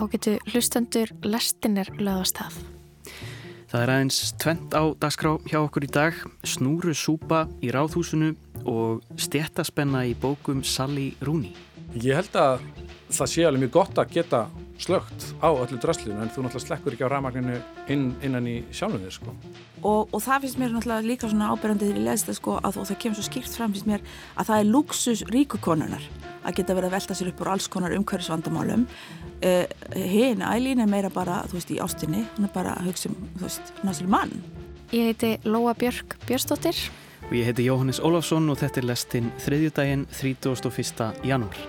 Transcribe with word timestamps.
ágætu 0.00 0.36
hlustendur 0.50 1.10
lestin 1.26 1.76
er 1.80 1.90
löðast 2.00 2.40
það. 2.40 2.60
Það 3.70 3.82
er 3.84 3.92
aðeins 3.94 4.16
tvent 4.42 4.72
á 4.74 4.82
dagskrá 4.98 5.36
hjá 5.46 5.60
okkur 5.60 5.86
í 5.86 5.90
dag, 5.94 6.16
snúru 6.42 6.94
súpa 6.96 7.44
í 7.62 7.70
ráðhúsinu 7.70 8.32
og 8.66 9.04
stjættaspenna 9.20 10.02
í 10.10 10.16
bókum 10.18 10.64
Sally 10.66 11.12
Rooney. 11.22 11.52
Ég 11.94 12.18
held 12.18 12.34
að 12.38 12.64
það 13.10 13.30
sé 13.30 13.46
alveg 13.46 13.64
mjög 13.64 13.76
gott 13.76 14.00
að 14.02 14.16
geta 14.16 14.42
slögt 14.80 15.26
á 15.44 15.48
öllu 15.52 15.78
dröslinu 15.78 16.18
en 16.22 16.30
þú 16.32 16.44
náttúrulega 16.44 16.64
slekkur 16.64 16.96
ekki 16.96 17.06
á 17.06 17.12
ramagninu 17.12 17.58
inn, 17.92 18.10
innan 18.24 18.46
í 18.48 18.56
sjálfum 18.74 19.02
þér 19.04 19.16
sko. 19.16 19.34
Og, 19.82 20.08
og 20.08 20.22
það 20.24 20.46
finnst 20.46 20.60
mér 20.60 20.74
náttúrulega 20.74 21.08
líka 21.10 21.30
svona 21.30 21.50
áberandið 21.52 21.98
í 22.00 22.04
leðsta 22.06 22.34
sko 22.36 22.56
að 22.58 22.80
það 22.80 23.00
kemur 23.04 23.20
svo 23.20 23.26
skýrt 23.28 23.58
fram 23.58 23.74
finnst 23.74 23.90
mér 23.90 24.06
að 24.36 24.50
það 24.50 24.62
er 24.62 24.70
luxus 24.70 25.24
ríkukonunar 25.30 26.06
að 26.40 26.56
geta 26.56 26.76
verið 26.78 26.90
að 26.90 26.96
velta 26.96 27.18
sér 27.18 27.32
upp 27.32 27.42
úr 27.44 27.52
alls 27.54 27.68
konar 27.70 27.96
umhverfisvandamálum 27.98 28.86
hinn 29.40 30.44
Ælín 30.44 30.82
er 30.82 30.90
meira 30.90 31.10
bara 31.12 31.42
þú 31.48 31.58
veist 31.58 31.74
í 31.74 31.78
ástinni, 31.82 32.24
hún 32.36 32.48
er 32.48 32.54
bara 32.54 32.76
að 32.78 32.90
hugsa 32.90 33.12
um 33.12 33.16
þú 33.38 33.46
veist, 33.46 33.72
náttúrulega 33.82 34.14
mann 34.16 34.34
Ég 34.90 35.12
heiti 35.12 35.36
Lóa 35.46 35.74
Björk 35.78 36.18
Björnsdóttir 36.26 36.76
og 37.28 37.34
ég 37.36 37.46
heiti 37.46 37.68
Jóhannes 37.68 38.02
Ólafsson 38.02 38.50
og 38.50 38.58
þetta 38.58 38.82
er 38.82 38.90
lestinn 38.90 39.32
þriðjudaginn 39.44 40.06
31. 40.10 41.12
janúar 41.24 41.60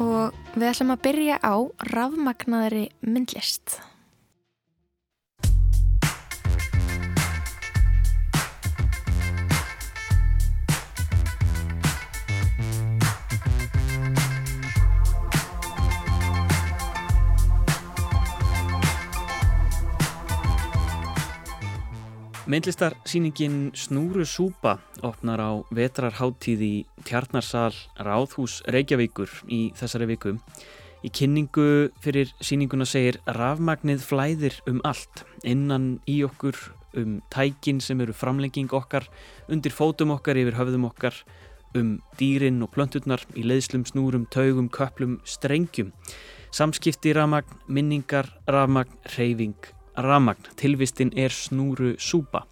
og 0.00 0.34
við 0.54 0.66
ætlum 0.70 0.94
að 0.94 1.04
byrja 1.04 1.38
á 1.40 1.54
rafmagnaðari 1.92 2.88
myndlist. 3.04 3.78
Myndlistarsýningin 22.50 23.70
Snúru 23.78 24.24
Súpa 24.26 24.80
opnar 25.06 25.38
á 25.38 25.62
vetrarháttíð 25.70 26.62
í 26.66 26.74
Tjarnarsal 27.06 27.76
Ráðhús 27.94 28.56
Reykjavíkur 28.66 29.30
í 29.46 29.60
þessari 29.78 30.08
viku. 30.10 30.32
Í 31.06 31.12
kynningu 31.14 31.92
fyrir 32.02 32.34
síninguna 32.42 32.88
segir 32.90 33.20
rafmagnið 33.38 34.02
flæðir 34.02 34.58
um 34.66 34.82
allt, 34.82 35.22
innan 35.46 36.00
í 36.10 36.24
okkur, 36.26 36.58
um 36.98 37.20
tækin 37.30 37.78
sem 37.78 38.02
eru 38.02 38.16
framlenging 38.18 38.74
okkar, 38.74 39.06
undir 39.46 39.70
fótum 39.70 40.10
okkar, 40.18 40.42
yfir 40.42 40.58
höfðum 40.58 40.90
okkar, 40.90 41.22
um 41.78 42.00
dýrin 42.18 42.64
og 42.66 42.74
plönturnar 42.74 43.22
í 43.38 43.46
leiðslum, 43.46 43.86
snúrum, 43.86 44.26
taugum, 44.26 44.66
köplum, 44.74 45.20
strengjum. 45.22 45.94
Samskipti 46.50 47.14
rafmagn, 47.14 47.60
minningar, 47.70 48.26
rafmagn, 48.50 48.98
reyfing, 49.14 49.70
Ramagn, 49.96 50.50
tilvistin 50.56 51.12
er 51.18 51.32
snúru 51.34 51.96
súpa. 51.98 52.44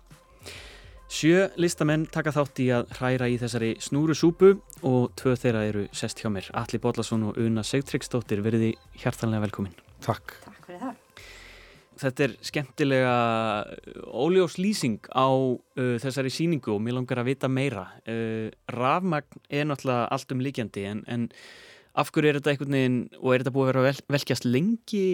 Sjö 1.09 1.47
listamenn 1.57 2.05
taka 2.13 2.35
þátt 2.37 2.61
í 2.61 2.67
að 2.75 2.91
hræra 2.99 3.29
í 3.33 3.39
þessari 3.41 3.71
snúru 3.81 4.13
súpu 4.19 4.51
og 4.85 5.15
tvö 5.17 5.33
þeirra 5.41 5.63
eru 5.71 5.85
sest 5.97 6.21
hjá 6.21 6.29
mér. 6.29 6.51
Alli 6.53 6.81
Bóllarsson 6.83 7.31
og 7.31 7.39
Una 7.41 7.65
Segtryggsdóttir 7.65 8.43
veriði 8.45 8.75
hjartanlega 9.01 9.47
velkomin. 9.47 9.77
Takk. 10.05 10.37
Takk 10.45 10.67
fyrir 10.67 10.83
það. 10.83 10.99
Þetta 11.99 12.25
er 12.27 12.35
skemmtilega 12.47 13.15
óljós 14.15 14.59
lýsing 14.61 15.09
á 15.11 15.27
uh, 15.33 15.97
þessari 15.99 16.31
síningu 16.31 16.77
og 16.77 16.85
mér 16.85 16.99
langar 17.01 17.23
að 17.23 17.33
vita 17.33 17.49
meira. 17.51 17.89
Uh, 18.05 18.53
Rafmagn 18.71 19.41
er 19.49 19.67
náttúrulega 19.67 20.11
allt 20.13 20.37
um 20.37 20.45
líkjandi 20.45 20.85
en, 20.93 21.03
en 21.09 21.31
af 21.99 22.13
hverju 22.13 22.31
er 22.31 22.39
þetta 22.39 22.53
einhvern 22.53 22.77
veginn 22.77 23.01
og 23.19 23.33
er 23.33 23.43
þetta 23.43 23.55
búið 23.57 23.65
að 23.65 23.73
vera 23.73 23.87
vel, 23.89 24.05
velkjast 24.13 24.47
lengi 24.47 25.07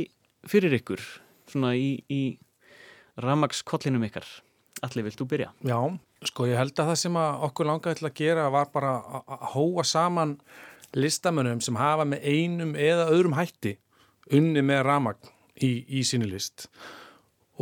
fyrir 0.50 0.74
ykkur? 0.82 1.06
Svona 1.54 1.72
í, 1.78 1.94
í 2.10 2.22
ramagskollinum 3.22 4.04
ykkar. 4.08 4.26
Allir, 4.84 5.06
vilt 5.06 5.20
þú 5.20 5.28
byrja? 5.30 5.52
Já, 5.64 5.78
sko 6.28 6.48
ég 6.50 6.58
held 6.58 6.74
að 6.76 6.90
það 6.90 7.00
sem 7.00 7.18
að 7.20 7.46
okkur 7.48 7.70
langaði 7.70 8.00
til 8.00 8.08
að 8.10 8.16
gera 8.18 8.50
var 8.52 8.70
bara 8.74 8.94
að 9.22 9.46
hóa 9.54 9.86
saman 9.86 10.36
listamönnum 10.94 11.62
sem 11.64 11.78
hafa 11.78 12.06
með 12.08 12.26
einum 12.26 12.74
eða 12.78 13.08
öðrum 13.12 13.38
hætti 13.38 13.76
unni 14.34 14.62
með 14.64 14.84
ramagn 14.86 15.32
í, 15.62 15.84
í 15.88 16.04
síni 16.06 16.28
list. 16.30 16.68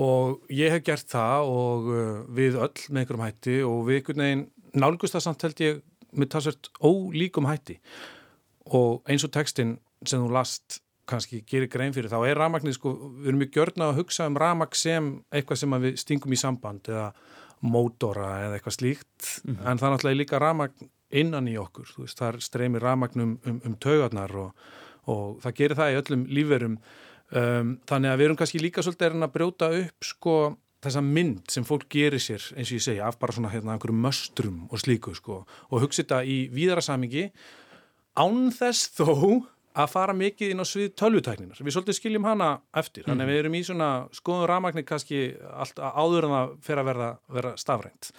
Og 0.01 0.41
ég 0.53 0.73
hef 0.73 0.85
gert 0.87 1.09
það 1.13 1.53
og 1.53 1.89
uh, 1.93 2.03
við 2.33 2.57
öll 2.57 2.87
með 2.89 3.03
einhverjum 3.03 3.25
hætti 3.27 3.57
og 3.69 3.81
við 3.89 3.99
einhvern 4.01 4.25
veginn 4.25 4.45
nálgust 4.73 5.17
það 5.17 5.27
samt 5.27 5.47
held 5.47 5.65
ég 5.65 5.83
með 6.13 6.31
talsvert 6.33 6.71
ólíkum 6.81 7.49
hætti. 7.49 7.79
Og 8.73 9.03
eins 9.11 9.25
og 9.27 9.35
textin 9.35 9.77
sem 10.07 10.23
þú 10.23 10.33
last 10.33 10.82
kannski 11.09 11.43
gerir 11.49 11.71
grein 11.73 11.95
fyrir 11.95 12.11
þá 12.13 12.21
er 12.29 12.39
ramagnir 12.39 12.77
sko, 12.77 12.95
við 13.21 13.33
erum 13.33 13.43
mjög 13.43 13.55
gjörna 13.57 13.91
að 13.91 14.01
hugsa 14.03 14.27
um 14.31 14.39
ramag 14.39 14.77
sem 14.79 15.13
eitthvað 15.35 15.63
sem 15.63 15.79
við 15.85 15.97
stingum 16.01 16.35
í 16.35 16.41
samband 16.41 16.91
eða 16.91 17.13
mótora 17.63 18.29
eða 18.47 18.59
eitthvað 18.59 18.79
slíkt. 18.79 19.29
Mm 19.45 19.55
-hmm. 19.55 19.71
en 19.71 19.79
það 19.79 19.89
er 19.89 19.95
náttúrulega 19.95 20.21
líka 20.21 20.39
ramagn 20.39 20.91
innan 21.11 21.49
í 21.49 21.57
okkur, 21.61 21.87
þú 21.87 22.07
veist, 22.07 22.19
það 22.19 22.41
streymir 22.41 22.83
ramagnum 22.83 23.39
um, 23.45 23.61
um 23.65 23.77
taugarnar 23.77 24.37
og, 24.37 24.53
og 25.07 25.41
það 25.43 25.57
gerir 25.61 25.77
það 25.77 25.93
í 25.93 25.99
öllum 26.01 26.27
lífverum. 26.29 26.79
Um, 27.33 27.79
þannig 27.89 28.11
að 28.11 28.19
við 28.19 28.25
erum 28.25 28.37
kannski 28.37 28.61
líka 28.61 28.83
svolítið 28.83 29.23
að 29.23 29.33
brjóta 29.33 29.71
upp 29.73 30.05
sko 30.05 30.37
þessa 30.83 31.03
mynd 31.05 31.51
sem 31.53 31.65
fólk 31.65 31.87
gerir 31.93 32.21
sér, 32.21 32.43
eins 32.57 32.73
og 32.73 32.79
ég 32.79 32.85
segja 32.85 33.07
af 33.07 33.19
bara 33.21 33.33
svona 33.33 33.53
hérna 33.53 33.77
einhverju 33.77 33.95
möstrum 33.95 34.67
og 34.71 34.83
slíku 34.83 35.15
sko 35.15 35.45
og 35.71 35.85
hugsa 35.85 36.03
þetta 36.03 36.23
í 36.27 36.49
víðara 36.53 36.83
samingi 36.83 37.29
án 38.19 38.51
þess 38.53 38.91
þó 38.99 39.47
að 39.73 39.91
fara 39.93 40.15
mikið 40.17 40.53
inn 40.53 40.63
á 40.63 40.67
svið 40.69 40.93
tölvutækninar. 41.01 41.61
Við 41.61 41.75
svolítið 41.77 41.99
skiljum 41.99 42.29
hana 42.29 42.51
eftir, 42.77 43.07
þannig 43.07 43.27
að 43.27 43.33
við 43.33 43.41
erum 43.43 43.57
í 43.57 43.63
svona 43.67 43.91
skoðum 44.15 44.49
ramagnir 44.51 44.87
kannski 44.89 45.23
allt 45.53 45.81
áður 45.81 46.29
en 46.29 46.35
það 46.37 46.55
fer 46.67 46.83
að 46.83 46.89
verða, 46.91 47.11
verða 47.39 47.53
stafrænt. 47.61 48.11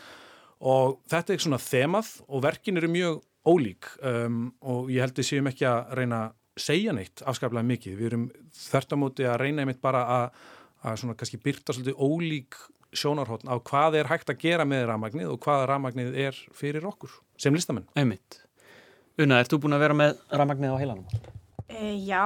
Og 0.63 0.97
þetta 1.11 1.35
er 1.35 1.43
svona 1.43 1.59
þemað 1.61 2.11
og 2.27 2.43
verkin 2.45 2.79
eru 2.79 2.89
mjög 2.91 3.21
ólík 3.43 3.89
um, 3.99 4.45
og 4.63 4.91
ég 4.93 5.03
held 5.03 5.19
að 5.19 5.27
séum 5.27 5.49
ekki 5.51 5.67
að 5.67 5.95
reyna 5.99 6.21
að 6.27 6.63
segja 6.63 6.93
neitt 6.95 7.23
afskaplega 7.27 7.67
mikið. 7.67 7.97
Við 7.99 8.09
erum 8.11 8.27
þert 8.55 8.95
á 8.95 8.97
móti 9.01 9.27
að 9.27 9.41
reyna 9.41 9.65
einmitt 9.65 9.81
bara 9.83 10.05
að, 10.17 10.45
að 10.85 11.01
svona 11.01 11.17
kannski 11.19 11.41
byrta 11.43 11.75
svolítið 11.75 11.99
ólík 11.99 12.59
sjónarhóttn 12.93 13.49
á 13.49 13.57
hvað 13.57 13.99
er 13.99 14.09
hægt 14.11 14.29
að 14.29 14.41
gera 14.45 14.65
með 14.69 14.87
ramagnið 14.91 15.33
og 15.33 15.39
hvað 15.43 15.67
ramagnið 15.71 16.17
er 16.29 16.41
fyrir 16.55 16.85
okkur 16.87 17.15
sem 17.41 17.55
listamenn. 17.55 17.89
Einmitt. 17.97 18.43
Una, 19.21 19.41
ert 19.41 19.51
þú 19.51 19.65
búin 19.65 19.77
að 19.77 19.87
vera 19.87 19.97
með 19.97 20.19
ramagnið 20.33 20.73
á 20.73 20.81
heilanum? 20.81 21.41
E, 21.71 21.95
já, 22.03 22.23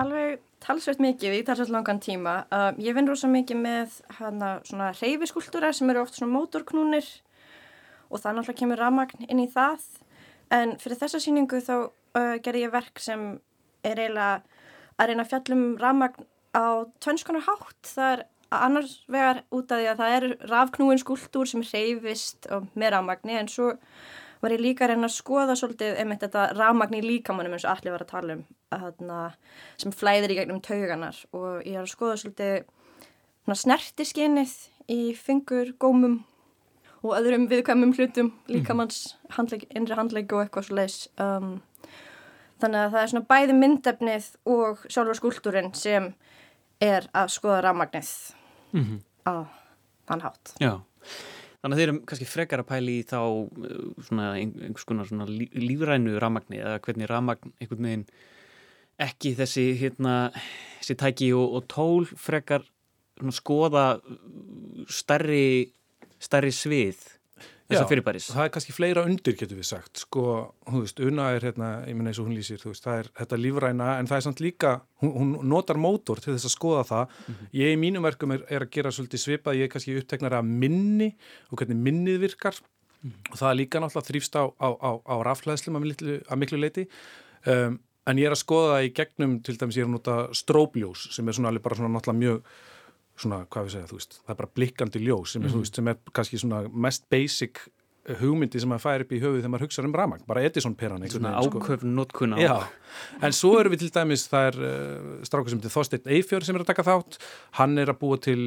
alveg 0.00 0.40
talsveit 0.60 1.00
mikið 1.02 1.38
í 1.38 1.42
talsveit 1.46 1.72
langan 1.72 2.00
tíma. 2.02 2.44
Uh, 2.52 2.70
ég 2.82 2.96
vinn 2.96 3.08
rosa 3.08 3.30
mikið 3.30 3.60
með 3.62 3.98
hana 4.18 4.50
svona 4.66 4.90
reyfiskúltúra 4.98 5.72
sem 5.76 5.90
eru 5.92 6.02
oft 6.04 6.18
svona 6.18 6.34
mótorknúnir 6.34 7.06
og 8.10 8.18
það 8.18 8.40
náttúrulega 8.40 8.58
kemur 8.60 8.82
ramagn 8.82 9.28
inn 9.28 9.44
í 9.44 9.48
það. 9.52 9.86
En 10.52 10.74
fyrir 10.82 10.98
þessa 11.00 11.22
síningu 11.22 11.62
þá 11.62 11.74
uh, 11.78 12.36
gerði 12.42 12.66
ég 12.66 12.74
verk 12.74 13.00
sem 13.00 13.30
er 13.86 14.02
eiginlega 14.02 14.42
að 15.00 15.08
reyna 15.08 15.24
að 15.24 15.32
fjallum 15.32 15.64
ramagn 15.80 16.28
á 16.52 16.84
tvönnskonar 17.00 17.46
hátt. 17.46 17.80
Það 17.86 18.12
er 18.16 18.24
annars 18.50 18.96
vegar 19.06 19.44
út 19.54 19.70
af 19.70 19.78
því 19.78 19.90
að 19.92 20.00
það 20.02 20.16
er 20.16 20.26
rafknúin 20.50 21.00
skúltúr 21.00 21.48
sem 21.48 21.62
reyfist 21.62 22.50
með 22.74 22.96
ramagni 22.96 23.38
en 23.38 23.48
svo 23.48 23.76
var 24.40 24.54
ég 24.54 24.62
líka 24.62 24.86
að 24.86 24.94
reyna 24.94 25.08
að 25.08 25.16
skoða 25.16 25.56
svolítið 25.58 25.98
einmitt 26.00 26.24
þetta 26.24 26.46
rafmagn 26.56 26.96
í 26.96 27.02
líkamannum 27.04 27.56
eins 27.56 27.66
og 27.66 27.74
allir 27.74 27.94
var 27.94 28.04
að 28.04 28.12
tala 28.12 28.36
um 28.38 28.44
þarna, 28.70 29.20
sem 29.80 29.94
flæðir 29.94 30.34
í 30.34 30.38
gegnum 30.40 30.60
tauganar 30.64 31.18
og 31.36 31.64
ég 31.66 31.76
er 31.76 31.84
að 31.84 31.92
skoða 31.92 32.18
svolítið 32.22 33.56
snertiskinnið 33.60 34.52
í 34.90 35.00
fingur, 35.18 35.72
gómum 35.80 36.20
og 37.00 37.16
öðrum 37.16 37.48
viðkvæmum 37.50 37.94
hlutum 37.96 38.30
líkamanns 38.50 39.16
handleik, 39.34 39.66
innri 39.74 39.96
handleik 39.98 40.32
og 40.32 40.44
eitthvað 40.44 40.68
svo 40.68 40.78
leiðs 40.78 40.98
um, 41.20 41.54
þannig 42.60 42.84
að 42.84 42.94
það 42.94 43.02
er 43.02 43.12
svona 43.12 43.30
bæði 43.32 43.56
myndefnið 43.58 44.28
og 44.54 44.84
sjálfur 44.86 45.18
skúltúrin 45.18 45.72
sem 45.76 46.12
er 46.80 47.08
að 47.16 47.32
skoða 47.34 47.64
rafmagnið 47.66 48.12
mm 48.72 48.84
-hmm. 48.84 49.00
á 49.28 49.34
þann 50.08 50.24
hátt. 50.24 50.54
Já 50.60 50.80
Þannig 51.60 51.76
að 51.76 51.80
þeir 51.80 51.90
eru 51.90 52.02
kannski 52.08 52.28
frekar 52.28 52.62
að 52.62 52.68
pæli 52.70 52.96
í 53.00 53.06
þá 53.08 53.18
uh, 53.20 53.78
svona 54.06 54.28
einhvers 54.40 54.86
konar 54.88 55.08
svona 55.10 55.26
lífrænu 55.28 56.16
ramagni 56.22 56.60
eða 56.62 56.80
hvernig 56.86 57.10
ramagn 57.10 57.54
einhvern 57.60 57.88
veginn 57.88 58.06
ekki 59.00 59.34
þessi 59.36 59.66
hérna, 59.80 60.14
þessi 60.80 60.96
tæki 61.00 61.30
og, 61.36 61.56
og 61.58 61.68
tól 61.72 62.08
frekar 62.08 62.64
skoða 63.36 64.00
stærri, 64.88 65.72
stærri 66.20 66.52
svið 66.56 67.00
þessa 67.70 67.88
fyrirbæris. 67.90 68.28
Það 68.34 68.46
er 68.46 68.52
kannski 68.54 68.74
fleira 68.74 69.04
undir 69.08 69.36
getur 69.38 69.58
við 69.58 69.68
sagt, 69.70 70.02
sko, 70.02 70.24
þú 70.66 70.82
veist, 70.84 71.02
Una 71.06 71.28
er 71.36 71.46
hérna, 71.48 71.70
ég 71.88 71.98
minna 71.98 72.12
eins 72.12 72.20
og 72.22 72.28
hún 72.28 72.36
lýsir, 72.38 72.60
þú 72.62 72.72
veist, 72.72 72.84
það 72.86 73.02
er 73.02 73.10
þetta 73.20 73.40
lífræna, 73.40 73.90
en 73.98 74.10
það 74.10 74.20
er 74.20 74.26
samt 74.26 74.42
líka, 74.44 74.72
hún, 75.04 75.14
hún 75.16 75.32
notar 75.52 75.80
mótor 75.80 76.22
til 76.22 76.34
þess 76.34 76.50
að 76.50 76.56
skoða 76.56 76.84
það, 76.90 77.14
mm 77.14 77.34
-hmm. 77.34 77.52
ég 77.62 77.74
í 77.74 77.80
mínum 77.80 78.06
verkum 78.06 78.34
er, 78.36 78.44
er 78.48 78.66
að 78.66 78.72
gera 78.76 78.90
svolítið 78.90 79.24
svipað, 79.24 79.56
ég 79.56 79.64
er 79.68 79.72
kannski 79.72 79.98
uppteknar 79.98 80.38
að 80.40 80.50
minni 80.50 81.14
og 81.50 81.58
hvernig 81.58 81.76
minnið 81.76 82.20
virkar. 82.20 82.56
Og 83.32 83.36
það 83.36 83.50
er 83.50 83.56
líka 83.56 83.80
náttúrulega 83.80 84.08
þrýfst 84.10 84.34
á, 84.36 84.44
á, 84.60 84.68
á, 84.76 84.90
á 85.08 85.14
rafleðslum 85.24 85.76
að, 85.76 86.22
að 86.28 86.36
miklu 86.36 86.58
leiti 86.60 86.84
um, 87.46 87.78
en 88.08 88.20
ég 88.20 88.28
er 88.28 88.34
að 88.34 88.42
skoða 88.42 88.74
það 88.74 88.86
í 88.86 88.92
gegnum 88.96 89.36
til 89.44 89.56
dæmis 89.60 89.78
ég 89.78 89.84
er 89.84 89.88
að 89.88 89.94
nota 89.96 90.16
stróbljós 90.36 91.06
sem 91.14 91.28
er 91.28 91.36
svona 91.36 91.52
alveg 91.52 91.64
bara 91.64 91.78
svona 91.78 91.92
náttúrulega 91.94 92.20
mjög 92.20 92.52
svona, 93.20 93.42
hvað 93.52 93.68
við 93.68 93.76
segja, 93.76 93.90
þú 93.90 93.98
veist, 94.00 94.16
það 94.22 94.32
er 94.34 94.40
bara 94.40 94.54
blikkandi 94.58 95.04
ljós 95.04 95.34
sem 95.34 95.42
er, 95.42 95.48
mm. 95.48 95.54
þú 95.54 95.64
veist, 95.64 95.80
sem 95.80 95.92
er 95.92 96.00
kannski 96.16 96.40
svona 96.40 96.64
mest 96.86 97.06
basic 97.12 97.62
hugmyndi 98.18 98.60
sem 98.60 98.70
maður 98.70 98.82
fær 98.82 99.02
upp 99.04 99.10
í 99.12 99.18
höfuð 99.20 99.42
þegar 99.42 99.52
maður 99.52 99.64
hugsaður 99.66 99.88
um 99.90 99.96
ramagn, 99.98 100.24
bara 100.28 100.42
Edison-peran 100.48 101.04
Svona 101.12 101.32
áköfn 101.36 101.92
notkun 101.94 102.32
á 102.32 102.38
Já, 102.40 102.54
en 103.26 103.36
svo 103.36 103.52
eru 103.60 103.72
við 103.74 103.84
til 103.84 103.90
dæmis, 103.94 104.24
það 104.30 104.46
er 104.48 104.58
uh, 104.64 105.10
strákur 105.28 105.52
sem 105.52 105.60
heitir 105.60 105.74
Þorstein 105.74 106.08
Eifjör 106.16 106.46
sem 106.46 106.56
er 106.56 106.64
að 106.64 106.70
taka 106.72 106.86
þátt 106.88 107.18
hann 107.60 107.76
er 107.82 107.92
að 107.92 108.00
búa 108.00 108.18
til 108.24 108.38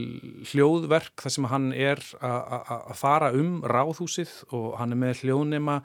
hljóðverk 0.50 1.24
þar 1.24 1.36
sem 1.38 1.48
hann 1.54 1.70
er 1.78 2.02
að 2.24 2.98
fara 3.00 3.30
um 3.38 3.62
ráðhúsið 3.70 4.34
og 4.58 4.74
hann 4.82 4.98
er 4.98 5.02
með 5.06 5.24
hljóðnema 5.24 5.80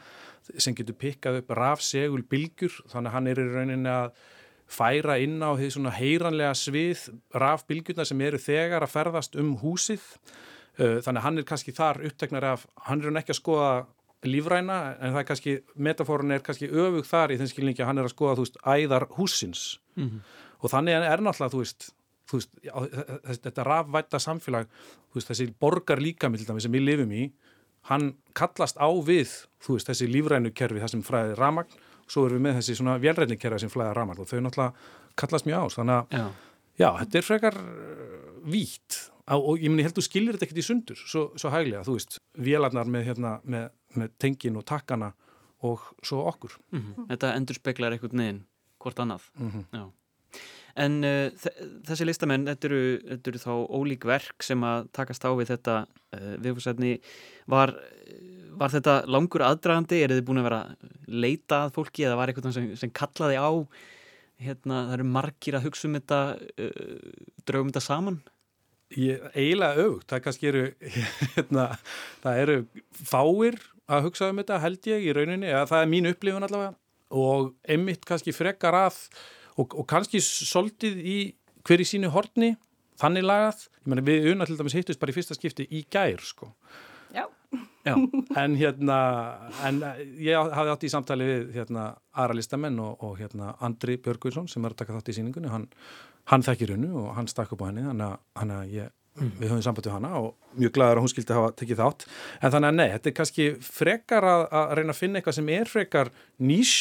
sem 0.56 0.76
getur 0.76 0.96
pikkað 0.96 1.42
upp 1.42 1.54
rafsegul 1.58 2.24
bilgjur, 2.24 2.72
þannig 2.88 3.12
að 3.12 3.18
hann 3.18 3.30
er 3.30 3.42
í 3.42 3.48
rauninni 3.52 3.92
að 3.92 4.12
færa 4.68 5.16
inn 5.22 5.40
á 5.40 5.56
því 5.56 5.70
svona 5.72 5.92
heyranlega 5.96 6.54
svið 6.56 7.08
rafbilgjurna 7.34 8.04
sem 8.04 8.20
eru 8.20 8.40
þegar 8.42 8.84
að 8.84 8.94
ferðast 8.94 9.38
um 9.40 9.54
húsið. 9.62 10.04
Uh, 10.78 11.00
þannig 11.02 11.18
að 11.18 11.24
hann 11.24 11.38
er 11.38 11.46
kannski 11.48 11.74
þar 11.74 12.02
uppteknar 12.06 12.44
af, 12.52 12.66
hann 12.86 13.00
er 13.00 13.10
hann 13.10 13.20
ekki 13.22 13.34
að 13.34 13.40
skoða 13.40 13.70
lífræna 14.26 14.78
en 14.98 15.12
það 15.14 15.20
er 15.20 15.26
kannski, 15.28 15.54
metafórun 15.78 16.34
er 16.34 16.42
kannski 16.44 16.68
öfug 16.70 17.06
þar 17.06 17.34
í 17.34 17.38
þess 17.38 17.54
skilningi 17.54 17.82
að 17.84 17.90
hann 17.90 18.00
er 18.02 18.08
að 18.08 18.14
skoða, 18.14 18.36
þú 18.38 18.46
veist, 18.46 18.58
æðar 18.66 19.06
húsins 19.14 19.64
mm 19.94 20.08
-hmm. 20.08 20.20
og 20.58 20.70
þannig 20.70 20.94
er 20.94 21.22
náttúrulega, 21.22 21.52
þú 21.54 21.58
veist, 21.62 21.90
þú 22.28 22.38
veist 22.38 22.50
þessi, 22.62 23.42
þetta 23.44 23.66
rafvætta 23.68 24.18
samfélag, 24.18 24.66
þú 25.10 25.14
veist, 25.14 25.28
þessi 25.30 25.54
borgar 25.60 26.02
líka 26.02 26.28
með 26.28 26.44
þetta 26.44 26.60
sem 26.60 26.72
við 26.72 26.82
lifum 26.82 27.12
í, 27.12 27.32
hann 27.82 28.14
kallast 28.34 28.76
á 28.76 28.90
við, 28.90 29.30
þú 29.62 29.78
veist, 29.78 29.88
þessi 29.88 30.10
lífrænu 30.10 30.50
kerfi, 30.50 30.80
það 30.80 30.90
sem 30.90 31.02
fræði 31.02 31.34
ramagn 31.38 31.78
svo 32.08 32.26
erum 32.26 32.38
við 32.38 32.46
með 32.46 32.58
þessi 32.60 32.78
svona 32.78 32.96
vélræni 33.02 33.38
kerfi 33.40 33.62
sem 33.64 33.72
flæða 33.72 33.94
ramagn 33.98 34.22
og 34.22 34.30
þau 34.30 34.40
náttúrulega 34.40 34.72
kallast 35.18 35.48
mjög 35.48 35.66
ás, 35.66 35.78
þannig 35.78 35.94
að, 35.94 36.18
já, 36.18 36.26
já 36.82 36.88
þetta 37.02 37.20
er 37.20 37.26
frekar 37.26 37.60
uh, 37.62 38.18
vítt. 38.48 38.98
Og 39.28 39.60
ég, 39.60 39.68
meni, 39.68 39.82
ég 39.82 39.90
held 39.90 39.92
að 39.92 40.00
þú 40.00 40.06
skilir 40.06 40.36
þetta 40.36 40.46
ekkert 40.46 40.60
í 40.62 40.64
sundur 40.64 41.00
svo, 41.02 41.24
svo 41.36 41.50
hæglega, 41.52 41.84
þú 41.84 41.98
veist, 41.98 42.16
vélarnar 42.40 42.88
með, 42.88 43.10
hérna, 43.10 43.32
með, 43.44 43.66
með 43.98 44.14
tengin 44.24 44.56
og 44.56 44.64
takkana 44.68 45.10
og 45.68 45.84
svo 46.06 46.22
okkur. 46.30 46.54
Mm 46.72 46.80
-hmm. 46.80 47.08
Þetta 47.10 47.34
endur 47.34 47.58
speklar 47.58 47.92
eitthvað 47.92 48.16
neðin 48.16 48.44
hvort 48.78 48.98
annað. 48.98 49.22
Mm 49.38 49.50
-hmm. 49.50 49.90
En 50.76 51.04
uh, 51.04 51.30
þessi 51.88 52.06
listamenn 52.06 52.46
þetta 52.46 52.68
eru, 52.68 52.82
þetta 53.10 53.30
eru 53.30 53.38
þá 53.38 53.54
ólík 53.68 54.04
verk 54.04 54.42
sem 54.42 54.64
að 54.64 54.88
takast 54.92 55.24
á 55.26 55.30
við 55.34 55.50
þetta 55.50 55.86
uh, 55.86 56.36
viðfórsætni 56.38 57.00
var, 57.46 57.74
var 58.58 58.72
þetta 58.72 58.96
langur 59.10 59.44
aðdragandi, 59.46 60.00
er 60.02 60.14
þið 60.16 60.24
búin 60.26 60.40
að 60.42 60.48
vera 60.48 60.62
leita 61.06 61.62
að 61.66 61.76
fólki 61.76 62.06
eða 62.06 62.18
var 62.18 62.32
eitthvað 62.32 62.56
sem, 62.56 62.66
sem 62.80 62.92
kallaði 62.94 63.38
á 63.38 63.50
hérna, 64.42 64.82
það 64.88 64.96
eru 64.98 65.06
margir 65.16 65.58
að 65.58 65.64
hugsa 65.68 65.88
um 65.88 65.96
þetta 65.98 66.20
uh, 66.36 66.98
draugum 67.48 67.72
þetta 67.72 67.84
saman? 67.84 68.20
Ég, 68.96 69.24
eiginlega 69.34 69.84
aukt, 69.84 70.06
það 70.08 70.22
kannski 70.26 70.50
eru 70.50 70.66
hérna, 71.36 71.66
það 72.22 72.44
eru 72.44 72.58
fáir 72.98 73.58
að 73.88 74.06
hugsa 74.08 74.30
um 74.32 74.40
þetta 74.42 74.60
held 74.62 74.92
ég 74.92 75.08
í 75.08 75.16
rauninni, 75.16 75.50
eða 75.50 75.66
það 75.72 75.82
er 75.82 75.90
mín 75.94 76.12
upplifun 76.12 76.46
allavega. 76.46 76.76
Og 77.18 77.52
einmitt 77.64 78.04
kannski 78.08 78.34
frekar 78.36 78.76
að 78.76 78.98
og, 79.58 79.72
og 79.72 79.84
kannski 79.88 80.20
soldið 80.22 80.98
í 81.00 81.18
hver 81.66 81.82
í 81.82 81.86
sínu 81.88 82.10
hortni 82.12 82.54
þannig 83.00 83.24
lagað, 83.26 83.64
ég 83.80 83.90
menna 83.90 84.04
við 84.04 84.28
unna 84.32 84.46
til 84.48 84.58
dæmis 84.58 84.76
hittust 84.76 85.00
bara 85.00 85.12
í 85.12 85.16
fyrsta 85.16 85.36
skipti 85.36 85.66
í 85.72 85.84
gær 85.90 86.22
sko 86.24 86.50
Já, 87.86 87.94
en 88.42 88.56
hérna 88.60 88.98
en 89.64 89.80
ég 90.20 90.36
hafði 90.36 90.72
átt 90.74 90.84
í 90.84 90.90
samtali 90.92 91.24
við 91.24 91.54
hérna 91.54 91.86
aðra 92.12 92.36
listamenn 92.36 92.76
og, 92.84 93.00
og 93.04 93.16
hérna 93.20 93.54
Andri 93.64 93.96
Björgvinsson 94.04 94.50
sem 94.50 94.64
er 94.64 94.74
að 94.74 94.82
taka 94.82 94.96
þátt 94.98 95.08
í 95.08 95.16
síningunni, 95.16 95.48
hann 95.52 95.68
hann 96.28 96.44
þekkir 96.44 96.74
hennu 96.76 96.92
og 97.00 97.12
hann 97.16 97.28
stakk 97.30 97.54
upp 97.56 97.64
á 97.64 97.68
henni 97.70 97.86
þannig 97.88 98.56
að 98.58 98.74
ég, 98.74 98.90
mm. 99.16 99.30
við 99.38 99.52
höfum 99.52 99.64
samband 99.64 99.88
við 99.88 99.94
hana 99.96 100.10
og 100.20 100.58
mjög 100.60 100.74
glæður 100.76 101.00
að 101.00 101.04
hún 101.06 101.12
skildi 101.14 101.36
hafa 101.38 101.54
tekið 101.56 101.80
þátt 101.80 102.06
en 102.42 102.52
þannig 102.54 102.68
að 102.68 102.78
nei, 102.82 102.88
þetta 102.94 103.10
er 103.10 103.16
kannski 103.20 103.48
frekar 103.64 104.28
að, 104.28 104.44
að 104.60 104.74
reyna 104.78 104.94
að 104.94 105.00
finna 105.00 105.20
eitthvað 105.20 105.38
sem 105.38 105.48
er 105.56 105.72
frekar 105.72 106.12
nýs 106.36 106.74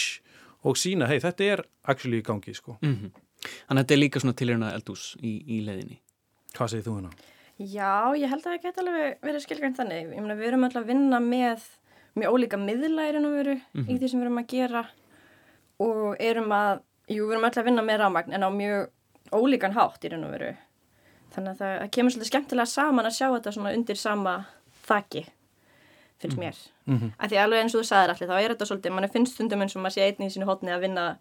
og 0.67 0.77
sína, 0.79 1.07
hei, 1.07 1.21
þetta 1.23 1.47
er 1.53 1.63
actually 1.87 2.19
í 2.19 2.25
gangi, 2.25 2.53
sko. 2.57 2.77
Mm 2.81 2.95
-hmm. 2.95 3.23
Þannig 3.47 3.79
að 3.79 3.83
þetta 3.83 3.95
er 3.95 4.01
líka 4.01 4.19
svona 4.19 4.37
tilhörna 4.41 4.73
eldús 4.73 5.03
í, 5.21 5.33
í 5.45 5.61
leðinni. 5.63 5.99
Hvað 6.57 6.71
segir 6.73 6.87
þú 6.87 6.95
hana? 6.97 7.11
Já, 7.57 8.13
ég 8.13 8.29
held 8.29 8.43
að 8.43 8.51
það 8.51 8.63
geta 8.63 8.81
alveg 8.83 9.17
verið 9.25 9.43
skilgrænt 9.43 9.77
þannig. 9.79 10.11
Ég 10.13 10.21
meina, 10.21 10.35
við 10.37 10.47
erum 10.51 10.63
alltaf 10.67 10.83
að 10.83 10.91
vinna 10.91 11.19
með 11.19 11.63
mjög 12.17 12.35
ólíka 12.35 12.59
miðlærin 12.61 13.25
að 13.25 13.35
veru 13.37 13.55
mm 13.55 13.61
-hmm. 13.73 13.87
í 13.89 13.93
mhm. 13.93 13.99
því 14.01 14.09
sem 14.09 14.19
við 14.19 14.25
erum 14.25 14.41
að 14.41 14.47
gera 14.47 14.83
og 15.79 16.15
erum 16.19 16.51
að, 16.51 16.79
jú, 17.07 17.25
við 17.25 17.31
erum 17.31 17.43
alltaf 17.43 17.61
að 17.63 17.69
vinna 17.69 17.81
með 17.81 17.99
rámagn 18.01 18.33
en 18.33 18.43
á 18.45 18.49
mjög 18.49 18.89
ólíkan 19.31 19.73
hátt 19.73 20.05
í 20.05 20.09
raun 20.09 20.25
og 20.25 20.31
veru 20.31 20.53
þannig 21.35 21.51
að 21.51 21.57
það, 21.57 21.89
kemur 21.91 22.11
svolítið 22.11 22.31
skemmtilega 22.31 22.65
saman 22.65 23.05
að 23.05 23.17
sjá 23.17 23.27
þetta 23.27 23.51
svona 23.51 23.73
undir 23.73 23.99
sama 23.99 24.45
þakki 24.87 25.25
finnst 26.17 26.37
mhm. 26.37 26.45
mér 26.45 26.55
mm 26.85 26.97
-hmm. 26.97 27.11
af 27.17 27.29
því 27.29 27.37
alveg 27.37 27.59
eins 27.61 27.75
og 27.75 27.81
þú 27.81 27.87
sagðir 27.87 28.13
allir 28.13 28.29
þá 28.29 28.37
er 28.41 28.51
þetta 28.51 28.65
svolítið, 28.65 28.91
mann 28.91 29.09
finnst 29.09 29.33
stundum 29.33 29.61
eins 29.61 29.75
og 29.75 29.81
maður 29.81 29.93
sé 29.93 30.01
einnig 30.01 30.27
í 30.27 30.33
sínu 30.33 30.49
hótni 30.49 30.71
að 30.71 30.81
vinna 30.81 31.17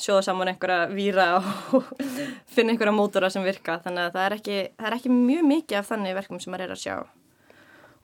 sjóða 0.00 0.24
saman 0.26 0.50
einhverja 0.52 0.88
víra 0.90 1.26
og 1.38 1.90
finna 2.54 2.74
einhverja 2.74 2.94
mótora 2.96 3.30
sem 3.30 3.44
virka. 3.46 3.78
Þannig 3.84 4.08
að 4.08 4.16
það 4.16 4.26
er 4.26 4.36
ekki, 4.38 4.58
það 4.78 4.88
er 4.90 4.98
ekki 4.98 5.14
mjög 5.14 5.46
mikið 5.52 5.78
af 5.80 5.92
þannig 5.92 6.18
verkum 6.18 6.42
sem 6.42 6.54
maður 6.54 6.66
er 6.66 6.74
að 6.74 6.82
sjá. 6.82 6.96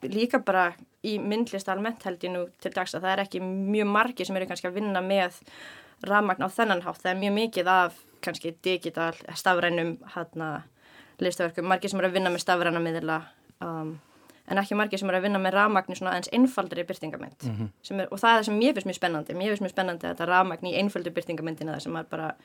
Líka 0.01 0.41
bara 0.41 0.71
í 1.05 1.17
myndlist 1.21 1.69
almennt 1.69 2.03
held 2.07 2.23
ég 2.25 2.33
nú 2.33 2.47
til 2.61 2.71
dags 2.73 2.95
að 2.97 3.05
það 3.05 3.13
er 3.13 3.23
ekki 3.25 3.41
mjög 3.43 3.89
margi 3.91 4.25
sem 4.25 4.37
eru 4.37 4.47
kannski 4.49 4.69
að 4.69 4.79
vinna 4.79 5.01
með 5.05 5.37
rafmagn 6.07 6.45
á 6.45 6.49
þennan 6.49 6.81
hátt, 6.85 7.01
það 7.03 7.11
er 7.11 7.19
mjög 7.21 7.35
mikið 7.37 7.69
af 7.69 7.99
kannski 8.25 8.53
digital, 8.65 9.13
stafrænum 9.37 9.95
hérna 10.15 10.49
listaverkum, 11.21 11.67
margir 11.69 11.91
sem 11.91 12.01
eru 12.01 12.09
að 12.09 12.17
vinna 12.17 12.31
með 12.33 12.43
stafræna 12.45 12.81
miðla 12.81 13.17
um, 13.61 13.93
en 14.51 14.61
ekki 14.61 14.77
margir 14.77 14.99
sem 14.99 15.09
eru 15.09 15.21
að 15.21 15.27
vinna 15.27 15.39
með 15.41 15.55
rafmagn 15.57 15.95
í 15.95 15.97
svona 15.99 16.13
aðeins 16.13 16.31
einfaldri 16.35 16.83
byrtingament 16.89 17.45
mm 17.47 17.55
-hmm. 17.55 18.07
og 18.11 18.19
það 18.19 18.31
er 18.31 18.37
það 18.37 18.45
sem 18.49 18.57
mér 18.59 18.73
finnst 18.73 18.89
mjög 18.89 18.99
spennandi. 18.99 19.33
Mér 19.33 19.53
finnst 19.53 19.65
mjög 19.65 19.73
spennandi 19.75 20.07
að 20.07 20.13
þetta 20.13 20.29
rafmagn 20.29 20.67
í 20.67 20.75
einfaldu 20.81 21.11
byrtingamendina 21.11 21.75
það 21.75 21.83
sem 21.85 21.95
er 21.95 22.05
bara, 22.09 22.35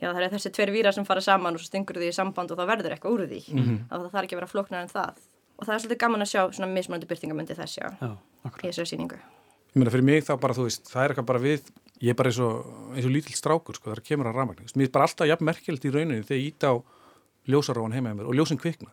já 0.00 0.12
það 0.12 0.22
er 0.22 0.30
þessi 0.34 0.52
tver 0.52 0.70
víra 0.70 0.92
sem 0.92 1.04
fara 1.04 1.20
saman 1.20 1.54
og 1.54 1.60
svo 1.60 1.66
stingur 1.66 1.96
því 1.96 2.08
í 2.08 2.12
samband 2.12 2.50
og 2.50 2.58
þá 2.58 2.66
verður 2.66 2.92
eitthvað 2.92 3.12
úr 3.12 3.26
því. 3.26 3.42
Mm 3.52 3.64
-hmm. 3.64 3.78
það 3.90 4.10
þarf 4.12 4.24
ekki 4.24 4.34
að 4.34 4.40
vera 4.40 4.52
floknar 4.54 4.82
en 4.82 4.88
það. 4.88 5.14
Og 5.56 5.66
það 5.66 5.74
er 5.74 5.80
svolítið 5.80 5.98
gaman 5.98 6.22
að 6.22 6.32
sjá 6.32 6.52
svona 6.52 6.72
mismunandi 6.72 7.06
byrtingamendi 7.06 7.54
þess 7.54 7.78
já, 7.78 7.88
já 8.00 8.16
í 8.54 8.70
þessari 8.70 8.92
síningu 8.92 9.18
Ég 9.76 9.80
meina 9.80 9.92
fyrir 9.92 10.06
mig 10.06 10.24
þá 10.24 10.36
bara 10.40 10.56
þú 10.56 10.66
veist, 10.68 10.88
það 10.88 11.02
er 11.02 11.12
eitthvað 11.12 11.28
bara 11.30 11.42
við 11.42 11.70
ég 12.00 12.12
er 12.12 12.18
bara 12.18 12.30
eins 12.32 12.40
og, 12.44 12.68
eins 12.94 13.08
og 13.08 13.12
lítill 13.12 13.36
strákur 13.36 13.76
sko, 13.76 13.92
þar 13.92 14.02
kemur 14.04 14.30
að 14.30 14.38
rafmagn 14.40 14.70
mér 14.76 14.88
er 14.88 14.92
bara 14.94 15.08
alltaf 15.08 15.28
jafn 15.28 15.48
merkjöld 15.48 15.84
í 15.84 15.92
rauninu 15.92 16.24
þegar 16.24 16.40
ég 16.40 16.48
ít 16.52 16.68
á 16.68 16.72
ljósaróan 17.50 17.96
heima 17.96 18.14
og 18.24 18.36
ljósin 18.36 18.60
kvikna 18.60 18.92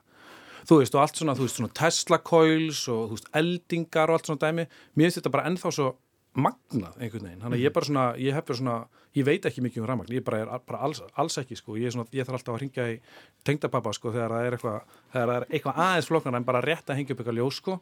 þú 0.69 0.79
veist 0.79 0.95
og 0.95 1.03
allt 1.03 1.19
svona, 1.19 1.35
þú 1.37 1.47
veist 1.47 1.59
svona 1.59 1.75
Tesla 1.77 2.19
coils 2.23 2.81
og 2.91 3.05
þú 3.09 3.17
veist 3.17 3.29
eldingar 3.39 4.11
og 4.11 4.17
allt 4.17 4.29
svona 4.29 4.43
dæmi. 4.43 4.65
Mér 4.95 5.07
finnst 5.07 5.21
þetta 5.21 5.33
bara 5.33 5.45
ennþá 5.49 5.73
svo 5.75 5.91
magnað 6.33 6.97
einhvern 6.97 7.27
veginn, 7.27 7.41
þannig 7.43 7.59
að 7.59 7.63
ég 7.63 7.73
bara 7.75 7.87
svona 7.89 8.05
ég 8.17 8.33
hef 8.37 8.47
bara 8.47 8.59
svona, 8.59 8.77
ég 9.13 9.27
veit 9.27 9.45
ekki 9.45 9.63
mikið 9.65 9.83
um 9.83 9.89
rafmagn. 9.89 10.15
Ég 10.15 10.25
bara 10.25 10.41
er 10.41 10.65
bara 10.65 10.81
alls, 10.87 11.03
alls 11.19 11.37
ekki 11.41 11.57
sko. 11.59 11.77
Ég, 11.77 11.93
svona, 11.93 12.07
ég 12.15 12.25
þarf 12.25 12.39
alltaf 12.39 12.55
að 12.55 12.63
ringja 12.63 12.89
í 12.89 12.97
tengdapappa 13.45 13.93
sko 13.93 14.13
þegar 14.15 14.33
það 14.33 14.47
er 14.47 14.57
eitthvað, 14.57 14.99
þegar 15.13 15.31
það 15.31 15.37
er 15.37 15.47
eitthvað 15.49 15.81
aðeins 15.85 16.09
floknar 16.09 16.39
en 16.39 16.47
bara 16.47 16.63
rétt 16.65 16.89
að 16.89 16.99
hengja 16.99 17.15
upp 17.15 17.23
eitthvað 17.23 17.39
ljós 17.41 17.59
sko. 17.61 17.79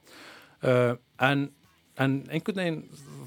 Uh, 0.61 0.93
en, 1.29 1.47
en 2.01 2.17
einhvern 2.29 2.63
veginn 2.63 2.81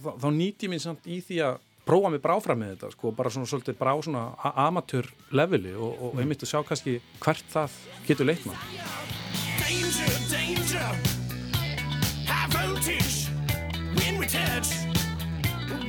þá, 0.05 0.11
þá 0.13 0.29
nýtt 0.37 0.67
ég 0.67 0.75
minn 0.75 0.85
samt 0.85 1.09
í 1.09 1.23
því 1.25 1.41
að 1.49 1.63
prófa 1.85 2.13
mig 2.13 2.23
bráfram 2.25 2.61
með 2.61 2.77
þetta 2.77 2.95
sko, 2.95 3.13
bara 3.17 3.33
svona 3.33 3.51
svolítið 3.51 3.81
brá 3.81 3.93
svona 4.05 4.25
amatör 4.55 5.11
leveli 5.37 5.75
og, 5.77 6.01
og 6.01 6.23
einmitt 6.23 6.47
að 6.47 6.55
sjá 6.55 6.63
kannski 6.65 6.97
hvert 7.21 7.53
það 7.53 7.77
getur 8.09 8.31
leitt 8.31 8.49
maður 8.49 9.24
Danger, 9.67 10.13
danger. 10.29 10.89
High 12.27 12.49
voltage. 12.51 13.29
When 13.95 14.19
we 14.19 14.27
touch 14.27 14.69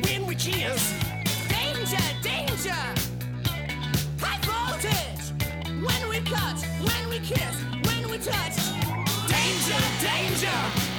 When 0.07 0.25
we 0.25 0.35
kiss. 0.35 0.93
Danger, 1.49 2.05
danger. 2.23 2.81
High 4.21 4.39
voltage. 4.47 5.25
When 5.67 6.09
we 6.09 6.19
cut 6.21 6.57
When 6.87 7.09
we 7.09 7.19
kiss 7.19 7.55
When 7.87 8.09
we 8.09 8.17
touch. 8.17 8.57
Danger, 9.27 9.81
danger 10.01 10.94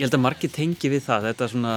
Ég 0.00 0.06
held 0.06 0.14
að 0.16 0.22
margir 0.24 0.48
tengi 0.48 0.88
við 0.88 1.02
það, 1.04 1.24
þetta 1.28 1.46
svona, 1.52 1.72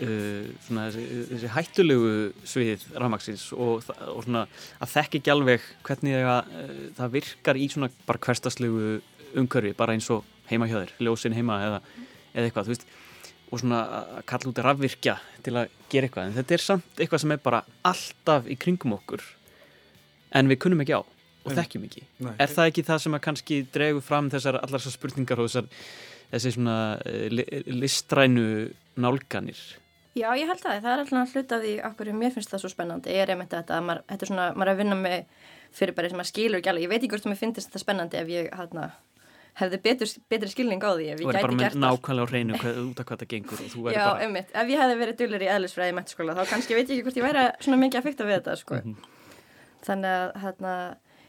uh, 0.00 0.44
svona 0.64 0.84
þessi, 0.94 1.24
þessi 1.28 1.48
hættulegu 1.52 2.12
svið 2.48 2.86
rafmaksins 2.96 3.42
og, 3.52 3.90
og 4.14 4.22
svona 4.24 4.46
að 4.80 4.94
þekk 4.94 5.18
ekki 5.18 5.32
alveg 5.34 5.66
hvernig 5.84 6.16
það, 6.24 6.48
uh, 6.62 6.78
það 6.96 7.12
virkar 7.18 7.60
í 7.60 7.66
svona 7.74 7.90
bara 8.08 8.22
hverstaslegu 8.24 8.94
umkörfi, 9.42 9.74
bara 9.76 9.92
eins 9.92 10.08
og 10.14 10.24
heima 10.48 10.70
hjá 10.70 10.78
þér, 10.78 10.94
ljósin 11.04 11.36
heima 11.36 11.60
eða, 11.66 11.82
eða 12.32 12.48
eitthvað, 12.48 12.70
þú 12.70 12.74
veist, 12.74 12.88
og 13.50 13.60
svona 13.60 13.82
að 13.98 14.24
kalla 14.32 14.54
út 14.54 14.64
rafvirkja 14.70 15.18
til 15.44 15.56
að 15.60 15.76
gera 15.92 16.08
eitthvað, 16.08 16.30
en 16.30 16.38
þetta 16.40 16.56
er 16.56 16.66
samt 16.70 17.04
eitthvað 17.04 17.24
sem 17.26 17.36
er 17.36 17.44
bara 17.44 17.62
alltaf 17.92 18.48
í 18.48 18.56
kringum 18.56 18.96
okkur, 18.96 19.28
en 20.32 20.48
við 20.48 20.62
kunnum 20.64 20.80
ekki 20.86 20.96
á 20.96 21.04
og 21.04 21.54
þekkjum 21.54 21.84
ekki. 21.86 22.08
Nei. 22.24 22.34
Er 22.42 22.50
það 22.50 22.72
ekki 22.72 22.88
það 22.88 23.04
sem 23.04 23.20
að 23.20 23.26
kannski 23.28 23.62
dregu 23.74 24.00
fram 24.02 24.32
þessar 24.32 24.56
allar 24.64 24.80
þessar 24.80 24.96
spurningar 24.96 25.44
og 25.44 25.50
þessar 25.50 25.68
þessi 26.32 26.54
svona 26.56 26.76
eh, 27.06 27.26
li, 27.32 27.44
listrænu 27.72 28.46
nálganir 29.00 29.60
Já, 30.16 30.30
ég 30.32 30.48
held 30.48 30.62
það. 30.62 30.78
Það 30.80 30.92
er 30.92 31.00
alltaf 31.02 31.34
hlut 31.36 31.50
af 31.52 31.60
því 31.60 31.72
okkur 31.90 32.10
mér 32.16 32.32
finnst 32.32 32.52
það 32.52 32.62
svo 32.62 32.70
spennandi. 32.72 33.12
Ég 33.12 33.26
er 33.26 33.32
einmitt 33.34 33.52
þetta 33.52 33.76
að 33.76 33.82
maður, 33.84 33.98
þetta 34.08 34.24
er 34.24 34.30
svona, 34.30 34.46
maður 34.56 34.70
er 34.70 34.72
að 34.72 34.78
vinna 34.80 34.96
með 35.00 35.16
fyrirbæri 35.76 36.10
sem 36.10 36.16
maður 36.20 36.30
skilur 36.30 36.60
ekki 36.62 36.70
alveg. 36.72 36.86
Ég 36.86 36.92
veit 36.92 37.02
ekki 37.02 37.10
hvort 37.12 37.26
það 37.26 37.32
mér 37.34 37.40
finnst 37.42 37.60
þetta 37.60 37.82
spennandi 37.82 38.18
ef 38.22 38.30
ég 38.32 38.48
hérna, 38.56 38.86
hefði 39.60 39.80
betur, 39.84 40.12
betri 40.32 40.48
skilning 40.52 40.86
á 40.88 40.90
því 40.96 41.08
ef 41.12 41.20
Þú 41.20 41.28
er 41.34 41.38
bara 41.44 41.58
með 41.58 41.76
nákvæmlega 41.82 42.24
á 42.24 42.30
hreinu 42.32 42.60
hvað, 42.62 42.80
út 42.86 43.02
af 43.02 43.08
hvað 43.10 43.20
það 43.22 43.30
gengur 43.34 43.60
og 43.60 43.74
þú 43.74 43.84
Já, 43.92 44.00
bara 44.00 44.24
einmitt. 44.24 44.54
Ef 44.56 44.72
ég 44.72 44.82
hefði 44.82 44.96
verið 45.02 45.20
dullur 45.20 45.44
í 45.44 45.50
eðlisfræði 45.52 46.06
þá 46.06 46.42
kannski 46.54 46.78
veit 46.78 46.88
ég 46.88 46.96
ekki 46.96 47.06
hvort 47.10 47.20
ég 47.20 47.28
væri 47.28 47.44
svona 47.66 47.80
mikið 47.84 48.00
að 48.00 48.08
fykta 48.08 48.28
við 48.30 48.38
þetta, 48.38 48.56
sko. 48.62 48.80
Þannig 49.86 50.16
að, 50.16 50.32
hérna, 50.46 50.74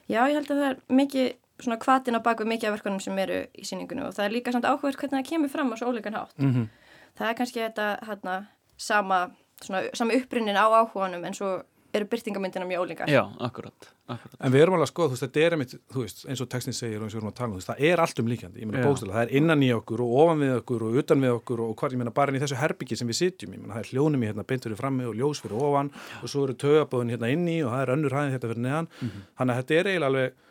já, 0.08 0.22
ég 0.24 0.40
held 0.40 0.52
að 0.56 0.64
það 0.64 0.70
er 0.70 0.80
mikið 1.02 1.30
svona 1.60 1.80
kvatin 1.82 2.18
á 2.18 2.22
baku 2.24 2.46
mikið 2.46 2.70
af 2.70 2.78
verkunum 2.78 3.02
sem 3.02 3.18
eru 3.20 3.40
í 3.58 3.66
síningunum 3.66 4.10
og 4.10 4.14
það 4.18 4.26
er 4.28 4.36
líka 4.36 4.54
samt 4.54 4.68
áhugavert 4.68 5.00
hvernig 5.02 5.18
það 5.18 5.30
kemur 5.32 5.54
fram 5.54 5.74
á 5.74 5.76
svo 5.80 5.92
ólíkan 5.92 6.18
hátt. 6.20 6.38
Mhm. 6.38 6.70
Það 7.18 7.30
er 7.30 7.40
kannski 7.40 7.64
þetta, 7.64 7.88
hérna, 8.06 8.36
sama, 8.78 9.32
svona, 9.62 9.88
sama 9.98 10.14
upprunnin 10.14 10.56
á 10.60 10.66
áhuganum 10.70 11.26
en 11.26 11.34
svo 11.34 11.64
eru 11.94 12.06
byrtingamyndina 12.06 12.66
mjög 12.68 12.84
ólíkar. 12.84 13.10
Já, 13.10 13.24
akkurat, 13.40 13.88
akkurat. 14.08 14.36
En 14.44 14.52
við 14.52 14.62
erum 14.62 14.76
alveg 14.78 14.88
að 14.88 14.92
skoða, 14.92 15.08
þú 15.08 15.16
veist, 15.16 15.24
þetta 15.26 15.44
er 15.46 15.56
einmitt, 15.56 15.76
þú 15.94 16.04
veist, 16.04 16.24
eins 16.28 16.42
og 16.44 16.50
textin 16.52 16.76
segir 16.76 17.00
og 17.00 17.08
eins 17.08 17.16
og 17.16 17.18
við 17.18 17.24
erum 17.24 17.32
að 17.32 17.38
tala 17.38 17.48
um, 17.48 17.54
þú 17.56 17.62
veist, 17.62 17.70
það 17.72 17.86
er 17.90 18.04
allt 18.04 18.20
um 18.22 18.28
líkjandi, 18.32 18.62
ég 18.62 18.70
meina 18.70 18.82
Já. 18.84 18.88
bókstæla, 18.88 19.14
það 19.16 19.24
er 19.24 19.34
innan 19.40 19.64
í 19.64 19.70
okkur 19.74 20.04
og 20.04 20.16
ofan 20.22 20.44
við 20.44 20.54
okkur 20.60 20.86
og 20.88 20.98
utan 21.02 21.24
við 21.26 21.36
okkur 21.38 21.64
og 21.64 21.76
hvað, 21.80 21.96
ég 21.96 22.02
meina 22.04 22.14
bara 22.20 22.34
inn 22.34 22.40
í 22.40 22.44
þessu 22.44 22.60
herbyggi 22.60 22.98
sem 23.00 23.08
við 23.08 23.20
sitjum, 23.22 23.54
ég 23.56 23.64
meina 23.64 23.78
það 23.78 23.84
er 23.86 23.92
hljónum 23.94 24.26
í 24.26 24.30
hérna 24.30 24.46
beint 24.52 24.68
fyrir 24.68 24.78
frammi 24.78 25.08
og 25.08 25.16
ljós 25.16 25.42
fyrir 25.42 25.64
ofan 25.64 25.92
og 26.22 26.28
svo 26.30 26.44
eru 26.44 26.58
tögabóðin 26.60 27.16
hérna 27.16 27.32
inni 27.34 27.58
og 27.64 27.72
það 27.72 27.86
er 27.86 27.94
önnur 27.96 28.18
hæðin 28.20 28.36
þetta 28.36 28.52
fyrir 28.52 28.64
neðan, 28.68 28.92
þannig 29.40 29.56
að 29.56 29.64
þetta 29.64 29.80
er 29.80 29.92
eiginlega 29.94 30.12
alveg 30.12 30.44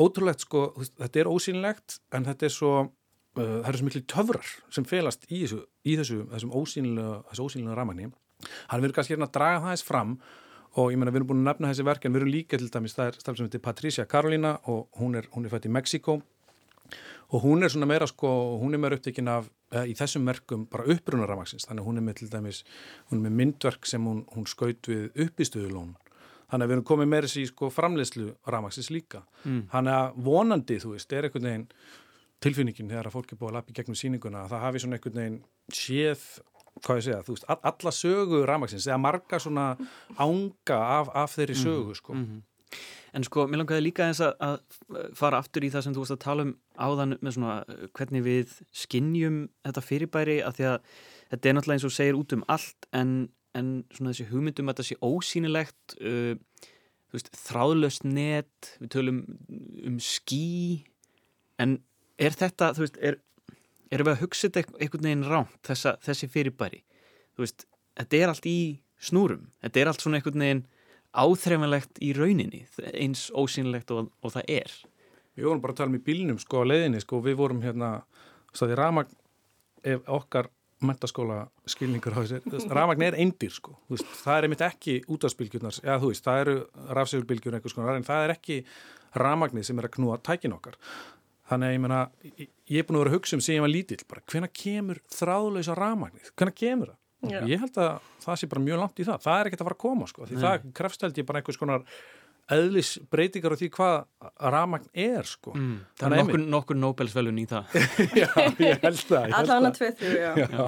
ótrúlegt, 0.00 0.44
sko, 0.46 0.68
þetta 0.98 1.22
er 1.22 1.30
ósýnilegt 1.30 1.98
en 2.14 2.26
þetta 2.28 2.48
er 2.48 2.54
svo, 2.54 2.72
uh, 2.84 3.42
það 3.42 3.70
eru 3.70 3.80
svo 3.80 3.88
miklu 3.88 4.04
töfrar 4.14 4.50
sem 4.74 4.86
felast 4.88 5.28
í 5.28 5.44
þessu, 5.44 5.62
í 5.84 5.96
þessu, 6.00 6.24
þessum 6.32 6.54
ósýnilega, 6.58 7.22
þessu 7.30 7.48
ósýnilega 7.48 7.78
ramagni. 7.78 8.10
Hann 8.70 8.82
verður 8.84 8.98
kannski 8.98 9.16
hérna 9.16 9.26
að 9.26 9.34
draga 9.34 9.62
það 9.64 9.74
þess 9.74 9.88
fram 9.88 10.18
og 10.78 10.92
ég 10.92 11.00
meina 11.00 11.10
við 11.10 11.22
erum 11.22 11.30
búin 11.32 11.42
að 11.42 11.48
nefna 11.50 11.70
þessi 11.72 11.86
verk 11.88 12.04
en 12.04 12.14
við 12.14 12.22
erum 12.22 12.34
líka 12.34 12.58
til 12.60 12.70
dæmis, 12.70 12.94
það 12.94 13.10
er 13.10 13.22
stafl 13.22 13.40
sem 13.40 13.48
heitir 13.48 13.64
Patricia 13.64 14.06
Carolina 14.06 14.58
og 14.70 15.00
hún 15.00 15.16
er, 15.18 15.28
hún 15.34 15.46
er 15.46 15.52
fætt 15.54 15.66
í 15.66 15.72
Mexiko 15.72 16.20
og 17.28 17.42
hún 17.44 17.64
er 17.64 17.72
svona 17.72 17.88
meira 17.88 18.06
sko, 18.08 18.28
hún 18.62 18.76
er 18.76 18.80
meira 18.80 18.98
upptekinn 18.98 19.28
af 19.32 19.48
eh, 19.74 19.88
í 19.90 19.96
þessum 19.98 20.28
verkum 20.28 20.66
bara 20.70 20.86
upprunaramaksins 20.94 21.68
þannig 21.68 21.88
hún 21.88 22.00
er 22.00 22.06
með 22.06 22.20
til 22.20 22.30
dæmis, 22.32 22.62
hún 23.10 23.20
er 23.20 23.26
með 23.26 23.40
myndverk 23.40 23.88
sem 23.88 24.06
hún, 24.08 24.22
hún 24.34 24.48
skaut 24.48 24.88
við 24.88 25.10
uppistöðulón 25.26 25.96
þannig 26.50 26.64
að 26.64 26.68
við 26.68 26.76
erum 26.78 26.84
komið 26.90 27.08
meira 27.12 27.26
í 27.28 27.46
sko 27.50 27.70
framleiðslu 27.70 28.28
ramaksins 28.48 28.90
líka 28.90 29.22
Mm. 29.44 29.62
þannig 29.72 29.94
að 29.94 30.22
vonandi, 30.24 30.76
þú 30.82 30.92
veist, 30.96 31.12
er 31.12 31.28
einhvern 31.28 31.48
veginn 31.48 31.66
tilfinningin 32.40 32.88
þegar 32.90 33.06
að 33.10 33.16
fólk 33.16 33.32
er 33.32 33.38
búið 33.40 33.48
að 33.50 33.56
lappa 33.58 33.72
í 33.72 33.76
gegnum 33.78 33.98
sýninguna 33.98 34.44
að 34.44 34.50
það 34.52 34.60
hafi 34.66 34.78
svona 34.84 34.98
einhvern 34.98 35.18
veginn 35.20 35.40
séð 35.74 36.26
hvað 36.78 36.98
ég 37.00 37.04
segja, 37.08 37.22
þú 37.26 37.34
veist, 37.34 37.46
all- 37.50 37.64
alla 37.72 37.90
sögu 37.90 38.44
ramaksins 38.46 38.86
eða 38.86 39.00
marga 39.02 39.40
svona 39.42 39.64
ánga 40.16 40.78
af, 40.98 41.08
af 41.14 41.32
þeirri 41.36 41.56
sögu, 41.58 41.94
sko. 41.98 42.14
Mhm. 42.14 42.42
En 43.16 43.24
sko, 43.24 43.46
mér 43.48 43.62
langaði 43.64 43.82
líka 43.86 44.04
eins 44.04 44.20
að, 44.20 44.34
að 44.38 44.58
fara 45.16 45.38
aftur 45.40 45.64
í 45.64 45.70
það 45.72 45.82
sem 45.82 45.94
þú 45.96 46.02
varst 46.04 46.12
að 46.12 46.20
tala 46.20 46.42
um 46.44 46.50
áðan 46.78 47.14
með 47.24 47.32
svona 47.38 47.54
uh, 47.64 47.86
hvernig 47.96 48.22
við 48.26 48.52
skinnjum 48.76 49.38
þetta 49.64 49.82
fyrirbæri 49.82 50.36
að 50.44 50.58
því 50.58 50.66
að 50.68 50.78
þetta 51.32 51.48
er 51.48 51.56
náttúrulega 51.56 51.78
eins 51.78 51.86
og 51.88 51.94
segir 51.96 52.18
út 52.20 52.32
um 52.36 52.44
allt 52.52 52.86
en, 52.92 53.14
en 53.56 53.84
svona 53.94 54.12
þessi 54.12 54.28
hugmyndum 54.32 54.68
að 54.68 54.78
þetta 54.78 54.88
sé 54.88 54.98
ósýnilegt 55.04 55.96
uh, 56.00 56.34
veist, 57.14 57.30
þráðlöst 57.36 58.04
net 58.04 58.72
við 58.82 58.92
tölum 58.96 59.22
um 59.88 59.98
skí 60.02 60.84
en 61.58 61.78
er 62.20 62.36
þetta, 62.36 62.72
þú 62.76 62.84
veist, 62.84 62.98
er, 63.00 63.20
erum 63.94 64.10
við 64.10 64.16
að 64.16 64.24
hugsa 64.24 64.50
þetta 64.50 64.76
einhvern- 64.78 65.08
veginn 65.08 65.26
rámt 65.30 65.60
þessa, 65.66 65.96
þessi 66.04 66.28
fyrirbæri? 66.30 66.82
Þú 67.34 67.44
veist, 67.46 67.64
þetta 67.98 68.20
er 68.20 68.32
allt 68.34 68.50
í 68.50 68.58
snúrum 68.98 69.46
þetta 69.62 69.80
er 69.80 69.90
allt 69.92 70.04
svona 70.04 70.20
einhvern 70.20 70.44
veginn 70.44 70.66
áþreifanlegt 71.18 72.02
í 72.04 72.12
rauninni 72.16 72.66
eins 72.92 73.28
ósýnilegt 73.32 73.90
og, 73.94 74.10
og 74.22 74.34
það 74.34 74.50
er. 74.58 74.74
Við 75.38 75.46
vorum 75.48 75.62
bara 75.62 75.72
að 75.74 75.80
tala 75.80 75.92
um 75.92 75.96
í 75.96 76.04
bílnum, 76.04 76.38
sko, 76.42 76.64
á 76.66 76.68
leiðinni, 76.68 77.00
sko, 77.00 77.20
við 77.24 77.38
vorum 77.38 77.62
hérna, 77.62 77.90
staði 78.52 78.76
ramagn, 78.78 79.14
ef 79.86 80.02
okkar 80.10 80.50
mentaskóla 80.84 81.40
skilningur 81.68 82.14
á 82.14 82.22
þessi, 82.22 82.68
ramagn 82.70 83.04
er 83.08 83.16
eindir, 83.18 83.50
sko, 83.54 83.74
veist, 83.90 84.08
það 84.22 84.36
er 84.36 84.46
einmitt 84.46 84.64
ekki 84.66 84.96
þú 85.08 86.10
veist, 86.12 86.24
það 86.26 86.42
eru 86.44 86.56
rafsegulbylgjur 86.98 87.58
einhvers 87.58 87.76
konar, 87.76 87.98
en 87.98 88.06
það 88.06 88.26
er 88.26 88.34
ekki 88.36 88.58
ramagnið 89.18 89.66
sem 89.66 89.80
er 89.80 89.88
að 89.88 89.94
knúa 89.96 90.20
tækin 90.22 90.54
okkar. 90.54 90.78
Þannig 91.48 91.70
að 91.70 91.74
ég 91.74 91.82
meina, 91.82 92.00
ég 92.68 92.78
er 92.78 92.86
búin 92.86 92.98
að 92.98 93.04
vera 93.04 93.12
að 93.14 93.18
hugsa 93.18 93.38
um 93.38 93.42
síðan 93.42 93.58
ég 93.58 93.64
var 93.64 93.72
lítill, 93.72 94.00
hvenær 94.28 94.52
kemur 94.52 95.02
þráðlösa 95.16 95.76
ramagnið, 95.78 96.32
hvenær 96.36 96.56
kemur 96.60 96.92
það? 96.92 96.98
Já. 97.18 97.40
Ég 97.50 97.58
held 97.64 97.78
að 97.82 98.10
það 98.22 98.36
sé 98.38 98.46
bara 98.52 98.62
mjög 98.62 98.78
langt 98.78 99.00
í 99.00 99.06
það, 99.08 99.22
það 99.24 99.40
er 99.40 99.48
ekkert 99.48 99.62
að 99.64 99.68
fara 99.68 99.76
að 99.78 99.82
koma, 99.82 100.06
sko, 100.06 100.26
því 100.28 100.36
Nei. 100.36 100.42
það 100.44 100.66
krefst 100.78 101.02
held 101.02 101.16
ég 101.18 101.26
bara 101.26 101.40
einhvers 101.40 101.58
konar 101.58 101.86
eðlis 102.54 102.94
breytingar 103.12 103.54
á 103.54 103.60
því 103.60 103.68
hvað 103.74 103.96
ramagn 104.54 104.86
er 104.96 105.26
sko. 105.28 105.52
mm. 105.54 105.74
það 106.00 106.14
er 106.14 106.22
nokkur, 106.22 106.44
nokkur 106.54 106.78
Nobelsvelun 106.80 107.40
í 107.42 107.46
það 107.50 107.74
já, 108.22 108.30
ég 108.62 108.84
held 108.84 109.02
það, 109.02 109.34
Allan 109.40 109.68
að 109.68 109.76
tvö, 109.80 109.90
þrjú, 110.00 110.14
já. 110.22 110.30
Já, 110.38 110.62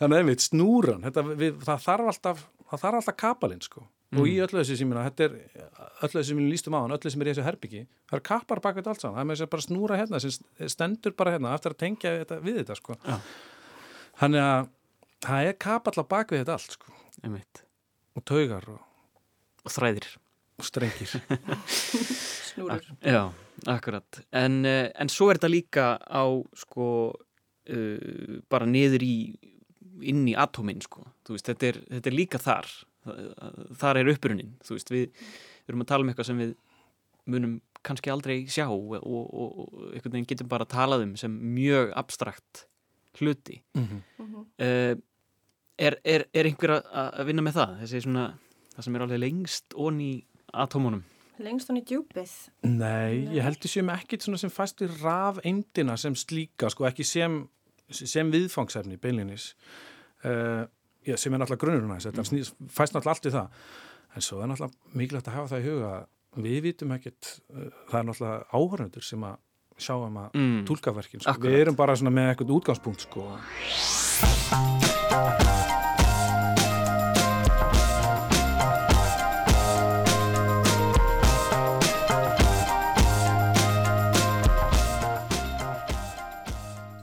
þannig 0.00 0.16
að 0.16 0.22
einmitt 0.22 0.46
snúran 0.46 1.04
þetta, 1.04 1.26
við, 1.32 1.60
það 1.66 1.84
þarf 1.88 2.12
alltaf 2.14 2.46
alltaf 2.72 3.18
kapalinn 3.20 3.62
sko 3.64 3.84
og 4.16 4.28
í 4.30 4.36
öllu 4.40 4.60
þessu 4.60 4.78
sem 4.78 4.92
ég 4.92 5.08
þetta 5.08 5.26
er 5.26 5.34
öllu 6.06 6.20
þessu 6.20 6.28
sem 6.30 6.40
ég 6.40 6.50
lístum 6.52 6.76
á 6.76 6.80
hann, 6.80 6.94
öllu 6.96 7.12
sem 7.12 7.22
er 7.22 7.28
í 7.28 7.32
þessu 7.32 7.46
herbyggi 7.46 7.82
það 8.06 8.18
er 8.18 8.24
kapar 8.30 8.62
bak 8.64 8.78
við 8.78 8.90
allt 8.92 9.02
saman, 9.02 9.16
það 9.16 9.22
er 9.22 9.28
með 9.28 9.36
þess 9.36 9.46
að 9.46 9.52
bara 9.54 9.66
snúra 9.66 9.98
hérna 10.00 10.20
sem 10.22 10.68
stendur 10.72 11.16
bara 11.18 11.32
hérna 11.34 11.54
eftir 11.56 11.74
að 11.74 11.80
tengja 11.82 12.12
þetta, 12.22 12.38
við 12.44 12.60
þetta 12.62 12.78
sko 12.78 12.98
Já. 13.02 13.16
þannig 14.22 14.46
að 14.46 14.68
það 15.26 15.50
er 15.50 15.58
kapall 15.66 15.96
á 15.98 16.04
bak 16.14 16.32
við 16.32 16.44
þetta 16.44 16.56
allt 16.56 16.76
sko 16.78 16.94
einmitt. 17.22 17.64
og 18.16 18.26
taugar 18.30 18.70
og, 18.76 18.80
og 19.66 19.74
þræðir 19.74 20.08
strengir 20.62 21.10
Snúrur. 22.48 22.84
Já, 23.02 23.32
akkurat 23.66 24.20
en, 24.32 24.64
eh, 24.64 24.88
en 24.94 25.12
svo 25.12 25.30
er 25.30 25.40
þetta 25.40 25.52
líka 25.52 25.86
á 26.00 26.24
sko 26.56 26.88
uh, 27.12 28.40
bara 28.48 28.68
niður 28.68 29.04
í 29.04 29.16
inn 30.06 30.26
í 30.28 30.36
atóminn 30.36 30.82
sko 30.84 31.04
Þú 31.26 31.34
veist, 31.34 31.48
þetta, 31.48 31.66
er, 31.66 31.78
þetta 31.96 32.10
er 32.10 32.14
líka 32.14 32.38
þar 32.38 32.68
þar 33.78 34.00
er 34.00 34.12
upprunnin 34.12 34.54
þú 34.64 34.76
veist, 34.76 34.92
við, 34.92 35.10
við 35.10 35.72
erum 35.72 35.84
að 35.84 35.90
tala 35.92 36.04
um 36.04 36.12
eitthvað 36.12 36.30
sem 36.30 36.40
við 36.42 36.54
munum 37.26 37.58
kannski 37.86 38.10
aldrei 38.10 38.38
sjá 38.50 38.66
og, 38.66 38.96
og, 38.98 39.26
og 39.26 39.90
einhvern 39.92 40.16
veginn 40.16 40.30
getum 40.30 40.50
bara 40.50 40.66
að 40.66 40.74
talað 40.74 41.04
um 41.06 41.12
sem 41.20 41.34
mjög 41.56 41.92
abstrakt 41.98 42.64
hluti 43.20 43.62
mm 43.76 43.84
-hmm. 43.84 44.00
Mhm. 44.18 44.40
uh, 44.40 44.94
er, 45.78 45.98
er, 46.04 46.26
er 46.32 46.44
einhver 46.48 46.80
að, 46.80 47.26
vinna 47.26 47.42
með 47.42 47.58
það 47.60 47.76
þessi 47.82 48.00
svona, 48.06 48.26
það 48.74 48.84
sem 48.84 48.96
er 48.96 49.02
alveg 49.02 49.20
lengst 49.20 49.74
í 49.76 50.12
atómunum? 50.54 51.02
Lengst 51.42 51.68
hún 51.68 51.80
í 51.80 51.84
djúpið. 51.84 52.32
Nei, 52.64 53.26
ég 53.36 53.44
heldur 53.44 53.68
sem 53.68 53.90
ekkit 53.92 54.24
svona 54.24 54.40
sem 54.40 54.52
fæst 54.52 54.80
við 54.80 54.94
raf 55.02 55.40
eindina 55.44 55.96
sem 56.00 56.16
slíka, 56.16 56.70
sko, 56.72 56.86
ekki 56.88 57.04
sem, 57.04 57.42
sem 57.92 58.30
viðfangsefni 58.32 58.96
beilinnis 59.00 59.50
uh, 60.24 60.64
já, 61.04 61.16
sem 61.20 61.34
er 61.34 61.42
náttúrulega 61.42 61.62
grunnurinn 61.64 61.92
aðeins, 61.92 62.08
þetta 62.08 62.24
snýst, 62.30 62.56
fæst 62.72 62.96
náttúrulega 62.96 63.16
allt 63.16 63.28
í 63.28 63.34
það. 63.36 63.48
En 64.16 64.24
svo 64.24 64.40
er 64.40 64.48
náttúrulega 64.52 64.96
mikilvægt 65.02 65.28
að 65.28 65.36
hafa 65.36 65.52
það 65.52 65.60
í 65.60 65.68
huga 65.70 65.90
að 65.92 66.04
við 66.46 66.58
vitum 66.70 66.94
ekkit 66.96 67.22
uh, 67.52 67.68
það 67.90 67.98
er 68.00 68.08
náttúrulega 68.10 68.38
áhörnendur 68.56 69.04
sem 69.10 69.28
að 69.28 69.42
sjá 69.76 69.94
um 70.00 70.16
að 70.22 70.38
mm. 70.40 70.60
tólkaverkin, 70.70 71.20
sko. 71.20 71.36
Við 71.44 71.58
erum 71.66 71.76
bara 71.76 71.98
svona 72.00 72.14
með 72.16 72.32
eitthvað 72.32 72.56
útgangspunkt, 72.56 73.04
sko 73.04 73.22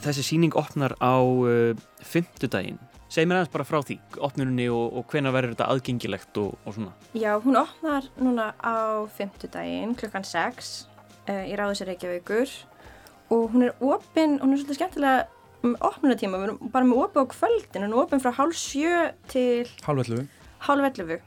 Þessi 0.04 0.24
síning 0.28 0.56
opnar 0.60 0.98
á 1.00 1.16
uh, 1.16 1.72
fymtudaginn. 2.04 2.80
Segð 3.14 3.30
mér 3.30 3.40
aðeins 3.40 3.54
bara 3.54 3.66
frá 3.68 3.78
því, 3.86 3.96
opnuninni 4.26 4.66
og, 4.74 4.98
og 5.00 5.06
hvena 5.12 5.32
verður 5.32 5.54
þetta 5.54 5.68
aðgengilegt 5.70 6.40
og, 6.42 6.56
og 6.66 6.76
svona. 6.76 6.94
Já, 7.16 7.32
hún 7.44 7.60
opnar 7.60 8.10
núna 8.18 8.50
á 8.58 9.06
fymtudaginn 9.16 9.94
klukkan 10.00 10.26
6 10.28 10.72
uh, 11.30 11.44
í 11.46 11.54
Ráðusir 11.60 11.92
Reykjavíkur 11.92 12.52
og 13.32 13.54
hún 13.54 13.68
er 13.70 13.78
opin, 13.80 14.40
hún 14.42 14.56
er 14.56 14.60
svolítið 14.60 14.80
skemmtilega 14.82 15.28
um 15.64 15.78
opnunatíma, 15.80 16.42
við 16.42 16.50
erum 16.50 16.74
bara 16.74 16.90
með 16.90 17.04
opið 17.06 17.24
á 17.24 17.26
kvöldin, 17.38 17.86
hún 17.86 17.94
er 17.94 18.02
opin 18.02 18.24
frá 18.24 18.34
hálf 18.36 18.58
sjö 18.60 19.06
til 19.32 19.70
Halvellu, 19.86 20.26
hálf 20.68 20.90
ellefu 20.90 21.22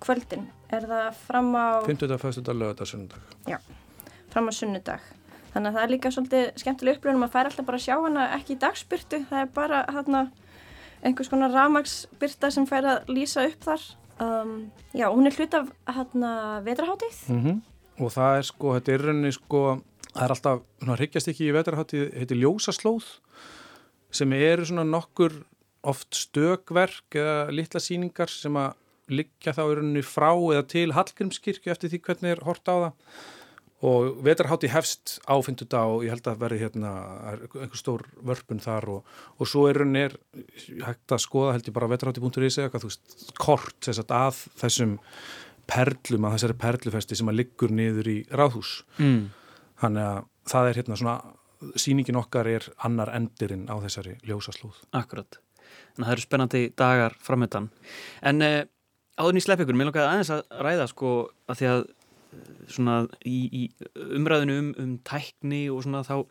kvöldin, 0.00 0.48
er 0.72 0.88
það 0.88 1.20
fram 1.26 1.52
á 1.52 1.84
50. 1.84 2.16
fæstudag, 2.22 2.56
lögadag, 2.56 2.88
sunnudag 2.88 3.68
fram 4.32 4.48
á 4.48 4.52
sunnudag 4.54 5.04
þannig 5.54 5.70
að 5.70 5.78
það 5.78 5.84
er 5.84 5.94
líka 5.94 6.12
svolítið 6.14 6.44
skemmtileg 6.62 6.98
upplifun 6.98 7.22
maður 7.22 7.34
fær 7.36 7.50
alltaf 7.50 7.68
bara 7.68 7.80
að 7.80 7.86
sjá 7.86 7.96
hana 8.04 8.26
ekki 8.36 8.54
í 8.56 8.60
dagsbyrtu 8.64 9.22
það 9.30 9.40
er 9.44 9.50
bara 9.54 9.80
hérna 9.88 10.26
einhvers 11.06 11.30
konar 11.30 11.54
ramagsbyrta 11.54 12.50
sem 12.52 12.66
fær 12.66 12.86
að 12.90 13.10
lýsa 13.12 13.46
upp 13.46 13.66
þar. 13.68 13.88
Um, 14.18 14.54
já, 14.98 15.06
hún 15.14 15.30
er 15.30 15.36
hlut 15.36 15.52
af 15.54 15.68
hérna 15.94 16.30
vetrahátið 16.66 17.20
mm 17.30 17.58
og 17.98 18.12
það 18.14 18.36
er 18.38 18.46
sko, 18.46 18.74
þetta 18.76 18.92
er 18.94 19.04
rauninni 19.08 19.32
sko 19.34 19.62
það 20.08 20.24
er 20.24 20.34
alltaf, 20.34 20.60
svona 20.82 20.98
hryggjast 20.98 21.30
ekki 21.32 21.46
í 21.48 21.54
vetarhátti 21.54 22.02
heitir 22.14 22.40
ljósaslóð 22.42 23.08
sem 24.14 24.34
eru 24.36 24.66
svona 24.68 24.84
nokkur 24.88 25.34
oft 25.88 26.14
stökverk 26.16 27.18
eða 27.18 27.48
litla 27.54 27.82
síningar 27.82 28.30
sem 28.32 28.56
að 28.58 28.76
liggja 29.08 29.54
þá 29.56 29.62
rauninni 29.64 30.04
frá 30.04 30.30
eða 30.30 30.64
til 30.68 30.88
Hallgrímskirkju 30.96 31.72
eftir 31.72 31.92
því 31.92 32.00
hvernig 32.06 32.34
er 32.34 32.44
hort 32.46 32.68
á 32.68 32.74
það 32.76 32.88
og 33.86 34.22
vetarhátti 34.26 34.70
hefst 34.72 35.18
á 35.22 35.38
fyndudag 35.44 35.92
og 35.92 36.04
ég 36.06 36.10
held 36.10 36.26
að 36.26 36.40
verði 36.40 36.62
hérna 36.64 36.92
einhver 37.30 37.78
stór 37.78 38.02
vörpun 38.26 38.62
þar 38.62 38.88
og, 38.96 39.12
og 39.38 39.50
svo 39.50 39.68
er 39.68 39.78
rauninni 39.78 40.06
er 40.08 40.16
hægt 40.86 41.14
að 41.14 41.22
skoða 41.22 41.54
held 41.54 41.68
ég 41.70 41.76
bara 41.76 41.90
vetarhátti.is 41.92 42.58
eða 42.58 42.82
þú 42.82 42.90
veist 42.90 43.34
kort 43.38 43.78
þess 43.86 44.02
að 44.02 44.14
að 44.18 44.40
þessum 44.64 44.96
perlum 45.68 46.26
að 46.26 46.38
þessari 46.38 46.56
perlufesti 46.64 47.18
sem 47.18 47.30
að 47.30 47.38
liggur 47.42 47.74
niður 47.74 48.08
í 48.10 48.18
ráðhús. 48.32 48.80
Mm. 48.98 49.28
þannig 49.78 50.08
að 50.08 50.24
það 50.50 50.68
er 50.68 50.80
hérna 50.80 50.96
svona 50.98 51.18
síningin 51.78 52.18
okkar 52.18 52.48
er 52.50 52.66
annar 52.86 53.12
endirinn 53.14 53.68
á 53.70 53.78
þessari 53.82 54.16
ljósaslóð. 54.26 54.80
Akkurat, 54.96 55.38
en 55.96 56.06
það 56.06 56.14
eru 56.16 56.24
spennandi 56.24 56.62
dagar 56.78 57.14
framöndan 57.22 57.68
en 58.26 58.42
eh, 58.42 58.64
áðurinn 59.18 59.40
í 59.40 59.44
slepp 59.44 59.62
ykkur, 59.62 59.78
mér 59.78 59.90
langaði 59.90 60.08
aðeins 60.08 60.32
að 60.34 60.42
ræða 60.66 60.88
sko 60.90 61.12
að 61.50 61.60
því 61.60 61.70
að 61.72 61.86
svona 62.68 63.02
í, 63.26 63.38
í 63.48 63.62
umræðinu 64.18 64.58
um, 64.62 64.72
um 64.82 64.96
tækni 65.06 65.66
og 65.72 65.84
svona 65.86 66.04
þá 66.06 66.24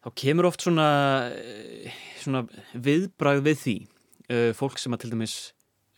þá 0.00 0.12
kemur 0.16 0.48
oft 0.48 0.64
svona, 0.64 0.88
eh, 1.34 1.92
svona 2.20 2.44
viðbræð 2.72 3.42
við 3.44 3.58
því. 3.64 3.76
Uh, 4.30 4.50
fólk 4.54 4.78
sem 4.78 4.94
að 4.94 5.02
til 5.02 5.10
dæmis 5.10 5.36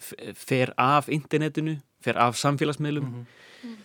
fer 0.00 0.72
af 0.80 1.10
internetinu, 1.12 1.76
fer 2.02 2.16
af 2.18 2.38
samfélagsmiðlum. 2.40 3.04
Mm. 3.04 3.26
-hmm. 3.62 3.76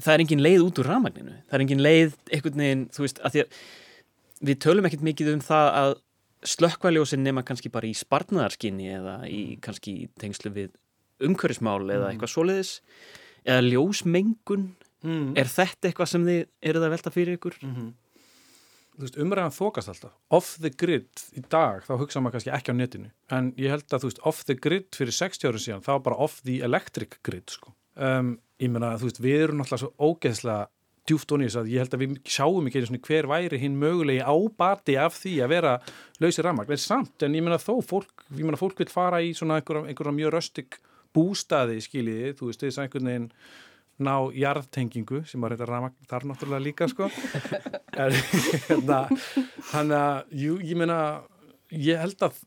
það 0.00 0.14
er 0.14 0.20
engin 0.20 0.42
leið 0.42 0.62
út 0.64 0.78
úr 0.78 0.86
ramagninu 0.86 1.34
það 1.50 1.54
er 1.54 1.60
engin 1.60 1.82
leið 1.82 2.14
einhvern 2.32 2.62
veginn, 2.62 2.84
þú 2.88 3.00
veist, 3.04 3.18
að 3.20 3.32
því 3.32 3.40
að 3.40 3.48
við 4.40 4.60
tölum 4.64 4.86
ekkert 4.86 5.02
mikið 5.02 5.32
um 5.34 5.40
það 5.40 5.66
að 5.80 5.94
slökkvaljósin 6.48 7.24
nema 7.26 7.42
kannski 7.42 7.68
bara 7.68 7.86
í 7.86 7.92
spartnaðarskinni 7.92 8.88
eða 8.88 9.16
í 9.28 9.58
kannski 9.60 9.92
í 9.92 10.08
tengslu 10.20 10.50
við 10.54 10.70
umhverfismál 11.20 11.82
eða 11.84 12.06
mhm. 12.06 12.10
eitthvað 12.14 12.32
svoleiðis 12.32 12.72
eða 13.44 13.64
ljósmengun 13.66 14.68
mm. 15.06 15.32
er 15.40 15.50
þetta 15.50 15.90
eitthvað 15.90 16.12
sem 16.12 16.28
þið 16.28 16.40
eru 16.70 16.84
það 16.84 16.94
velta 16.96 17.14
fyrir 17.14 17.38
ykkur? 17.38 17.58
Mm 17.62 17.74
-hmm. 17.74 17.90
Þú 19.00 19.06
veist, 19.06 19.18
umræðan 19.22 19.54
þokast 19.56 19.88
alltaf 19.88 20.12
off 20.28 20.56
the 20.60 20.70
grid 20.70 21.22
í 21.32 21.42
dag, 21.48 21.84
þá 21.86 21.94
hugsa 21.96 22.20
maður 22.20 22.36
kannski 22.36 22.50
ekki 22.52 22.72
á 22.74 22.76
netinu, 22.76 23.10
en 23.32 23.52
ég 23.56 23.72
held 23.72 23.86
að 23.88 24.02
þú 24.02 24.10
veist 24.10 24.24
off 24.28 24.44
the 24.44 24.54
grid 24.54 24.90
fyrir 24.92 25.14
60 25.16 25.48
árið 25.48 25.64
síðan, 25.64 25.86
þá 25.86 25.94
bara 26.04 26.18
off 26.20 26.42
the 26.42 26.60
electric 26.60 27.16
grid, 27.22 27.48
sko 27.48 27.72
um, 27.96 28.34
ég 28.60 28.68
menna, 28.68 28.98
þú 29.00 29.08
veist, 29.08 29.22
við 29.22 29.46
erum 29.46 29.62
náttúrulega 29.62 29.86
svo 29.86 30.10
ógeðslega 30.10 30.68
djúft 31.08 31.32
og 31.32 31.40
nýðis 31.40 31.56
að 31.56 31.70
ég 31.72 31.82
held 31.82 31.94
að 31.96 32.02
við 32.02 32.18
sjáum 32.28 32.68
ekki 32.68 32.80
einu 32.80 32.90
svona 32.90 33.06
hver 33.08 33.28
væri 33.30 33.60
hinn 33.62 33.78
mögulegi 33.80 34.20
ábati 34.20 34.96
af 35.00 35.16
því 35.16 35.32
að 35.44 35.52
vera 35.54 35.72
lausir 36.20 36.46
rammagn, 36.46 36.74
er 36.76 36.82
samt, 36.82 37.16
en 37.24 37.34
ég 37.34 37.44
menna 37.46 37.58
þó 37.58 37.80
fólk, 37.80 38.26
ég 38.36 38.44
menna 38.44 38.60
fólk 38.60 38.78
vil 38.82 38.90
fara 38.92 39.22
í 39.24 39.32
svona 39.36 39.58
einhverja, 39.58 39.88
einhverja 39.88 40.16
mjög 40.18 40.34
röstig 40.36 40.78
bústaði 41.16 41.80
skiljiði, 41.84 42.34
þú 42.38 42.50
veist, 42.50 42.62
þess 42.64 42.78
að 42.78 42.86
einhvern 42.86 43.10
veginn 43.10 43.28
ná 44.00 44.14
jarðtengingu 44.32 45.24
sem 45.28 45.42
að 45.44 45.54
reynda 45.54 45.68
ramagn 45.68 46.08
þar 46.08 46.26
náttúrulega 46.30 46.64
líka 46.64 46.88
sko 46.88 47.10
hérna, 47.98 49.02
þannig 49.72 49.98
að 49.98 50.38
jú, 50.40 50.56
ég 50.64 50.80
meina, 50.80 50.98
ég 51.74 52.00
held 52.00 52.24
að 52.24 52.40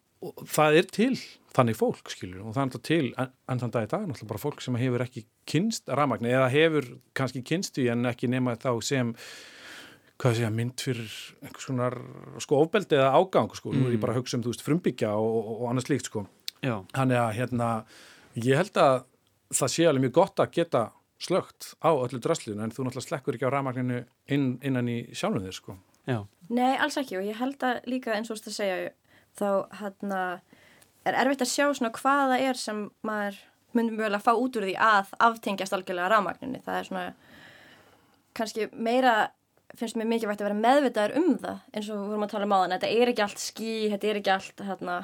það 0.49 0.79
er 0.79 0.91
til 0.95 1.13
þannig 1.53 1.77
fólk 1.77 2.09
skilur 2.09 2.41
og 2.41 2.55
það 2.55 2.61
er 2.61 2.69
náttúrulega 2.69 2.89
til 2.89 3.09
en, 3.21 3.33
en 3.51 3.61
þann 3.61 3.73
dag 3.75 3.85
í 3.85 3.89
dag 3.91 4.05
náttúrulega 4.07 4.31
bara 4.31 4.43
fólk 4.43 4.63
sem 4.65 4.77
hefur 4.81 5.03
ekki 5.05 5.25
kynst 5.49 5.91
ramagn 5.99 6.29
eða 6.29 6.47
hefur 6.53 6.87
kannski 7.17 7.43
kynstu 7.45 7.85
en 7.93 8.09
ekki 8.09 8.29
nema 8.31 8.55
þá 8.57 8.71
sem 8.85 9.11
hvað 10.21 10.37
sé 10.37 10.47
að 10.47 10.55
mynd 10.57 10.85
fyrir 10.85 11.17
einhvers 11.43 11.67
konar 11.67 11.97
sko 12.41 12.61
ofbeldi 12.63 12.97
eða 12.97 13.11
ágang 13.19 13.51
sko, 13.57 13.73
mm. 13.73 13.77
nú 13.77 13.89
er 13.89 13.95
ég 13.95 13.99
mm. 13.99 14.05
bara 14.05 14.15
að 14.15 14.21
hugsa 14.21 14.39
um 14.39 14.45
þú 14.45 14.53
veist 14.53 14.65
frumbyggja 14.65 15.13
og, 15.19 15.37
og, 15.41 15.53
og 15.59 15.69
annars 15.73 15.89
líkt 15.91 16.09
sko 16.09 16.25
Já. 16.63 16.77
þannig 16.95 17.19
að 17.19 17.31
hérna 17.41 17.69
Ég 18.33 18.57
held 18.57 18.77
að 18.81 19.03
það 19.53 19.73
sé 19.75 19.87
alveg 19.87 20.07
mjög 20.07 20.15
gott 20.17 20.41
að 20.41 20.53
geta 20.57 20.83
slögt 21.23 21.73
á 21.79 21.91
öllu 21.93 22.19
drasslinu 22.19 22.63
en 22.63 22.73
þú 22.73 22.87
náttúrulega 22.87 23.07
slekkur 23.07 23.37
ekki 23.37 23.47
á 23.47 23.53
ramagninu 23.53 23.99
inn, 24.33 24.47
innan 24.65 24.89
í 24.89 24.97
sjálfum 25.15 25.45
þér 25.45 25.57
sko. 25.57 25.77
Já. 26.09 26.19
Nei, 26.49 26.73
alls 26.81 26.97
ekki 26.99 27.19
og 27.19 27.27
ég 27.27 27.39
held 27.39 27.63
að 27.63 27.85
líka 27.87 28.15
eins 28.17 28.31
og 28.33 28.41
þú 28.43 28.55
segja 28.55 28.91
þá 29.39 29.47
hérna 29.79 30.23
er 31.07 31.19
erfitt 31.21 31.45
að 31.45 31.53
sjá 31.53 31.67
svona 31.69 31.93
hvaða 31.95 32.39
er 32.43 32.59
sem 32.59 32.87
maður 33.05 33.39
myndum 33.73 34.01
vel 34.01 34.11
að 34.13 34.25
fá 34.25 34.33
út 34.33 34.57
úr 34.59 34.67
því 34.67 34.75
að 34.81 35.13
aftengjast 35.29 35.75
algjörlega 35.77 36.11
ramagninu. 36.11 36.59
Það 36.65 36.79
er 36.79 36.89
svona 36.89 37.05
kannski 38.37 38.67
meira 38.73 39.15
finnst 39.77 39.97
mér 39.97 40.09
mikilvægt 40.09 40.41
að 40.41 40.49
vera 40.49 40.61
meðvitaður 40.61 41.15
um 41.21 41.31
það 41.41 41.61
eins 41.73 41.87
og 41.89 42.01
við 42.01 42.11
vorum 42.11 42.25
að 42.25 42.33
tala 42.33 42.47
um 42.47 42.53
á 42.53 42.57
þann 42.61 42.75
þetta 42.75 42.91
er 42.93 43.11
ekki 43.11 43.23
allt 43.25 43.41
skí, 43.41 43.71
þetta 43.93 44.09
er 44.09 44.19
ekki 44.19 44.33
allt 44.33 44.63
hérna 44.67 44.97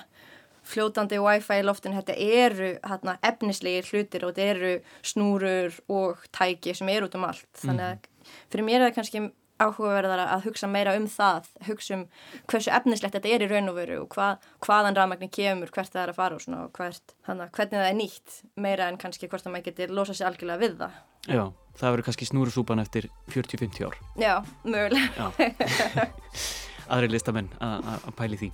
fljótandi 0.70 1.20
wifi 1.24 1.60
í 1.60 1.66
loftinu, 1.66 1.98
þetta 2.00 2.16
eru 2.44 2.72
hérna, 2.86 3.18
efnislegir 3.26 3.90
hlutir 3.90 4.26
og 4.26 4.36
þetta 4.36 4.54
eru 4.54 4.72
snúrur 5.12 5.82
og 5.90 6.24
tæki 6.36 6.76
sem 6.78 6.90
eru 6.94 7.10
út 7.10 7.18
um 7.20 7.28
allt. 7.30 7.50
Þannig 7.58 7.86
að 7.88 7.94
mhm. 7.98 8.40
fyrir 8.54 8.68
mér 8.68 8.82
er 8.82 8.90
það 8.90 8.98
kannski 9.00 9.26
áhugaverðara 9.60 10.28
að 10.36 10.46
hugsa 10.48 10.70
meira 10.72 10.94
um 10.98 11.06
það, 11.12 11.50
hugsa 11.68 11.98
um 11.98 12.06
hversu 12.50 12.72
efnislegt 12.76 13.18
þetta 13.18 13.32
er 13.34 13.44
í 13.44 13.50
raun 13.52 13.72
og 13.72 13.76
veru 13.76 13.98
og 14.04 14.08
hvað, 14.14 14.46
hvaðan 14.64 14.98
rafmagnin 14.98 15.34
kemur, 15.36 15.72
hvert 15.76 15.92
það 15.92 16.04
er 16.06 16.14
að 16.14 16.20
fara 16.20 16.38
og, 16.38 16.44
svona, 16.46 16.62
og 16.68 16.80
hvert, 16.80 17.16
hana, 17.28 17.50
hvernig 17.56 17.76
það 17.76 17.90
er 17.90 17.98
nýtt 18.00 18.38
meira 18.64 18.88
en 18.88 19.00
kannski 19.02 19.28
hvort 19.28 19.48
að 19.48 19.56
maður 19.56 19.68
getur 19.68 19.94
losa 19.98 20.16
sér 20.16 20.32
algjörlega 20.32 20.64
við 20.64 20.80
það. 20.80 20.98
Já, 21.28 21.44
það 21.82 21.94
verður 21.96 22.08
kannski 22.08 22.30
snúrusúpan 22.30 22.84
eftir 22.86 23.10
40-50 23.36 23.90
ár. 23.90 24.00
Já, 24.22 24.34
mögulega. 24.64 25.30
Aðri 26.94 27.12
listamenn 27.12 27.52
að 27.60 28.10
pæli 28.18 28.40
því. 28.40 28.54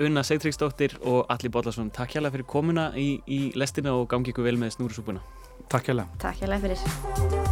Unna 0.00 0.22
Seitríksdóttir 0.26 0.98
og 1.04 1.24
Alli 1.32 1.50
Bóllarsson 1.52 1.90
takk 1.94 2.16
hjálpa 2.16 2.34
fyrir 2.34 2.48
komuna 2.48 2.90
í, 2.98 3.08
í 3.26 3.40
lestina 3.56 3.96
og 3.96 4.08
gangi 4.12 4.34
ykkur 4.34 4.48
vel 4.48 4.58
með 4.60 4.76
snúrusúpuna 4.76 5.24
Takk 5.72 5.92
hjálpa 5.92 6.08
Takk 6.20 6.44
hjálpa 6.44 6.62
fyrir 6.66 7.45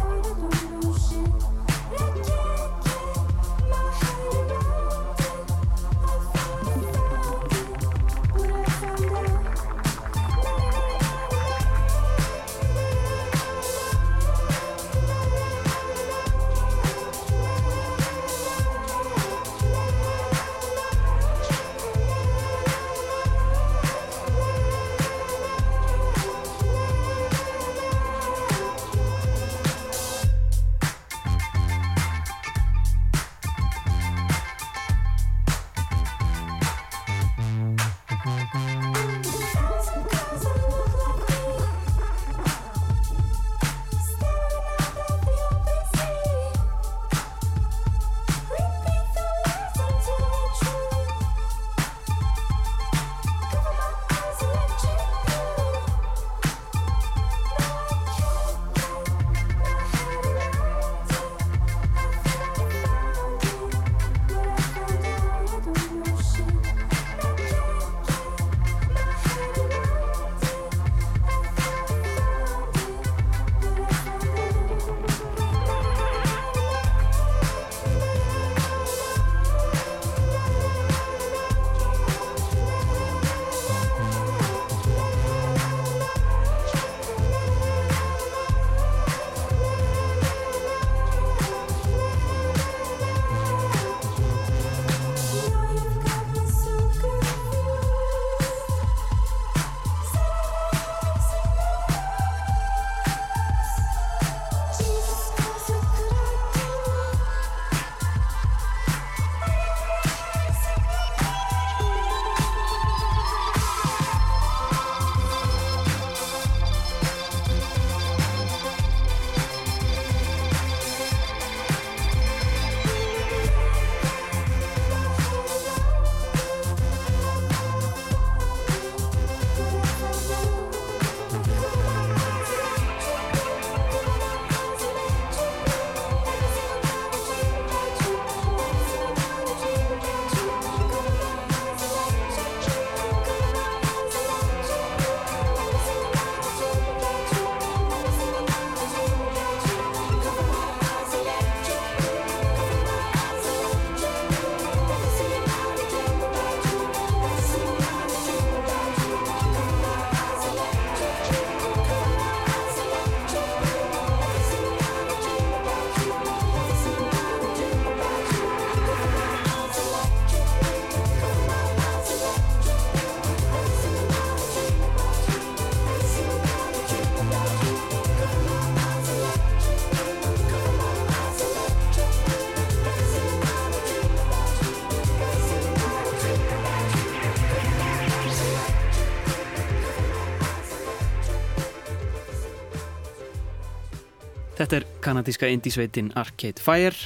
kanadíska 195.05 195.45
indísveitin 195.53 196.07
Arcade 196.17 196.61
Fire, 196.61 196.97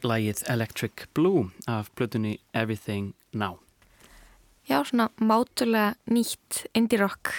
lægið 0.00 0.38
Electric 0.48 1.04
Blue 1.14 1.50
af 1.68 1.90
plötunni 1.96 2.38
Everything 2.54 3.12
Now. 3.32 3.58
Já, 4.68 4.80
svona 4.84 5.10
mátulega 5.20 5.94
nýtt 6.08 6.64
indie 6.72 6.98
rock. 7.02 7.34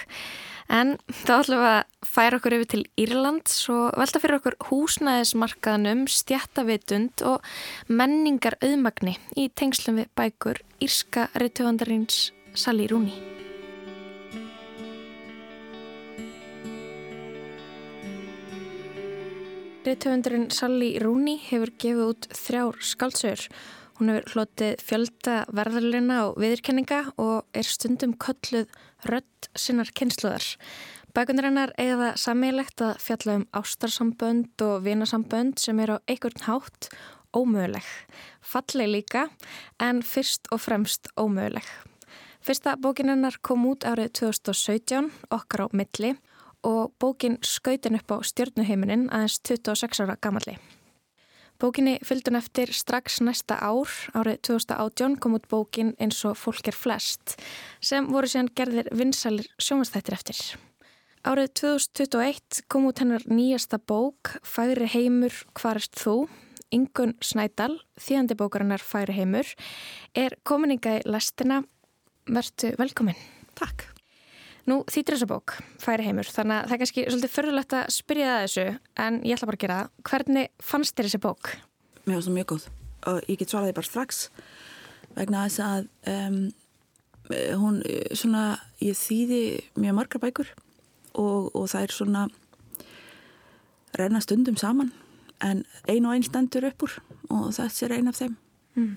En 0.70 0.98
þá 1.10 1.34
ætlum 1.40 1.62
við 1.64 1.72
að 1.72 2.10
færa 2.14 2.38
okkur 2.38 2.58
yfir 2.58 2.70
til 2.74 2.86
Írlands 3.02 3.58
og 3.74 3.98
velta 3.98 4.22
fyrir 4.22 4.38
okkur 4.38 4.58
húsnæðismarkaðnum, 4.70 6.06
stjættavitund 6.06 7.26
og 7.26 7.46
menningar 7.90 8.60
auðmagni 8.62 9.18
í 9.34 9.50
tengslum 9.58 10.04
við 10.04 10.12
bækur 10.18 10.62
Írska 10.86 11.32
reytöfandarins 11.34 12.28
Sally 12.54 12.86
Rooney. 12.94 13.35
Rithöfundurinn 19.86 20.48
Sally 20.50 20.96
Rooney 20.98 21.36
hefur 21.46 21.70
gefið 21.78 22.08
út 22.08 22.26
þrjár 22.34 22.78
skaldsögur. 22.82 23.44
Hún 24.00 24.10
hefur 24.10 24.32
hlotið 24.34 24.82
fjölda 24.82 25.36
verðarleina 25.54 26.18
og 26.26 26.40
viðurkenninga 26.42 27.02
og 27.22 27.46
er 27.54 27.70
stundum 27.70 28.16
kölluð 28.18 28.74
rödd 29.06 29.50
sinnar 29.54 29.92
kynsluðar. 29.94 30.48
Bækundur 31.14 31.50
hennar 31.52 31.76
eiga 31.78 32.00
það 32.02 32.18
sammeilegt 32.24 32.82
að 32.82 32.98
fjalla 33.06 33.38
um 33.38 33.46
ástarsambönd 33.62 34.66
og 34.66 34.82
vinasambönd 34.88 35.62
sem 35.62 35.86
er 35.86 35.94
á 35.94 35.98
einhvern 36.10 36.48
hátt 36.48 36.90
ómöguleg. 37.38 37.86
Falleg 38.42 38.90
líka 38.90 39.28
en 39.78 40.02
fyrst 40.02 40.50
og 40.50 40.66
fremst 40.66 41.14
ómöguleg. 41.14 41.68
Fyrsta 42.42 42.74
bókin 42.82 43.14
hennar 43.14 43.38
kom 43.46 43.70
út 43.70 43.86
árið 43.86 44.16
2017, 44.26 45.14
okkar 45.30 45.70
á 45.70 45.78
milli 45.78 46.18
og 46.18 46.35
bókin 47.00 47.38
skautin 47.46 47.98
upp 48.00 48.12
á 48.12 48.18
stjórnuheiminin 48.26 49.10
aðeins 49.14 49.40
26 49.46 50.02
ára 50.06 50.18
gamalli. 50.22 50.58
Bókinni 51.56 52.00
fylgdun 52.04 52.36
eftir 52.36 52.74
strax 52.76 53.22
næsta 53.24 53.56
ár, 53.64 53.88
árið 54.12 54.42
2018, 54.50 55.16
kom 55.24 55.38
út 55.38 55.46
bókin 55.48 55.94
eins 56.04 56.20
og 56.28 56.36
fólk 56.36 56.68
er 56.68 56.76
flest, 56.76 57.38
sem 57.80 58.10
voru 58.12 58.28
síðan 58.28 58.52
gerðir 58.60 58.90
vinsalir 58.92 59.48
sjómanstættir 59.56 60.18
eftir. 60.18 60.42
Árið 61.26 61.54
2021 61.62 62.66
kom 62.68 62.90
út 62.90 63.00
hennar 63.00 63.24
nýjasta 63.32 63.80
bók, 63.80 64.36
Færi 64.44 64.92
heimur, 64.92 65.34
hvarist 65.56 65.96
þú? 65.96 66.26
Ingun 66.76 67.16
Snædal, 67.24 67.80
þýðandi 67.96 68.36
bókarinnar 68.36 68.84
Færi 68.84 69.16
heimur, 69.16 69.48
er 70.14 70.36
komininga 70.44 71.00
í 71.00 71.04
lestina. 71.08 71.64
Vertu 72.28 72.76
velkomin. 72.78 73.16
Takk. 73.56 73.95
Nú 74.66 74.80
þýttir 74.90 75.14
þessa 75.14 75.30
bók, 75.30 75.54
færi 75.78 76.08
heimur, 76.08 76.26
þannig 76.26 76.58
að 76.58 76.66
það 76.66 76.76
er 76.76 76.82
kannski 76.82 77.06
svolítið 77.06 77.34
förðulegt 77.36 77.76
að 77.78 77.90
spyrja 77.94 78.30
það 78.32 78.44
þessu, 78.46 78.64
en 79.06 79.20
ég 79.22 79.36
ætla 79.36 79.50
bara 79.50 79.60
að 79.60 79.64
gera 79.66 79.78
það. 79.78 79.92
Hvernig 80.10 80.66
fannst 80.66 80.96
þér 80.96 81.10
þessi 81.10 81.22
bók? 81.22 81.52
Mér 82.06 82.16
finnst 82.16 82.30
það 82.30 82.38
mjög 82.40 82.48
góð 82.54 82.66
og 83.06 83.20
ég 83.30 83.40
get 83.42 83.54
svaraði 83.54 83.76
bara 83.78 83.90
strax 83.90 84.22
vegna 85.16 85.44
þess 85.46 85.62
að 85.62 85.88
um, 86.12 86.40
hún, 87.62 87.80
svona, 88.18 88.44
ég 88.82 88.98
þýði 88.98 89.42
mjög 89.78 89.98
margar 90.00 90.24
bækur 90.24 90.52
og, 91.14 91.52
og 91.54 91.70
það 91.72 91.86
er 91.86 91.96
svona 91.96 92.26
reyna 93.96 94.22
stundum 94.24 94.58
saman 94.60 94.92
en 95.46 95.64
ein 95.92 96.08
og 96.08 96.16
einn 96.16 96.26
stendur 96.26 96.68
upp 96.70 96.88
úr 96.88 96.98
og 97.30 97.50
þessi 97.56 97.88
er 97.88 97.98
ein 97.98 98.10
af 98.12 98.20
þeim. 98.20 98.38
Mm. 98.76 98.96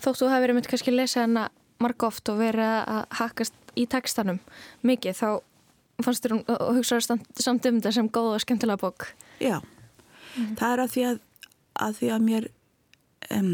Þóttu 0.00 0.24
þú 0.24 0.30
hafi 0.32 0.44
verið 0.46 0.58
myndið 0.58 0.72
kannski 0.72 0.92
að 0.92 1.00
lesa 1.02 1.24
hana 1.24 1.48
marg 1.82 2.02
oft 2.08 2.28
og 2.32 2.40
verið 2.40 2.74
að 2.82 3.04
hakast 3.20 3.74
í 3.78 3.86
tekstanum 3.90 4.40
mikið 4.86 5.18
þá 5.18 5.28
fannst 6.04 6.24
þér 6.24 6.36
hún 6.36 6.44
og 6.54 6.78
hugsaður 6.78 7.06
samt 7.38 7.66
um 7.68 7.78
þetta 7.80 7.94
sem 7.94 8.10
góð 8.10 8.36
og 8.36 8.44
skemmtilega 8.44 8.80
bók. 8.82 9.08
Já, 9.42 9.58
mm. 9.58 10.54
það 10.60 10.74
er 10.74 10.82
að 10.84 10.92
því 10.94 11.04
að, 11.08 11.20
að, 11.86 11.96
því 11.98 12.10
að 12.14 12.26
mér 12.26 12.48
um, 13.34 13.50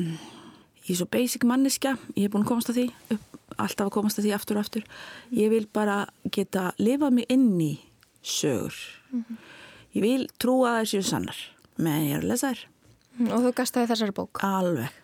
ég 0.84 0.92
er 0.94 1.00
svo 1.00 1.08
basic 1.12 1.46
manniska 1.48 1.96
ég 2.14 2.26
hef 2.26 2.34
búin 2.34 2.44
að 2.44 2.52
komast 2.52 2.72
að 2.72 2.80
því 2.80 2.86
upp, 3.16 3.40
alltaf 3.56 3.88
að 3.88 3.94
komast 3.96 4.20
að 4.20 4.28
því 4.28 4.36
aftur 4.36 4.60
og 4.60 4.66
aftur. 4.66 4.86
Ég 5.32 5.52
vil 5.52 5.64
bara 5.72 6.04
geta 6.34 6.70
lifað 6.80 7.18
mig 7.20 7.28
inn 7.32 7.50
í 7.60 7.72
sögur. 8.24 8.76
Mm. 9.14 9.42
ég 9.94 10.04
vil 10.04 10.22
trúa 10.40 10.74
að 10.74 10.80
það 10.80 10.90
séu 10.92 11.08
sannar 11.10 11.42
meðan 11.76 12.08
ég 12.08 12.16
er 12.16 12.24
að 12.24 12.30
lesa 12.32 12.52
þær. 12.52 12.64
Mm, 13.14 13.28
Og 13.30 13.44
þú 13.44 13.52
gastaði 13.60 13.90
þessari 13.92 14.14
bók? 14.16 14.40
Alveg, 14.42 14.96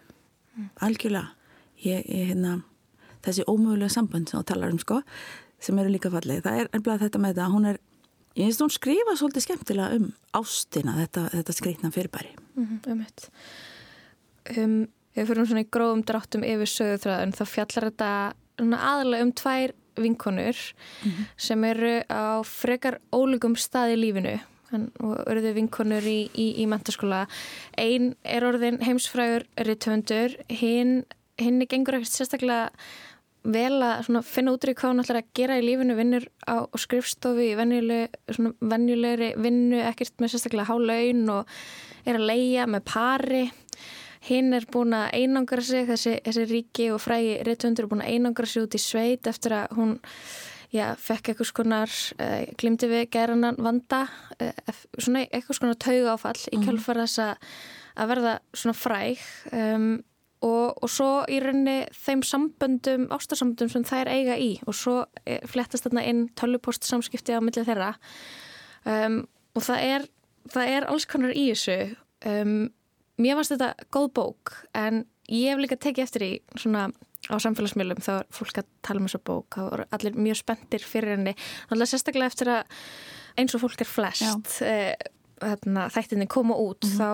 algjörlega. 0.83 1.37
Ég, 1.81 2.03
ég 2.11 2.33
hérna 2.33 2.59
þessi 3.25 3.47
ómögulega 3.49 3.93
sambönd 3.93 4.31
sem 4.31 4.41
þú 4.41 4.47
talar 4.51 4.75
um 4.75 4.79
sko 4.83 5.01
sem 5.61 5.79
eru 5.79 5.93
líka 5.93 6.11
fallið. 6.13 6.45
Það 6.45 6.61
er 6.61 6.71
ennblað 6.77 7.03
þetta 7.05 7.21
með 7.21 7.35
þetta 7.35 7.49
hún 7.55 7.69
er, 7.71 7.81
ég 8.39 8.49
finnst 8.49 8.65
hún 8.65 8.73
skrifa 8.75 9.17
svolítið 9.19 9.47
skemmtilega 9.47 9.99
um 9.99 10.07
ástina 10.41 10.97
þetta, 11.03 11.27
þetta 11.35 11.57
skreitna 11.57 11.93
fyrirbæri. 11.95 12.33
Mm 12.55 12.67
-hmm, 12.67 12.93
um 12.93 13.01
eitt. 13.05 13.29
Um, 14.57 14.79
ef 15.15 15.23
við 15.23 15.29
fyrir 15.29 15.51
svona 15.51 15.67
í 15.67 15.71
gróðum 15.71 16.05
dráttum 16.07 16.47
yfir 16.47 16.71
sögurþröðun 16.77 17.37
þá 17.37 17.45
fjallar 17.47 17.91
þetta 17.91 18.11
aðalega 18.61 19.25
um 19.25 19.33
tvær 19.33 19.75
vinkonur 20.01 20.57
mm 21.05 21.11
-hmm. 21.11 21.25
sem 21.37 21.65
eru 21.65 22.03
á 22.09 22.41
frekar 22.45 23.01
ólíkum 23.13 23.57
stað 23.57 23.93
í 23.95 24.01
lífinu 24.01 24.41
og 24.73 25.27
eruðu 25.27 25.55
vinkonur 25.55 26.05
í, 26.07 26.31
í, 26.35 26.63
í 26.63 26.67
mentaskóla. 26.67 27.27
Einn 27.77 28.15
er 28.25 28.45
orðin 28.45 28.79
heimsfrægur 28.81 29.47
rittvöndur, 29.57 30.37
hinn 30.49 31.05
hinn 31.41 31.63
er 31.63 31.71
gengur 31.71 31.99
ekkert 31.99 32.13
sérstaklega 32.13 32.71
vel 33.43 33.81
að 33.83 34.11
finna 34.29 34.53
út 34.55 34.67
í 34.69 34.75
hvað 34.77 34.93
hún 34.93 35.03
ætlar 35.03 35.21
að 35.23 35.31
gera 35.37 35.57
í 35.61 35.65
lífinu, 35.65 35.97
vinnur 35.97 36.27
á 36.45 36.69
skrifstofi 36.77 37.51
í 37.53 37.57
venjulegri 37.57 39.31
vinnu, 39.41 39.81
ekkert 39.89 40.21
með 40.21 40.35
sérstaklega 40.35 40.69
hálaun 40.69 41.25
og 41.39 41.57
er 42.05 42.19
að 42.19 42.29
leia 42.29 42.67
með 42.69 42.85
pari 42.91 43.43
hinn 44.29 44.53
er 44.53 44.67
búin 44.69 44.93
að 44.97 45.15
einangra 45.17 45.65
sig 45.65 45.89
þessi, 45.89 46.19
þessi 46.27 46.47
ríki 46.51 46.91
og 46.93 47.01
frægi 47.01 47.39
réttundur 47.47 47.87
er 47.87 47.91
búin 47.91 48.05
að 48.05 48.15
einangra 48.15 48.49
sig 48.49 48.67
út 48.67 48.77
í 48.77 48.83
sveit 48.83 49.31
eftir 49.31 49.57
að 49.57 49.77
hún 49.79 49.97
já, 50.75 50.93
fekk 51.01 51.33
eitthvað 51.33 51.49
skonar 51.49 51.97
uh, 52.21 52.45
glimti 52.61 52.91
við 52.91 53.09
gæranan 53.15 53.59
vanda 53.63 54.05
uh, 54.37 54.85
svona 54.99 55.25
eitthvað 55.25 55.61
skonar 55.63 55.81
tauga 55.81 56.15
áfall 56.19 56.37
í 56.51 56.59
mhm. 56.59 56.67
kjálfar 56.69 57.03
þess 57.07 57.25
að 57.25 58.13
verða 58.13 58.37
svona 58.53 58.77
fræg 58.77 59.25
um 59.57 59.91
Og, 60.41 60.79
og 60.81 60.89
svo 60.89 61.09
í 61.29 61.37
rauninni 61.43 61.83
þeim 61.93 62.23
samböndum, 62.25 63.09
ástarsamböndum 63.13 63.69
sem 63.69 63.85
þær 63.85 64.09
eiga 64.09 64.39
í. 64.41 64.55
Og 64.65 64.77
svo 64.77 65.03
eh, 65.27 65.43
flettast 65.49 65.85
þarna 65.85 66.07
inn 66.09 66.23
tölvupost 66.39 66.89
samskipti 66.89 67.37
á 67.37 67.45
millið 67.45 67.69
þeirra. 67.69 67.91
Um, 68.89 69.23
og 69.53 69.67
það 69.67 69.85
er, 69.85 70.07
það 70.55 70.73
er 70.79 70.89
alls 70.89 71.07
konar 71.11 71.37
í 71.37 71.51
þessu. 71.51 71.77
Um, 72.25 72.71
mér 73.21 73.37
fannst 73.37 73.53
þetta 73.53 73.91
góð 73.93 74.09
bók 74.17 74.55
en 74.77 75.05
ég 75.29 75.53
hef 75.53 75.61
líka 75.61 75.77
tekið 75.77 76.07
eftir 76.07 76.25
í 76.25 76.33
svona 76.57 76.89
á 77.29 77.37
samfélagsmiðlum 77.37 78.01
þá 78.01 78.13
er 78.15 78.29
fólk 78.33 78.63
að 78.63 78.69
tala 78.87 79.03
um 79.03 79.09
þessu 79.11 79.21
bók. 79.29 79.59
Þá 79.59 79.63
er 79.77 79.85
allir 79.99 80.17
mjög 80.17 80.41
spendir 80.41 80.85
fyrir 80.87 81.19
henni. 81.19 81.37
Allir 81.69 81.91
sérstaklega 81.91 82.33
eftir 82.33 82.53
að 82.55 82.81
eins 83.41 83.55
og 83.57 83.65
fólk 83.65 83.85
er 83.85 83.91
flest 83.91 84.61
uh, 84.65 84.95
þættinni 85.93 86.29
koma 86.31 86.57
út 86.57 86.85
mm 86.85 86.91
-hmm. 86.91 86.99
þá 87.01 87.11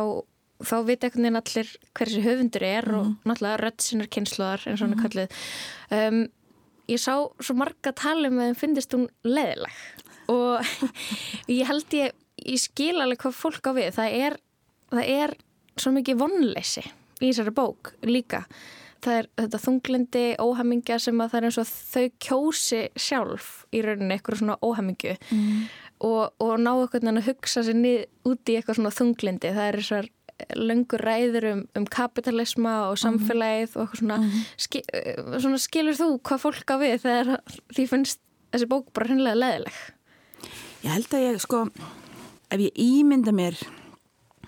þá 0.64 0.76
veit 0.86 1.04
ekkert 1.04 1.22
neina 1.24 1.42
allir 1.42 1.72
hversi 1.96 2.24
höfundur 2.24 2.64
er 2.66 2.88
mm 2.88 2.98
og 2.98 3.04
mhm. 3.04 3.16
náttúrulega 3.28 3.60
rödd 3.62 3.84
sinnar 3.84 4.10
kynsluðar 4.12 4.66
eins 4.66 4.80
og 4.80 4.86
hann 4.86 4.96
er 4.96 5.00
mhm. 5.00 5.06
kallið 5.06 5.28
um, 5.98 6.20
ég 6.92 7.02
sá 7.02 7.14
svo 7.42 7.56
marga 7.58 7.92
tala 7.96 8.30
um 8.30 8.40
að 8.40 8.52
þeim 8.52 8.60
finnist 8.62 8.94
hún 8.96 9.08
leðileg 9.26 9.82
og 10.32 10.72
ég 11.58 11.66
held 11.68 11.98
ég 11.98 12.14
ég 12.46 12.60
skil 12.60 12.96
alveg 13.00 13.22
hvað 13.24 13.38
fólk 13.38 13.70
á 13.70 13.72
við 13.76 13.92
það 13.96 14.16
er, 14.22 14.40
það 14.92 15.12
er 15.16 15.36
svo 15.76 15.92
mikið 15.96 16.20
vonleysi 16.20 16.84
í 17.20 17.30
þessari 17.30 17.54
bók 17.56 17.94
líka 18.06 18.44
það 19.04 19.18
er 19.20 19.28
þetta 19.40 19.62
þunglindi 19.62 20.24
óhamingja 20.42 20.98
sem 21.02 21.20
að 21.20 21.32
það 21.32 21.38
er 21.38 21.48
eins 21.48 21.58
og 21.60 21.70
þau 21.70 22.06
kjósi 22.26 22.82
sjálf 22.98 23.50
í 23.74 23.82
rauninni 23.84 24.16
eitthvað 24.16 24.40
svona 24.40 24.58
óhamingju 24.64 25.14
mm. 25.16 25.64
og, 26.08 26.22
og 26.42 26.54
ná 26.62 26.72
eitthvað 26.74 27.10
að 27.12 27.28
hugsa 27.30 27.64
sér 27.66 27.78
nýð 27.78 28.30
út 28.30 28.52
í 28.52 28.58
eitthvað 28.58 28.80
svona 28.80 28.94
þunglindi 28.96 29.52
það 29.56 29.70
er 29.70 29.80
þessar 29.82 30.10
löngur 30.56 31.00
ræður 31.00 31.48
um, 31.52 31.60
um 31.78 31.86
kapitalisma 31.86 32.74
og 32.90 32.98
samfélagið 33.00 33.68
mm 33.68 33.72
-hmm. 33.74 33.80
og 33.80 33.96
svona, 33.96 34.16
mm 34.16 34.30
-hmm. 34.30 34.44
skil, 34.56 34.82
svona 35.40 35.58
skilur 35.58 35.94
þú 35.94 36.08
hvað 36.20 36.38
fólk 36.44 36.70
á 36.70 36.76
við 36.78 36.98
þegar 37.00 37.40
því 37.74 37.86
finnst 37.88 38.20
þessi 38.52 38.66
bók 38.66 38.92
bara 38.92 39.08
hennilega 39.08 39.34
leðileg? 39.34 39.76
Ég 40.84 40.90
held 40.90 41.14
að 41.14 41.24
ég 41.32 41.40
sko 41.40 41.68
ef 42.50 42.60
ég 42.60 42.72
ímynda 42.76 43.32
mér 43.32 43.56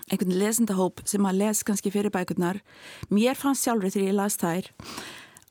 einhvern 0.09 0.39
lesendahóp 0.39 1.01
sem 1.05 1.25
að 1.25 1.39
les 1.41 1.63
kannski 1.63 1.91
fyrir 1.91 2.11
bækurnar 2.11 2.61
mér 3.09 3.35
fannst 3.35 3.63
sjálfur 3.63 3.89
þegar 3.89 4.07
ég 4.07 4.15
las 4.17 4.37
þær 4.37 4.71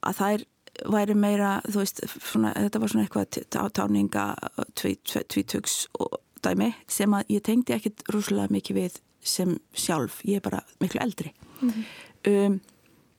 að 0.03 0.16
þær 0.20 0.44
væri 0.87 1.14
meira, 1.14 1.61
þú 1.66 1.83
veist, 1.83 2.01
svona, 2.22 2.53
þetta 2.55 2.81
var 2.81 2.88
svona 2.92 3.07
eitthvað 3.07 3.72
táninga 3.74 4.24
tvítugs 5.29 5.87
og 5.98 6.20
dæmi 6.44 6.72
sem 6.87 7.14
að 7.14 7.35
ég 7.35 7.44
tengdi 7.46 7.74
ekkit 7.74 8.05
rúslega 8.14 8.53
mikið 8.55 8.77
við 8.77 9.01
sem 9.20 9.59
sjálf, 9.74 10.22
ég 10.24 10.37
er 10.40 10.44
bara 10.44 10.62
miklu 10.81 11.00
eldri 11.00 11.35
mm 11.61 11.70
-hmm. 11.70 11.85
um, 12.31 12.61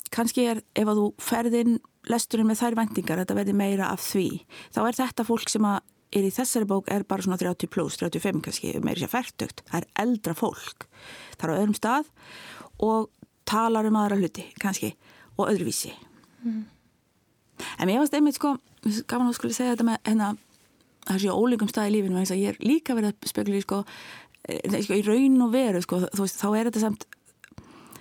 kannski 0.09 0.45
er 0.45 0.61
ef 0.75 0.87
að 0.87 0.97
þú 0.97 1.13
ferðin 1.21 1.79
lesturinn 2.09 2.47
með 2.47 2.61
þær 2.63 2.75
vendingar, 2.75 3.17
þetta 3.17 3.35
verði 3.35 3.53
meira 3.53 3.91
af 3.93 4.01
því, 4.01 4.45
þá 4.73 4.87
er 4.87 4.95
þetta 4.95 5.23
fólk 5.23 5.49
sem 5.49 5.65
að 5.65 5.79
er 6.15 6.25
í 6.25 6.31
þessari 6.33 6.65
bók 6.69 6.89
er 6.91 7.05
bara 7.07 7.21
svona 7.25 7.37
30 7.37 7.69
pluss, 7.71 7.99
35 8.01 8.41
kannski, 8.45 8.73
meiri 8.81 9.03
sér 9.03 9.11
færtugt. 9.11 9.63
Það 9.69 9.81
er 9.81 9.87
eldra 10.03 10.35
fólk. 10.37 10.87
Það 11.37 11.45
er 11.45 11.53
á 11.53 11.59
öðrum 11.59 11.77
stað 11.77 12.09
og 12.85 13.09
talar 13.49 13.89
um 13.89 13.99
aðra 13.99 14.19
hluti 14.19 14.45
kannski 14.61 14.93
og 15.37 15.49
öðruvísi. 15.51 15.93
Mm. 16.43 16.63
En 17.77 17.89
mér 17.89 18.01
varst 18.01 18.15
einmitt 18.15 18.39
sko, 18.39 18.55
gaman 19.09 19.29
að 19.29 19.37
skuli 19.37 19.55
segja 19.55 19.75
þetta 19.75 19.89
með 19.91 19.99
hérna, 20.07 20.31
þessi 21.09 21.33
ólíkum 21.33 21.69
stað 21.71 21.91
í 21.91 21.95
lífinu, 21.97 22.23
ég 22.23 22.53
er 22.53 22.59
líka 22.63 22.95
verið 22.97 23.13
að 23.13 23.29
spekla 23.29 23.59
í 23.59 23.63
sko, 23.65 23.83
í 24.49 25.01
raun 25.05 25.39
og 25.45 25.53
veru 25.53 25.81
sko, 25.85 26.03
veist, 26.17 26.41
þá 26.41 26.49
er 26.51 26.69
þetta 26.69 26.85
samt 26.87 27.07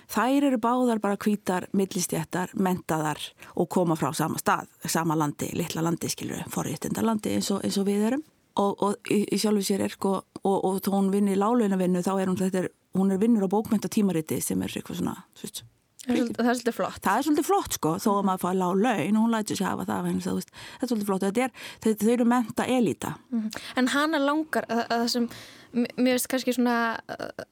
Þær 0.09 0.47
eru 0.47 0.57
báðar 0.57 0.97
bara 1.03 1.19
kvítar, 1.21 1.67
millistjættar, 1.77 2.55
mentaðar 2.57 3.21
og 3.53 3.67
koma 3.69 3.93
frá 3.93 4.09
sama 4.17 4.39
stað, 4.41 4.65
sama 4.89 5.13
landi, 5.13 5.51
litla 5.53 5.83
landi, 5.85 6.09
skilur, 6.09 6.41
forréttindalandi 6.49 7.35
eins, 7.35 7.51
eins 7.53 7.77
og 7.77 7.85
við 7.85 8.07
erum. 8.07 8.23
Og, 8.57 8.81
og 8.81 9.11
í, 9.13 9.21
í 9.29 9.37
sjálfu 9.37 9.61
sér 9.67 9.83
er 9.85 9.93
sko, 9.93 10.15
og, 10.41 10.55
og 10.65 10.79
þá 10.81 10.89
hún 10.95 11.11
vinnir 11.13 11.37
láleinavinnu, 11.37 12.01
þá 12.03 12.13
er 12.15 12.31
hún, 12.31 12.39
þetta 12.39 12.63
hún 12.97 13.13
er 13.13 13.21
vinnur 13.21 13.45
á 13.45 13.53
bókmyndatímariti 13.53 14.39
sem 14.41 14.65
er 14.65 14.73
eitthvað 14.73 15.03
svona, 15.03 15.13
veist, 15.37 15.61
Það 16.09 16.49
er 16.49 16.57
svolítið 16.59 16.77
flott. 16.79 17.01
Það 17.05 17.19
er 17.19 17.27
svolítið 17.27 17.47
flott 17.49 17.77
sko, 17.77 17.93
þó 18.01 18.09
að 18.15 18.25
maður 18.29 18.43
fá 18.43 18.49
lág 18.57 18.81
laun 18.85 19.19
og 19.19 19.23
hún 19.25 19.35
læti 19.35 19.59
sér 19.59 19.69
hafa 19.69 19.85
það, 19.89 20.09
það, 20.09 20.25
það, 20.25 20.41
það 20.49 20.83
er 20.87 20.91
svolítið 20.91 21.11
flott. 21.11 21.27
Þetta 21.27 21.45
er, 21.45 21.95
þau 22.03 22.11
eru 22.15 22.27
menta 22.33 22.65
elita. 22.65 23.13
Mm 23.29 23.39
-hmm. 23.41 23.63
En 23.81 23.87
hana 23.95 24.19
langar, 24.19 24.69
að, 24.69 24.83
að 24.89 25.03
það 25.03 25.09
sem 25.15 25.29
mér 25.75 26.17
veist 26.17 26.29
kannski 26.31 26.53
svona 26.55 26.75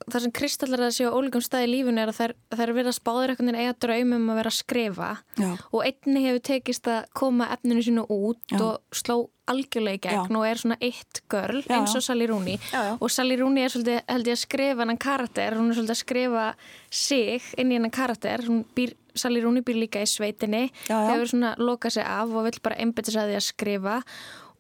það 0.10 0.24
sem 0.24 0.34
kristallar 0.40 0.88
að 0.88 0.96
séu 0.96 1.12
á 1.14 1.16
ólíkum 1.18 1.44
stað 1.44 1.68
í 1.68 1.72
lífun 1.76 2.02
er 2.02 2.10
að 2.10 2.18
þær, 2.18 2.34
þær 2.58 2.74
verða 2.78 2.94
spáður 2.96 3.34
einhvern 3.34 3.52
veginn 3.52 3.62
eiga 3.62 3.76
draumum 3.86 4.30
að 4.32 4.40
vera 4.42 4.54
að 4.54 4.58
skrifa 4.58 5.10
Já. 5.38 5.50
og 5.70 5.82
einni 5.86 6.24
hefur 6.26 6.44
tekist 6.50 6.90
að 6.90 7.10
koma 7.18 7.50
efninu 7.54 7.84
sínu 7.86 8.08
út 8.10 8.42
Já. 8.50 8.58
og 8.58 8.98
sló 8.98 9.18
algjörlega 9.52 9.98
í 9.98 10.02
gegn 10.04 10.34
Já. 10.34 10.38
og 10.40 10.46
er 10.48 10.62
svona 10.62 10.78
eitt 10.84 11.22
görl 11.32 11.62
eins 11.74 11.96
og 11.98 12.04
Sally 12.06 12.28
Rooney. 12.30 12.58
Og 13.00 13.12
Sally 13.14 13.38
Rooney 13.40 13.66
er 13.66 13.74
svolítið 13.74 14.00
held 14.12 14.30
ég 14.30 14.38
að 14.38 14.42
skrifa 14.44 14.84
hennan 14.84 15.00
karakter, 15.02 15.58
hún 15.58 15.72
er 15.72 15.78
svolítið 15.78 15.96
að 15.96 16.02
skrifa 16.02 16.48
sig 16.90 17.48
inn 17.58 17.72
í 17.72 17.78
hennan 17.78 17.94
karakter. 17.94 18.44
Býr, 18.78 18.94
Sally 19.18 19.42
Rooney 19.44 19.66
býr 19.66 19.80
líka 19.84 20.04
í 20.04 20.10
sveitinni. 20.10 20.68
Hefur 20.90 21.32
svona 21.32 21.56
lokað 21.62 21.98
sig 21.98 22.06
af 22.08 22.34
og 22.34 22.48
vill 22.50 22.62
bara 22.64 22.78
einbæta 22.82 23.14
sig 23.14 23.24
að 23.24 23.32
því 23.32 23.40
að 23.40 23.48
skrifa. 23.48 23.98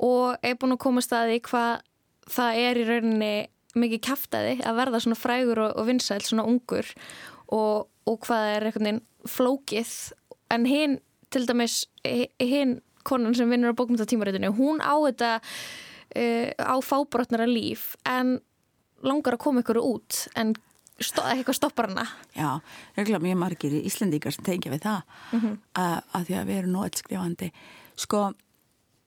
Og 0.08 0.46
er 0.46 0.58
búin 0.62 0.76
að 0.78 0.84
koma 0.86 1.04
staði 1.06 1.42
hvað 1.46 1.86
það 2.32 2.62
er 2.64 2.82
í 2.82 2.88
rauninni 2.88 3.34
mikið 3.78 4.04
kæftæði 4.08 4.56
að 4.66 4.80
verða 4.80 5.02
svona 5.04 5.20
frægur 5.20 5.62
og, 5.66 5.76
og 5.78 5.90
vinsæl 5.90 6.22
svona 6.26 6.48
ungur. 6.50 6.90
Og, 7.54 7.88
og 8.08 8.18
hvað 8.26 8.54
er 8.56 8.70
veginn 8.72 9.04
flókið. 9.28 9.94
En 10.54 10.66
hinn 10.68 11.00
til 11.34 11.48
dæmis 11.48 11.84
hinn 12.40 12.80
konan 13.08 13.36
sem 13.38 13.50
vinnur 13.50 13.74
á 13.74 13.80
bókmyndatímaritinu 13.80 14.54
hún 14.58 14.84
á 14.84 14.96
þetta 15.08 15.34
uh, 15.40 16.50
á 16.56 16.76
fábrotnara 16.84 17.50
líf 17.50 17.96
en 18.06 18.38
langar 19.06 19.38
að 19.38 19.44
koma 19.46 19.64
ykkur 19.64 19.82
út 19.82 20.26
en 20.36 20.56
eitthvað 20.98 21.54
stoppar 21.54 21.92
hana. 21.92 22.08
Já, 22.34 22.58
regla 22.98 23.20
mjög 23.22 23.38
margir 23.38 23.76
í 23.78 23.84
Íslandíkar 23.86 24.34
sem 24.34 24.46
tengja 24.46 24.72
við 24.74 24.82
það 24.88 25.02
mm 25.06 25.40
-hmm. 25.40 25.58
að, 25.78 25.98
að 26.18 26.26
því 26.26 26.38
að 26.40 26.48
við 26.48 26.58
erum 26.58 26.72
nú 26.74 26.84
eitt 26.84 26.98
skrifandi. 26.98 27.52
Sko 27.98 28.22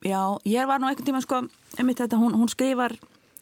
Já, 0.00 0.40
ég 0.48 0.66
var 0.66 0.80
nú 0.80 0.88
einhvern 0.88 1.04
tíma 1.04 1.20
sko, 1.20 1.42
einmitt 1.76 1.98
þetta, 2.00 2.16
hún, 2.16 2.32
hún 2.32 2.48
skrifar, 2.48 2.94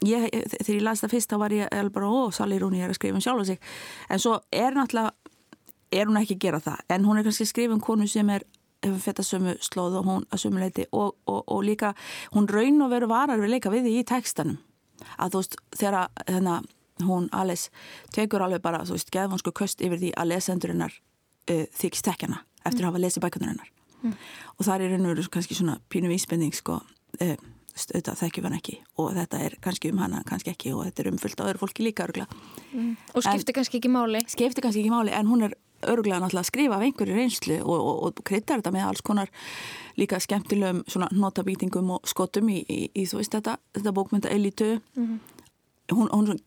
ég, 0.03 0.25
þegar 0.57 0.75
ég 0.75 0.83
las 0.83 1.03
það 1.05 1.12
fyrst 1.14 1.31
þá 1.31 1.37
var 1.38 1.53
ég 1.55 1.68
alveg 1.71 1.94
bara, 1.94 2.09
ó, 2.11 2.33
Sally 2.35 2.59
Rooney 2.59 2.83
er 2.83 2.90
að 2.90 2.99
skrifa 2.99 3.14
um 3.14 3.23
sjálf 3.23 3.44
og 3.44 3.47
sig, 3.47 3.61
en 4.11 4.23
svo 4.23 4.33
er 4.51 4.75
náttúrulega, 4.75 5.12
er 5.94 6.11
hún 6.11 6.18
ekki 6.18 6.35
að 6.35 6.42
gera 6.42 6.61
það, 6.64 6.81
en 6.97 7.07
hún 7.07 7.21
er 7.21 7.29
kannski 7.29 7.47
að 7.47 7.51
skrifa 7.53 7.77
um 7.77 7.85
konu 7.85 8.09
sem 8.11 8.33
er, 8.35 8.47
hefur 8.85 9.01
fett 9.03 9.23
að 9.23 9.29
sömu 9.29 9.55
slóð 9.64 10.01
og 10.01 10.09
hún 10.09 10.27
að 10.31 10.43
sömu 10.45 10.62
leiti 10.62 10.87
og, 10.93 11.17
og, 11.27 11.41
og 11.47 11.62
líka, 11.67 11.95
hún 12.35 12.49
raun 12.51 12.83
og 12.85 12.93
veru 12.93 13.11
varar 13.11 13.41
við 13.43 13.57
leika 13.57 13.73
við 13.75 13.88
því 13.88 13.95
í 13.99 14.05
tekstanum, 14.09 14.61
að 15.19 15.35
þú 15.35 15.43
veist, 15.43 15.59
þegar 15.81 16.12
þennan 16.27 16.69
hún 17.07 17.29
Alice 17.33 17.71
tekur 18.14 18.43
alveg 18.43 18.62
bara, 18.62 18.85
þú 18.87 18.97
veist, 18.97 19.12
geðvansku 19.14 19.55
köst 19.55 19.83
yfir 19.85 20.01
því 20.01 20.12
að 20.19 20.33
lesendurinnar 20.33 20.95
uh, 20.95 21.67
þykist 21.79 22.07
tekjana 22.09 22.43
eftir 22.67 22.85
að 22.85 22.91
hafa 22.91 23.03
lesið 23.05 23.25
bækunarinnar 23.25 23.71
mm. 24.03 24.17
og 24.57 24.67
það 24.67 24.75
er 24.87 24.97
einhverju 24.97 25.31
kannski 25.33 25.59
svona 25.59 25.79
pínu 25.93 26.11
vísbending 26.11 26.57
sko, 26.57 26.81
e, 27.23 27.37
auðvitað 27.79 28.19
þekkjum 28.19 28.49
hann 28.49 28.57
ekki. 28.59 28.77
Og 28.99 29.12
þetta 29.14 29.41
er 29.47 29.55
kannski 29.62 29.93
um 29.95 30.01
hana, 30.03 30.25
kannski 30.27 30.51
ekki 30.51 30.75
og 30.75 30.85
þetta 30.88 31.05
er 31.05 31.11
umfyllt 31.12 31.43
á 31.43 31.47
öðru 31.47 31.62
fólki 31.62 31.87
líka 31.87 32.09
örugla 32.09 32.27
mm. 32.73 32.91
og 33.14 33.23
skiptir 33.23 33.55
en, 33.55 33.59
kannski 33.61 33.81
ekki 33.81 33.93
máli. 33.95 34.23
skiptir 34.27 34.67
kannski 34.67 34.83
ekki 34.83 34.95
máli 34.95 35.14
en 35.14 35.31
hún 35.31 35.47
er 35.47 35.55
öruglega 35.87 36.21
náttúrulega 36.21 36.45
að 36.45 36.51
skrifa 36.51 36.77
af 36.77 36.83
einhverju 36.83 37.14
reynslu 37.14 37.59
og, 37.62 37.79
og, 37.79 38.03
og 38.09 38.23
kryttar 38.25 38.61
þetta 38.61 38.75
með 38.75 38.87
alls 38.88 39.03
konar 39.07 39.31
líka 39.97 40.21
skemmtilegum 40.21 40.85
svona 40.91 41.09
notabýtingum 41.12 41.91
og 41.97 42.09
skotum 42.09 42.49
í, 42.51 42.62
í, 42.67 42.81
í 42.95 43.07
þú 43.07 43.21
veist 43.21 43.35
þetta, 43.35 43.59
þetta 43.77 43.95
bókmynda 43.95 44.33
elitu 44.35 44.79
mm. 44.97 45.19
hún, 45.93 46.09
hún 46.12 46.38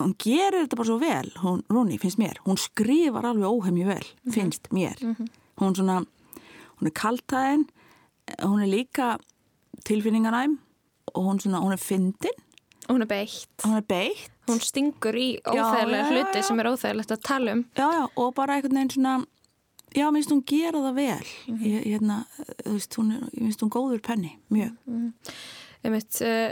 hún 0.00 0.14
gerir 0.18 0.64
þetta 0.64 0.78
bara 0.78 0.88
svo 0.88 0.98
vel, 0.98 1.30
hún, 1.42 1.62
Róni, 1.70 1.98
finnst 2.02 2.18
mér 2.18 2.40
hún 2.48 2.58
skrifar 2.60 3.28
alveg 3.28 3.46
óhemju 3.46 3.86
vel, 3.86 4.06
mhm. 4.24 4.34
finnst 4.34 4.68
mér 4.74 4.98
mm 5.00 5.14
-hmm. 5.14 5.28
hún 5.60 5.74
svona 5.74 6.04
hún 6.78 6.86
er 6.86 6.94
kaltæðin 7.00 7.64
hún 8.42 8.62
er 8.62 8.66
líka 8.66 9.18
tilfinninganæm 9.84 10.58
og 11.14 11.24
hún, 11.24 11.40
svona, 11.40 11.60
hún 11.60 11.72
er 11.72 11.78
fyndin 11.78 12.38
hún 12.88 13.02
er 13.02 13.06
beitt 13.06 13.62
hún, 13.64 13.76
er 13.76 13.82
beitt. 13.82 14.30
Hún 14.48 14.60
stingur 14.60 15.16
í 15.18 15.28
óþægilega 15.44 16.10
hluti 16.10 16.42
sem 16.46 16.60
er 16.60 16.70
óþægilegt 16.72 17.14
að 17.14 17.22
tala 17.28 17.54
um 17.58 17.64
já, 17.76 17.86
já, 17.86 18.04
og 18.16 18.34
bara 18.34 18.56
einhvern 18.56 18.80
veginn 18.80 18.94
svona 18.96 19.14
já, 19.94 20.10
minnst 20.10 20.34
hún 20.34 20.44
gera 20.46 20.82
það 20.88 20.94
vel 20.94 21.28
mm 21.46 21.54
-hmm. 21.54 21.66
ég, 21.70 21.86
hérna, 21.92 22.24
þú 22.64 22.72
veist, 22.72 22.98
hún 22.98 23.12
er, 23.14 23.22
minnst 23.40 23.62
hún 23.62 23.70
góður 23.70 24.02
penni, 24.02 24.38
mjög 24.50 24.76
mm 24.86 25.12
-hmm. 25.12 25.90
mitt, 25.90 26.20
uh, 26.20 26.50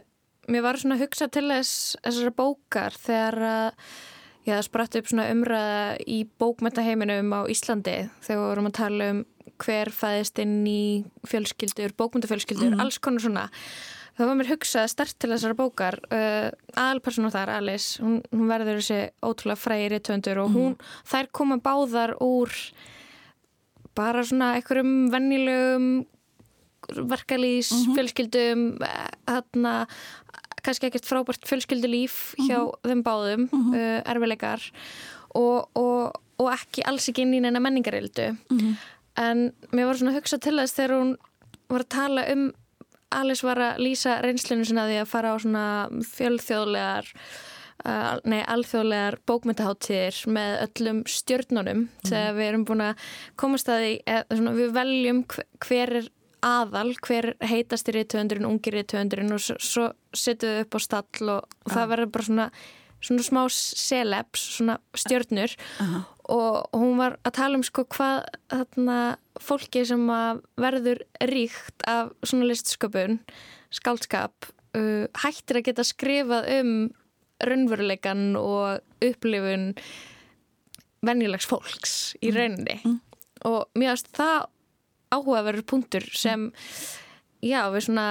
mér 0.48 0.62
var 0.62 0.76
svona 0.76 0.94
að 0.94 1.02
hugsa 1.02 1.28
til 1.28 1.48
þess 1.48 1.96
þessara 2.04 2.30
bókar 2.30 2.92
þegar 2.92 3.38
að 3.42 3.72
Já, 4.42 4.56
það 4.58 4.64
spratt 4.66 4.96
upp 4.98 5.06
svona 5.06 5.30
umræða 5.30 5.98
í 6.10 6.24
bókmyndaheiminum 6.42 7.30
á 7.30 7.40
Íslandi 7.46 8.10
þegar 8.26 8.40
við 8.40 8.48
vorum 8.48 8.66
að 8.66 8.72
tala 8.72 9.10
um 9.12 9.24
hver 9.62 9.90
fæðist 9.94 10.40
inn 10.42 10.66
í 10.66 11.04
fjölskyldur, 11.30 11.94
bókmyndafjölskyldur, 11.94 12.72
mm. 12.72 12.82
alls 12.82 12.98
konar 12.98 13.22
svona. 13.22 13.44
Það 14.18 14.28
var 14.28 14.38
mér 14.38 14.50
hugsað 14.52 14.88
stert 14.92 15.16
til 15.20 15.30
þessara 15.32 15.56
bókar. 15.58 15.98
Uh, 16.12 16.50
Aðalpersonu 16.76 17.30
þar, 17.32 17.54
Alice, 17.56 18.02
hún, 18.02 18.20
hún 18.32 18.48
verður 18.50 18.80
þessi 18.80 19.00
ótrúlega 19.24 19.60
fræri 19.60 20.00
töndur 20.04 20.42
og 20.44 20.50
mhm. 20.50 20.58
hún, 20.58 20.74
mm. 20.76 20.96
þær 21.12 21.30
koma 21.38 21.58
báðar 21.64 22.16
úr 22.22 22.52
bara 23.96 24.24
svona 24.24 24.54
einhverjum 24.56 25.10
vennilegum 25.12 25.88
verkalýs, 26.92 27.70
mm 27.70 27.82
-hmm. 27.82 27.94
fjölskyldum, 27.96 28.62
hérna, 29.28 29.74
kannski 30.64 30.88
ekkert 30.88 31.06
frábært 31.06 31.46
fjölskyldulíf 31.46 32.34
hjá 32.40 32.58
mm 32.58 32.68
-hmm. 32.68 32.88
þeim 32.88 33.02
báðum, 33.06 33.48
-hmm. 33.48 33.74
uh, 33.76 34.00
erfilegar 34.10 34.60
og, 35.34 35.68
og, 35.74 36.12
og 36.38 36.52
ekki 36.52 36.82
alls 36.84 37.08
ekki 37.08 37.22
inn 37.22 37.34
í 37.34 37.40
neina 37.40 37.60
menningarildu. 37.60 38.36
Mhm 38.50 38.74
en 39.18 39.52
mér 39.72 39.88
var 39.88 39.98
svona 39.98 40.14
að 40.14 40.20
hugsa 40.20 40.38
til 40.40 40.56
þess 40.58 40.76
þegar 40.76 40.94
hún 40.96 41.12
var 41.72 41.84
að 41.84 41.92
tala 41.94 42.24
um 42.32 42.44
Alice 43.18 43.46
var 43.46 43.60
að 43.62 43.82
lýsa 43.86 44.18
reynslinu 44.24 44.66
sinna 44.68 44.88
því 44.88 45.00
að 45.02 45.10
fara 45.12 45.34
á 45.34 45.36
svona 45.42 45.66
fjölþjóðlegar 46.12 47.10
uh, 47.86 48.16
nei, 48.28 48.40
alþjóðlegar 48.40 49.18
bókmyndaháttir 49.28 50.18
með 50.32 50.56
öllum 50.66 51.04
stjörnunum 51.10 51.84
mm. 51.86 52.08
þegar 52.08 52.36
við 52.38 52.50
erum 52.50 52.66
búin 52.68 52.84
að 52.88 53.06
komast 53.40 53.70
að 53.72 53.84
því 53.84 53.94
eða, 54.16 54.26
svona, 54.40 54.56
við 54.58 54.76
veljum 54.78 55.24
hver 55.66 55.96
er 56.02 56.10
aðal, 56.42 56.90
hver 57.06 57.32
heitast 57.46 57.88
í 57.90 57.96
rítuöndurinn, 57.96 58.48
ungir 58.48 58.74
rítuöndurinn 58.74 59.34
og 59.36 59.42
svo, 59.42 59.92
setjum 60.10 60.56
við 60.56 60.64
upp 60.64 60.74
á 60.74 60.80
stall 60.82 61.34
og, 61.36 61.58
og 61.62 61.74
það 61.74 61.92
verður 61.92 62.14
bara 62.16 62.28
svona 62.28 62.48
svona 63.02 63.26
smá 63.26 63.42
celebs, 63.50 64.44
svona 64.56 64.78
stjörnur 64.94 65.50
uh 65.80 65.86
-huh. 65.86 66.04
og 66.28 66.68
hún 66.72 66.96
var 66.98 67.18
að 67.24 67.36
tala 67.36 67.56
um 67.56 67.62
sko 67.62 67.84
hvað 67.84 68.24
þarna 68.48 69.16
fólki 69.40 69.84
sem 69.86 70.06
verður 70.56 71.02
ríkt 71.20 71.82
af 71.86 72.12
svona 72.22 72.46
listsköpun, 72.46 73.20
skaldskap 73.70 74.46
uh, 74.76 75.06
hættir 75.14 75.56
að 75.56 75.64
geta 75.64 75.84
skrifað 75.84 76.60
um 76.60 76.90
raunveruleikan 77.42 78.36
og 78.36 78.80
upplifun 79.02 79.74
venjulegs 81.02 81.46
fólks 81.46 81.94
í 82.22 82.30
mm. 82.30 82.36
rauninni 82.36 82.80
mm. 82.84 82.98
og 83.44 83.66
mér 83.74 83.96
finnst 83.96 84.12
það 84.16 84.46
áhugaverður 85.12 85.66
punktur 85.68 86.06
sem 86.14 86.50
já 87.42 87.66
við 87.72 87.88
svona 87.88 88.06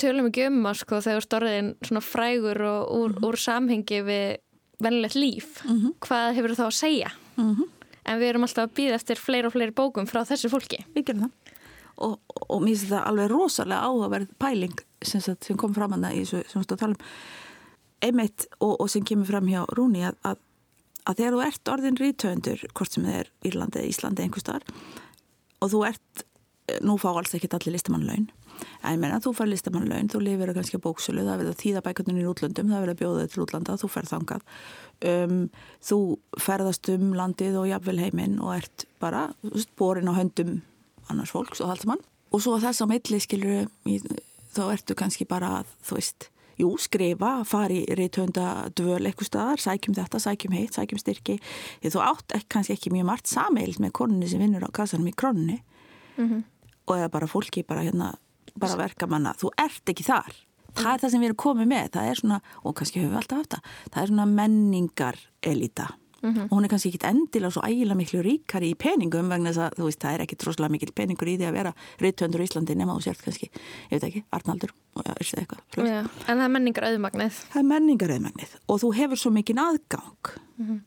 tölum 0.00 0.30
ekki 0.30 0.48
um 0.48 0.66
að 0.66 0.80
sko 0.82 1.00
þegar 1.04 1.26
storðin 1.26 1.70
svona 1.84 2.02
frægur 2.04 2.60
og 2.62 2.90
úr, 2.90 3.08
mm 3.08 3.14
-hmm. 3.14 3.28
úr 3.28 3.36
samhengi 3.36 4.02
við 4.02 4.36
vennilegt 4.82 5.14
líf 5.14 5.64
mm 5.64 5.80
-hmm. 5.80 5.94
hvað 6.00 6.34
hefur 6.34 6.50
þá 6.50 6.66
að 6.66 6.80
segja 6.80 7.10
mm 7.36 7.54
-hmm. 7.54 7.68
en 8.04 8.18
við 8.18 8.28
erum 8.28 8.42
alltaf 8.42 8.64
að 8.64 8.74
býða 8.76 8.94
eftir 8.94 9.16
fleiri 9.16 9.46
og 9.46 9.52
fleiri 9.52 9.72
bókum 9.72 10.06
frá 10.06 10.24
þessu 10.24 10.48
fólki 10.48 10.84
Við 10.94 11.04
gerum 11.04 11.22
það 11.22 11.30
og, 11.96 12.18
og 12.48 12.62
mér 12.62 12.76
finnst 12.76 12.90
það 12.90 13.06
alveg 13.06 13.30
rosalega 13.30 13.80
áhugaverð 13.80 14.28
pæling 14.38 14.78
sem, 15.02 15.20
sem 15.20 15.56
kom 15.56 15.74
fram 15.74 15.92
það 15.92 16.14
í 16.14 16.20
þessu 16.24 16.42
sem 16.48 16.60
við 16.60 16.64
stóðum 16.64 16.74
að 16.74 16.80
tala 16.80 16.94
um 16.94 17.04
einmitt 18.04 18.46
og, 18.60 18.74
og 18.80 18.90
sem 18.90 19.04
kemur 19.06 19.28
fram 19.28 19.48
hjá 19.48 19.64
Rúni 19.76 20.04
að, 20.04 20.18
að, 20.28 20.40
að 21.08 21.20
þegar 21.20 21.36
þú 21.36 21.42
ert 21.46 21.72
orðin 21.74 22.00
rítöfundur 22.00 22.64
hvort 22.74 22.92
sem 22.92 23.06
þið 23.06 23.18
er 23.20 23.30
Írlandi 23.48 23.80
eða 23.80 23.92
Íslandi 23.92 24.24
einhver 24.24 24.44
starf 24.44 24.64
og 25.62 25.72
þú 25.72 25.82
ert, 25.88 26.24
nú 26.84 26.96
fá 27.00 27.10
alls 27.14 27.34
ekki 27.36 27.50
allir 27.52 27.76
listamannlaun 27.76 28.28
en 28.82 29.00
menna, 29.00 29.20
þú 29.24 29.34
fær 29.38 29.50
listamannlaun, 29.50 30.10
þú 30.12 30.20
lifir 30.24 30.52
kannski 30.56 30.80
bóksölu, 30.82 31.24
það 31.26 31.40
verður 31.42 31.60
þýðabækundin 31.62 32.20
í 32.20 32.26
útlöndum 32.30 32.70
það 32.72 32.84
verður 32.84 33.00
bjóðið 33.02 33.32
til 33.32 33.44
útlanda, 33.44 33.78
þú 33.80 33.90
fer 33.92 34.10
þangað. 34.10 34.44
Um, 35.04 35.40
þú 35.82 35.98
ferðast 36.40 36.90
um 36.94 37.14
landið 37.18 37.58
og 37.60 37.70
jafnvel 37.70 37.98
heiminn 38.00 38.38
og 38.40 38.54
ert 38.58 38.86
bara 39.02 39.26
borin 39.78 40.08
á 40.08 40.14
höndum 40.16 40.60
annars 41.10 41.34
fólks 41.34 41.60
og 41.60 41.72
halsmann 41.72 42.00
og 42.32 42.42
svo 42.42 42.56
þess 42.62 42.82
að 42.82 42.94
milli 42.94 43.18
skilur 43.22 43.66
þá 44.54 44.62
ertu 44.72 44.96
kannski 44.98 45.26
bara 45.28 45.60
að 45.60 45.74
þú 45.84 45.98
veist 45.98 46.28
jú, 46.58 46.70
skrifa, 46.78 47.36
fari 47.48 47.82
reytönda 47.98 48.68
dvöl 48.78 49.02
eitthvað 49.02 49.30
staðar, 49.30 49.62
sækjum 49.62 49.96
þetta, 49.96 50.20
sækjum 50.22 50.54
heitt, 50.54 50.76
sækjum 50.76 51.00
styrki, 51.02 51.38
því 51.82 51.94
þú 51.94 52.02
átt 52.04 52.36
ekki, 52.36 52.50
kannski 52.54 52.76
ekki 52.76 52.92
mjög 52.94 53.08
margt 53.10 53.30
sameilt 53.30 53.80
með 53.82 53.94
konunni 53.98 54.28
sem 54.30 54.42
vinnur 54.42 54.66
á 54.66 54.70
kassanum 54.74 55.10
í 55.10 55.14
krónunni. 55.18 55.60
Mm 56.16 56.28
-hmm. 56.28 56.42
og 56.86 56.96
eða 56.96 57.08
bara 57.10 57.26
fólki 57.26 57.64
bara 57.66 57.82
hérna, 57.82 58.14
bara 58.60 58.76
verka 58.76 59.06
manna, 59.10 59.34
þú 59.38 59.50
ert 59.58 59.94
ekki 59.94 60.06
þar. 60.06 60.32
Það 60.74 60.92
er 60.92 61.02
það 61.02 61.10
sem 61.10 61.20
við 61.20 61.30
erum 61.30 61.42
komið 61.44 61.68
með, 61.70 61.90
það 61.94 62.08
er 62.10 62.20
svona 62.20 62.40
og 62.62 62.74
kannski 62.74 63.00
höfum 63.00 63.12
við 63.14 63.20
alltaf 63.20 63.38
haft 63.38 63.52
það, 63.54 63.68
það 63.90 64.02
er 64.02 64.10
svona 64.10 64.26
menningar 64.26 65.20
elita 65.42 65.90
Mm 66.24 66.34
-hmm. 66.34 66.44
og 66.50 66.56
hún 66.56 66.64
er 66.64 66.68
kannski 66.68 66.88
ekki 66.88 67.06
endilega 67.06 67.50
svo 67.50 67.62
ægilega 67.62 67.94
miklu 67.94 68.22
ríkari 68.22 68.70
í 68.72 68.74
peningum 68.74 69.28
vegna 69.28 69.50
þess 69.50 69.58
að 69.58 69.74
þú 69.76 69.84
veist 69.84 70.00
það 70.00 70.14
er 70.14 70.20
ekki 70.20 70.36
troslega 70.36 70.72
mikil 70.72 70.92
peningur 70.92 71.28
í 71.28 71.36
því 71.36 71.46
að 71.48 71.52
vera 71.52 71.72
reytöndur 72.00 72.40
í 72.40 72.44
Íslandi 72.44 72.74
nema 72.74 72.94
þú 72.96 73.02
sért 73.02 73.22
kannski, 73.22 73.50
ég 73.90 73.90
veit 73.90 74.04
ekki, 74.04 74.24
Arnaldur 74.32 74.70
ja, 75.76 76.00
En 76.28 76.38
það 76.38 76.44
er 76.44 76.48
menningar 76.48 76.84
auðmagnið 76.84 77.34
Það 77.52 77.60
er 77.60 77.68
menningar 77.68 78.10
auðmagnið 78.10 78.56
og 78.68 78.80
þú 78.80 78.94
hefur 78.94 79.16
svo 79.16 79.30
mikinn 79.30 79.58
aðgang. 79.58 80.24
Mm 80.56 80.66
-hmm. 80.66 80.80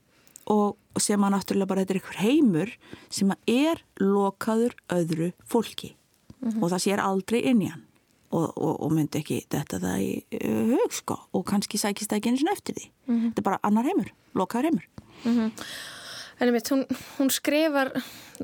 og 0.45 0.77
sem 0.97 1.21
að 1.21 1.31
náttúrulega 1.31 1.67
bara 1.67 1.81
þetta 1.81 1.93
er 1.93 1.99
einhver 1.99 2.17
heimur 2.17 2.69
sem 3.09 3.29
að 3.29 3.37
er 3.47 3.83
lokaður 3.99 4.73
öðru 4.89 5.33
fólki 5.45 5.95
mm 6.39 6.49
-hmm. 6.49 6.63
og 6.63 6.71
það 6.71 6.83
sér 6.85 6.99
aldrei 6.99 7.41
inn 7.41 7.61
í 7.61 7.71
hann 7.71 7.83
og, 8.29 8.57
og, 8.57 8.81
og 8.83 8.91
myndi 8.91 9.19
ekki 9.19 9.45
þetta 9.49 9.79
það 9.79 9.97
í 10.03 10.11
hug 10.73 10.93
sko 10.93 11.19
og 11.31 11.45
kannski 11.45 11.77
sækist 11.77 12.11
það 12.11 12.17
ekki 12.17 12.29
eins 12.29 12.43
og 12.43 12.51
eftir 12.51 12.75
því 12.75 12.91
mhm. 13.07 13.27
þetta 13.27 13.39
er 13.39 13.49
bara 13.49 13.59
annar 13.63 13.85
heimur, 13.85 14.13
lokaður 14.35 14.63
heimur 14.63 14.87
Mm 15.25 15.37
-hmm. 15.37 15.51
En 16.39 16.51
mitt, 16.53 16.69
hún, 16.69 16.85
hún 17.17 17.29
skrifar 17.29 17.91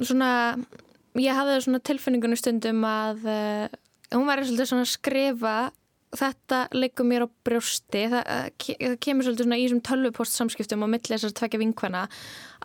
svona, 0.02 0.58
ég 1.14 1.36
hafði 1.36 1.62
svona 1.62 1.80
tilfinningunum 1.80 2.38
stundum 2.38 2.84
að 2.84 3.20
uh, 3.30 3.68
hún 4.18 4.26
var 4.26 4.42
svolítið 4.42 4.66
svona 4.66 4.82
að 4.82 4.96
skrifa 4.96 5.72
þetta 6.18 6.60
leikur 6.76 7.08
mér 7.10 7.26
á 7.26 7.28
brjósti 7.46 8.04
það, 8.12 8.28
það 8.62 8.98
kemur 9.04 9.26
svolítið 9.26 9.48
svona 9.48 9.60
í 9.60 9.66
þessum 9.66 9.84
tölvupost 9.90 10.38
samskiptum 10.38 10.86
á 10.86 10.88
milli 10.94 11.14
þessar 11.16 11.36
tvekja 11.40 11.62
vinkvæna 11.62 12.04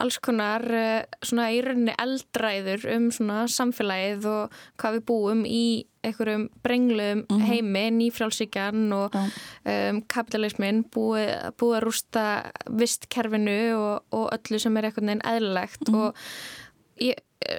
alls 0.02 0.18
konar 0.22 0.64
uh, 0.68 1.02
svona 1.24 1.48
í 1.54 1.60
rauninni 1.64 1.94
eldræður 1.98 2.88
um 2.94 3.08
svona 3.14 3.44
samfélagið 3.52 4.28
og 4.30 4.58
hvað 4.80 4.98
við 4.98 5.06
búum 5.10 5.44
í 5.48 5.62
einhverjum 6.06 6.46
brengluðum 6.62 7.24
mm 7.24 7.26
-hmm. 7.36 7.46
heimi, 7.48 7.84
nýfrálsíkjan 7.98 8.92
og 8.94 9.16
um, 9.16 10.02
kapitalismin 10.06 10.84
búið, 10.94 11.32
búið 11.58 11.76
að 11.76 11.84
rústa 11.84 12.24
vistkerfinu 12.70 13.60
og, 13.76 14.04
og 14.12 14.30
öllu 14.36 14.60
sem 14.62 14.76
er 14.76 14.88
einhvern 14.88 15.06
veginn 15.06 15.26
eðlilegt 15.26 15.88
mm 15.88 15.94
-hmm. 15.94 16.00
og 16.00 16.14
ég, 17.00 17.14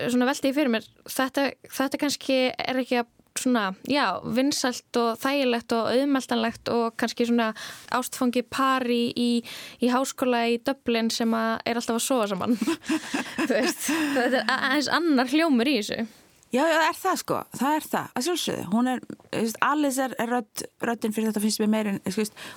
svona 0.10 0.25
veldi 0.25 0.49
ég 0.49 0.56
fyrir 0.56 0.71
mér 0.71 0.86
þetta, 1.06 1.52
þetta 1.67 1.97
kannski 1.97 2.38
er 2.58 2.78
ekki 2.78 3.02
að 3.02 3.08
svona, 3.39 3.65
já, 3.89 4.06
vinsalt 4.23 4.99
og 5.02 5.19
þægilegt 5.21 5.75
og 5.78 5.89
auðmeltanlegt 5.93 6.71
og 6.73 6.95
kannski 6.99 7.30
svona 7.30 7.52
ástfangi 7.95 8.43
pari 8.45 9.02
í, 9.15 9.30
í 9.84 9.91
háskóla 9.93 10.45
í 10.52 10.58
Dublin 10.65 11.12
sem 11.13 11.34
er 11.36 11.80
alltaf 11.80 11.99
að 11.99 12.06
sofa 12.06 12.32
saman. 12.34 12.58
Þú 13.47 13.52
veist, 13.52 13.86
þetta 13.89 14.43
er 14.43 14.56
aðeins 14.56 14.91
annar 14.99 15.32
hljómur 15.34 15.69
í 15.69 15.78
þessu. 15.82 16.10
Já, 16.49 16.63
já, 16.65 16.80
það 16.80 16.88
er 16.88 16.95
það 16.97 17.17
sko, 17.21 17.39
það 17.60 17.75
er 17.75 17.84
það, 17.86 18.06
að 18.10 18.23
sjálfsögðu, 18.25 18.62
hún 18.71 18.88
er, 18.89 19.02
Alice 19.67 20.06
er, 20.08 20.15
rödd, 20.32 20.63
röddin 20.82 21.13
fyrir 21.13 21.30
þetta 21.30 21.43
finnst 21.43 21.62
mér 21.62 21.69
meirinn, 21.75 21.99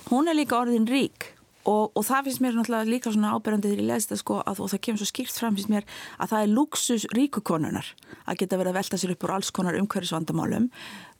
hún 0.07 0.31
er 0.31 0.37
líka 0.39 0.57
orðin 0.57 0.87
rík 0.89 1.27
og, 1.69 1.91
og 1.95 2.03
það 2.05 2.27
finnst 2.27 2.43
mér 2.43 2.57
náttúrulega 2.57 2.89
líka 2.89 3.13
svona 3.13 3.33
áberandið 3.37 3.79
í 3.79 3.87
leðista 3.87 4.17
sko 4.19 4.41
að, 4.43 4.61
og 4.63 4.71
það 4.73 4.83
kemur 4.87 5.01
svo 5.01 5.09
skýrt 5.09 5.39
fram 5.39 5.57
finnst 5.57 5.71
mér 5.71 5.87
að 6.17 6.33
það 6.33 6.45
er 6.45 6.53
luxus 6.57 7.07
ríkukonunar 7.15 7.89
að 8.25 8.39
geta 8.41 8.59
verið 8.59 8.73
að 8.73 8.79
velta 8.79 8.99
sér 8.99 9.15
upp 9.15 9.25
úr 9.27 9.35
alls 9.37 9.51
konar 9.55 9.79
umhverfisvandamálum. 9.79 10.69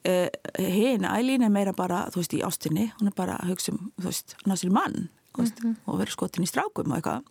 Uh, 0.04 0.28
Hinn, 0.60 1.08
Ælín 1.08 1.46
er 1.46 1.52
meira 1.54 1.72
bara, 1.76 2.10
þú 2.12 2.20
veist, 2.20 2.36
í 2.36 2.44
ástinni, 2.44 2.90
hún 3.00 3.08
er 3.08 3.16
bara 3.16 3.38
að 3.40 3.54
hugsa 3.54 3.72
um, 3.72 3.86
þú 4.02 4.10
veist, 4.10 4.36
hann 4.44 4.52
á 4.52 4.58
sér 4.60 4.74
mann 4.76 5.08
mm 5.38 5.46
-hmm. 5.46 5.76
og 5.86 6.00
verið 6.00 6.12
skotin 6.12 6.44
í 6.44 6.48
strákum 6.52 6.92
og 6.92 6.98
eitthvað 6.98 7.24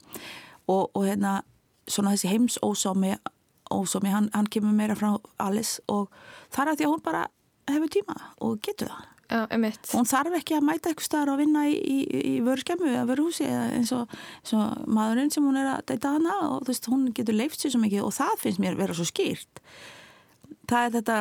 og, 0.67 0.91
og 0.97 1.05
hérna 1.05 1.43
svona 1.89 2.13
þessi 2.13 2.29
heimsósámi 2.29 3.17
ósómi, 3.73 4.09
hann, 4.09 4.31
hann 4.33 4.47
kemur 4.47 4.73
meira 4.73 4.95
frá 4.95 5.17
Alice 5.39 5.81
og 5.89 6.11
þar 6.51 6.73
að 6.73 6.77
því 6.77 6.85
að 6.85 6.93
hún 6.93 7.03
bara 7.05 7.27
hefur 7.71 7.89
tíma 7.89 8.17
og 8.41 8.61
getur 8.65 8.89
það 8.89 9.12
Já, 9.33 9.47
hún 9.95 10.09
þarf 10.09 10.35
ekki 10.37 10.57
að 10.59 10.67
mæta 10.67 10.91
eitthvað 10.91 11.07
starf 11.07 11.33
og 11.33 11.39
vinna 11.41 11.65
í, 11.71 11.77
í, 11.79 11.99
í 12.21 12.35
vörskemmu 12.45 12.91
eða 12.91 13.07
vörhúsi 13.09 13.47
eins 13.49 13.93
og, 13.97 14.13
eins 14.43 14.53
og 14.59 14.83
maðurinn 14.93 15.33
sem 15.33 15.47
hún 15.47 15.57
er 15.57 15.71
að 15.73 15.87
deyta 15.89 16.15
hana 16.19 16.35
og 16.51 16.67
þú 16.67 16.73
veist, 16.73 16.89
hún 16.93 17.07
getur 17.17 17.39
leift 17.39 17.63
sér 17.63 17.73
svo 17.73 17.81
mikið 17.81 18.05
og 18.05 18.13
það 18.19 18.35
finnst 18.43 18.63
mér 18.63 18.77
vera 18.77 18.99
svo 18.99 19.09
skýrt 19.09 19.63
það 20.69 20.85
er 20.85 20.95
þetta 20.99 21.19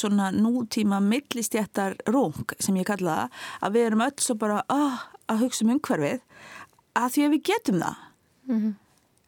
svona 0.00 0.28
nútíma 0.34 0.98
millistjættar 1.04 1.96
rung 2.10 2.56
sem 2.58 2.76
ég 2.82 2.90
kalla 2.90 3.16
það 3.22 3.40
að 3.66 3.78
við 3.78 3.88
erum 3.88 4.06
öll 4.08 4.26
svo 4.26 4.38
bara 4.42 4.60
oh, 4.74 5.00
að 5.30 5.46
hugsa 5.46 5.66
um 5.66 5.74
umhverfið 5.76 6.20
að 6.98 7.14
því 7.14 7.26
að 7.26 7.34
við 7.36 7.44
getum 7.52 7.82
það 7.84 8.06
mm 8.50 8.60
-hmm 8.60 8.78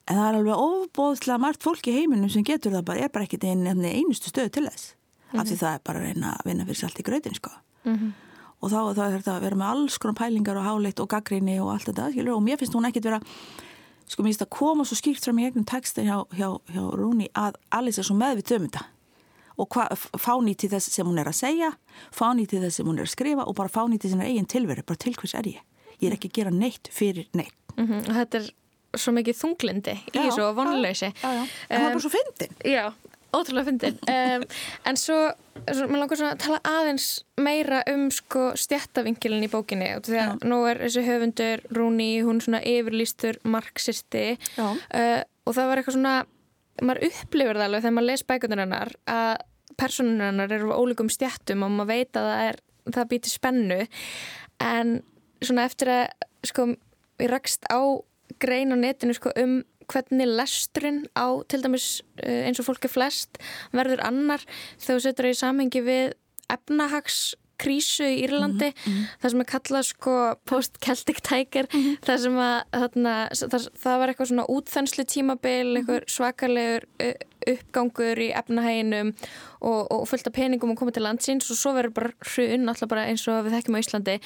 en 0.08 0.18
það 0.18 0.28
er 0.28 0.38
alveg 0.38 0.62
ofbóðslega 0.62 1.42
margt 1.42 1.64
fólk 1.64 1.88
í 1.88 1.96
heiminum 1.96 2.30
sem 2.32 2.44
getur 2.46 2.74
það 2.74 2.86
bara, 2.88 3.04
er 3.04 3.12
bara 3.14 3.26
ekkit 3.28 3.46
einu 3.46 3.74
einustu 3.86 4.32
stöð 4.32 4.50
til 4.56 4.64
þess 4.66 4.92
mm 4.92 5.30
-hmm. 5.30 5.40
af 5.40 5.46
því 5.46 5.54
mhm. 5.54 5.60
það 5.62 5.74
er 5.74 5.84
bara 5.84 5.98
að 5.98 6.04
reyna 6.04 6.32
að 6.32 6.46
vinna 6.46 6.66
fyrir 6.66 6.84
allt 6.84 7.00
í 7.00 7.06
gröðin 7.08 7.38
sko. 7.38 7.50
Mm 7.84 7.96
-hmm. 7.96 8.12
og 8.60 8.70
þá 8.70 8.78
er 9.04 9.18
þetta 9.18 9.36
að 9.36 9.42
vera 9.42 9.56
með 9.56 9.70
alls 9.74 9.98
konar 9.98 10.14
pælingar 10.14 10.56
og 10.56 10.64
háleitt 10.64 11.00
og 11.00 11.08
gaggrinni 11.08 11.60
og 11.60 11.72
allt 11.72 11.86
þetta 11.88 12.10
skilur, 12.10 12.36
og 12.36 12.42
mér 12.42 12.58
finnst 12.58 12.74
hún 12.74 12.88
ekkit 12.88 13.04
vera 13.04 13.20
sko 14.06 14.22
mér 14.22 14.32
finnst 14.32 14.42
að 14.42 14.50
koma 14.50 14.84
svo 14.84 14.96
skýrt 14.96 15.24
fram 15.24 15.38
í 15.38 15.46
egnum 15.46 15.64
textin 15.64 16.08
hjá, 16.08 16.24
hjá, 16.36 16.48
hjá 16.72 16.82
Rúni 16.98 17.28
að 17.34 17.54
Alice 17.70 18.00
er 18.00 18.04
svo 18.04 18.16
meðvitt 18.16 18.52
um 18.56 18.66
þetta. 18.66 18.84
Og 19.60 19.68
fáni 20.18 20.54
til 20.56 20.70
þess 20.72 20.90
sem 20.90 21.06
hún 21.06 21.18
er 21.20 21.28
að 21.28 21.36
segja 21.36 21.72
fáni 22.10 22.46
til 22.48 22.62
þess 22.62 22.76
sem 22.76 22.86
hún 22.86 22.98
er 22.98 23.04
að 23.04 23.12
skrifa 23.12 23.44
og 23.44 23.54
bara 23.54 23.68
fáni 23.68 23.98
til 24.00 24.10
sinna 24.10 24.24
eigin 24.24 24.48
tilveru, 24.48 24.82
bara 24.82 24.96
til 24.96 25.14
hvers 25.14 25.34
er 25.34 25.42
ég? 25.42 25.60
Ég 26.00 26.08
er 26.08 26.16
ekki 26.16 26.28
að 26.28 26.38
gera 26.40 26.50
neitt 26.50 26.88
fyrir 26.90 27.28
neitt 27.32 27.54
mm 27.76 27.86
-hmm. 27.86 28.08
og 28.08 28.14
þetta 28.14 28.38
er 28.38 28.50
svo 28.98 29.12
mikið 29.12 29.38
þunglindi 29.38 29.94
í 30.12 30.18
þessu 30.18 30.42
og 30.42 30.56
vonleysi. 30.56 31.12
en 31.22 31.46
það 31.68 31.86
er 31.86 31.92
bara 31.92 32.00
svo 32.00 32.12
fyndin. 32.12 32.56
já, 32.64 32.92
ótrúlega 33.36 33.68
fyndin. 33.68 33.98
Um, 34.10 34.44
en 34.88 34.98
svo, 35.00 35.18
svo 35.64 35.86
maður 35.88 36.02
langar 36.02 36.20
svona 36.20 36.34
að 36.34 36.42
tala 36.44 36.60
aðeins 36.68 37.06
meira 37.40 37.82
um 37.92 38.06
sko 38.14 38.50
stjættavingilin 38.58 39.46
í 39.46 39.50
bókinni. 39.52 39.90
Því 40.04 40.18
að 40.18 40.32
já. 40.32 40.50
nú 40.52 40.60
er 40.70 40.82
þessi 40.84 41.06
höfundur 41.06 41.64
Rúni, 41.76 42.10
hún 42.26 42.42
svona 42.44 42.62
yfirlýstur 42.72 43.40
marxisti. 43.48 44.26
Uh, 44.58 45.22
og 45.46 45.56
það 45.56 45.70
var 45.70 45.80
eitthvað 45.80 45.98
svona 45.98 46.18
maður 46.82 47.08
upplifur 47.10 47.58
það 47.58 47.66
alveg 47.68 47.84
þegar 47.84 47.96
maður 47.96 48.10
les 48.10 48.26
bækundur 48.28 48.62
hennar 48.62 48.92
að 49.10 49.32
personunar 49.80 50.30
hennar 50.30 50.54
eru 50.54 50.72
á 50.72 50.80
ólíkum 50.80 51.10
stjættum 51.12 51.64
og 51.66 51.74
maður 51.74 51.90
veit 51.92 52.18
að 52.18 52.28
það 52.28 52.46
er 52.46 52.62
það 52.92 53.10
býtir 53.12 53.32
spennu. 53.32 53.80
En 54.62 54.96
svona 55.42 55.66
eftir 55.68 55.92
að 55.92 56.28
sko 56.46 56.66
ég 57.22 57.30
rakst 57.30 57.66
á 57.70 57.80
grein 58.42 58.74
á 58.74 58.76
netinu 58.78 59.14
sko, 59.16 59.32
um 59.38 59.60
hvernig 59.90 60.28
lesturinn 60.28 61.04
á 61.16 61.26
til 61.48 61.62
dæmis 61.64 62.02
eh, 62.22 62.46
eins 62.46 62.60
og 62.62 62.68
fólki 62.68 62.90
flest 62.90 63.38
verður 63.72 64.02
annar 64.06 64.44
þegar 64.78 64.98
þú 64.98 65.04
setur 65.06 65.28
það 65.28 65.36
í 65.36 65.40
samhengi 65.40 65.82
við 65.86 66.12
efnahagskrísu 66.52 68.06
í 68.08 68.20
Írlandi 68.26 68.70
mm 68.72 68.82
-hmm. 68.84 69.04
það 69.20 69.30
sem 69.30 69.40
er 69.40 69.50
kallað 69.54 69.84
sko 69.88 70.14
post-Celtic 70.44 71.20
Tiger 71.22 71.66
mm 71.72 71.80
-hmm. 71.80 71.96
það 72.06 72.18
sem 72.18 72.36
að 72.38 72.58
þarna, 72.72 73.14
það, 73.32 73.68
það 73.82 73.98
var 73.98 74.08
eitthvað 74.08 74.28
svona 74.28 74.48
útþenslu 74.48 75.04
tímabil 75.04 75.68
mm 75.78 75.86
-hmm. 75.86 76.04
svakalegur 76.06 76.84
uppgangur 77.46 78.18
í 78.18 78.30
efnahæginum 78.38 79.14
og, 79.60 79.92
og 79.92 80.08
fullt 80.08 80.26
af 80.26 80.32
peningum 80.32 80.70
og 80.70 80.78
komið 80.78 80.92
til 80.92 81.02
landsins 81.02 81.50
og 81.50 81.56
svo 81.56 81.72
verður 81.72 81.94
bara 81.96 82.10
hrun 82.20 82.68
alltaf 82.68 82.88
bara 82.88 83.06
eins 83.06 83.28
og 83.28 83.44
við 83.44 83.54
þekkjum 83.56 83.76
á 83.76 83.82
Íslandi 83.82 84.16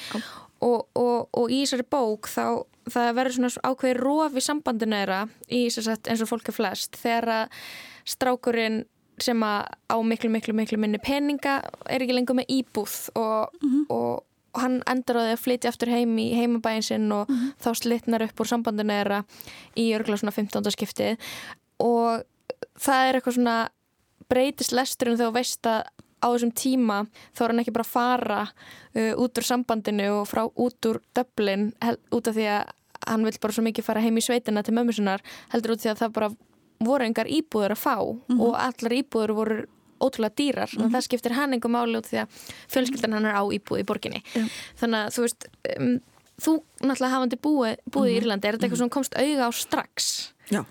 og, 0.61 0.87
og, 0.95 1.29
og 1.33 1.51
í 1.51 1.61
þessari 1.63 1.85
bók 1.89 2.29
þá 2.29 2.63
það 2.91 3.15
verður 3.17 3.35
svona 3.37 3.71
ákveði 3.71 3.97
róf 3.99 4.37
í 4.37 4.43
sambandinu 4.43 4.99
þeirra 5.01 5.21
í 5.49 5.63
sagt, 5.73 6.07
eins 6.07 6.23
og 6.23 6.31
fólki 6.31 6.55
flest 6.55 6.97
þegar 6.99 7.29
að 7.37 7.57
strákurinn 8.07 8.85
sem 9.21 9.43
að 9.43 9.65
á 9.89 9.97
miklu, 10.05 10.29
miklu, 10.29 10.53
miklu 10.53 10.79
minni 10.79 10.99
peninga 11.01 11.59
er 11.89 12.03
ekki 12.03 12.15
lengur 12.15 12.37
með 12.37 12.51
íbúð 12.53 12.97
og, 13.17 13.53
mm 13.61 13.69
-hmm. 13.69 13.85
og, 13.89 14.23
hann 14.57 14.81
endur 14.89 15.19
á 15.21 15.21
því 15.21 15.33
að 15.35 15.43
flytja 15.43 15.69
aftur 15.69 15.89
heim 15.91 16.17
í 16.17 16.33
heimabæin 16.33 16.81
sinn 16.81 17.11
og 17.11 17.29
mm 17.29 17.35
-hmm. 17.35 17.51
þá 17.61 17.69
slitnar 17.75 18.23
upp 18.23 18.39
úr 18.39 18.47
sambandinu 18.47 18.93
þeirra 18.93 19.23
í 19.75 19.93
örgulega 19.93 20.17
svona 20.17 20.31
15. 20.31 20.71
skipti 20.71 21.17
og 21.79 22.23
það 22.79 23.07
er 23.07 23.15
eitthvað 23.15 23.33
svona 23.33 23.69
breytist 24.29 24.71
lesturinn 24.71 25.17
þegar 25.17 25.29
þú 25.29 25.33
veist 25.33 25.67
að 25.67 25.83
á 26.23 26.27
þessum 26.27 26.51
tíma 26.57 27.03
þá 27.35 27.43
er 27.43 27.53
hann 27.53 27.61
ekki 27.63 27.75
bara 27.75 27.85
að 27.85 27.93
fara 27.93 28.41
uh, 28.47 29.13
út 29.21 29.37
úr 29.37 29.47
sambandinu 29.47 30.09
og 30.21 30.27
frá 30.29 30.43
út 30.47 30.89
úr 30.89 31.01
döblin 31.15 31.71
út 32.11 32.27
af 32.27 32.37
því 32.37 32.49
að 32.55 32.73
hann 33.07 33.23
vil 33.27 33.37
bara 33.41 33.53
svo 33.53 33.63
mikið 33.67 33.85
fara 33.85 34.01
heim 34.01 34.17
í 34.17 34.25
sveitina 34.25 34.63
til 34.65 34.75
mömmusunar 34.75 35.23
heldur 35.53 35.75
út 35.75 35.83
því 35.83 35.93
að 35.93 36.03
það 36.03 36.13
bara 36.17 36.29
voru 36.87 37.07
engar 37.07 37.29
íbúður 37.29 37.73
að 37.73 37.83
fá 37.83 37.97
mm 37.97 38.21
-hmm. 38.27 38.41
og 38.41 38.53
allar 38.55 38.93
íbúður 38.93 39.33
voru 39.37 39.57
ótrúlega 39.99 40.35
dýrar 40.35 40.69
mm 40.73 40.83
-hmm. 40.83 40.91
það 40.93 41.01
skiptir 41.01 41.33
hann 41.33 41.53
einhver 41.53 41.71
máli 41.71 41.97
út 41.97 42.07
því 42.09 42.17
að 42.21 42.27
fjölskyldan 42.67 43.13
hann 43.13 43.25
er 43.25 43.35
á 43.37 43.43
íbúið 43.45 43.79
í 43.79 43.85
borginni 43.85 44.23
yeah. 44.35 44.49
þannig 44.79 44.99
að 45.05 45.13
þú 45.13 45.21
veist 45.21 45.47
um, 45.79 45.99
þú 46.37 46.51
náttúrulega 46.81 47.13
hafandi 47.13 47.37
búið, 47.37 47.77
búið 47.91 48.01
mm 48.01 48.09
-hmm. 48.09 48.13
í 48.13 48.17
Írlandi 48.17 48.47
er 48.47 48.53
þetta 48.53 48.65
eitthvað 48.65 48.77
sem 48.77 48.89
komst 48.89 49.13
auða 49.15 49.47
á 49.47 49.51
strax? 49.51 50.33
Já 50.49 50.65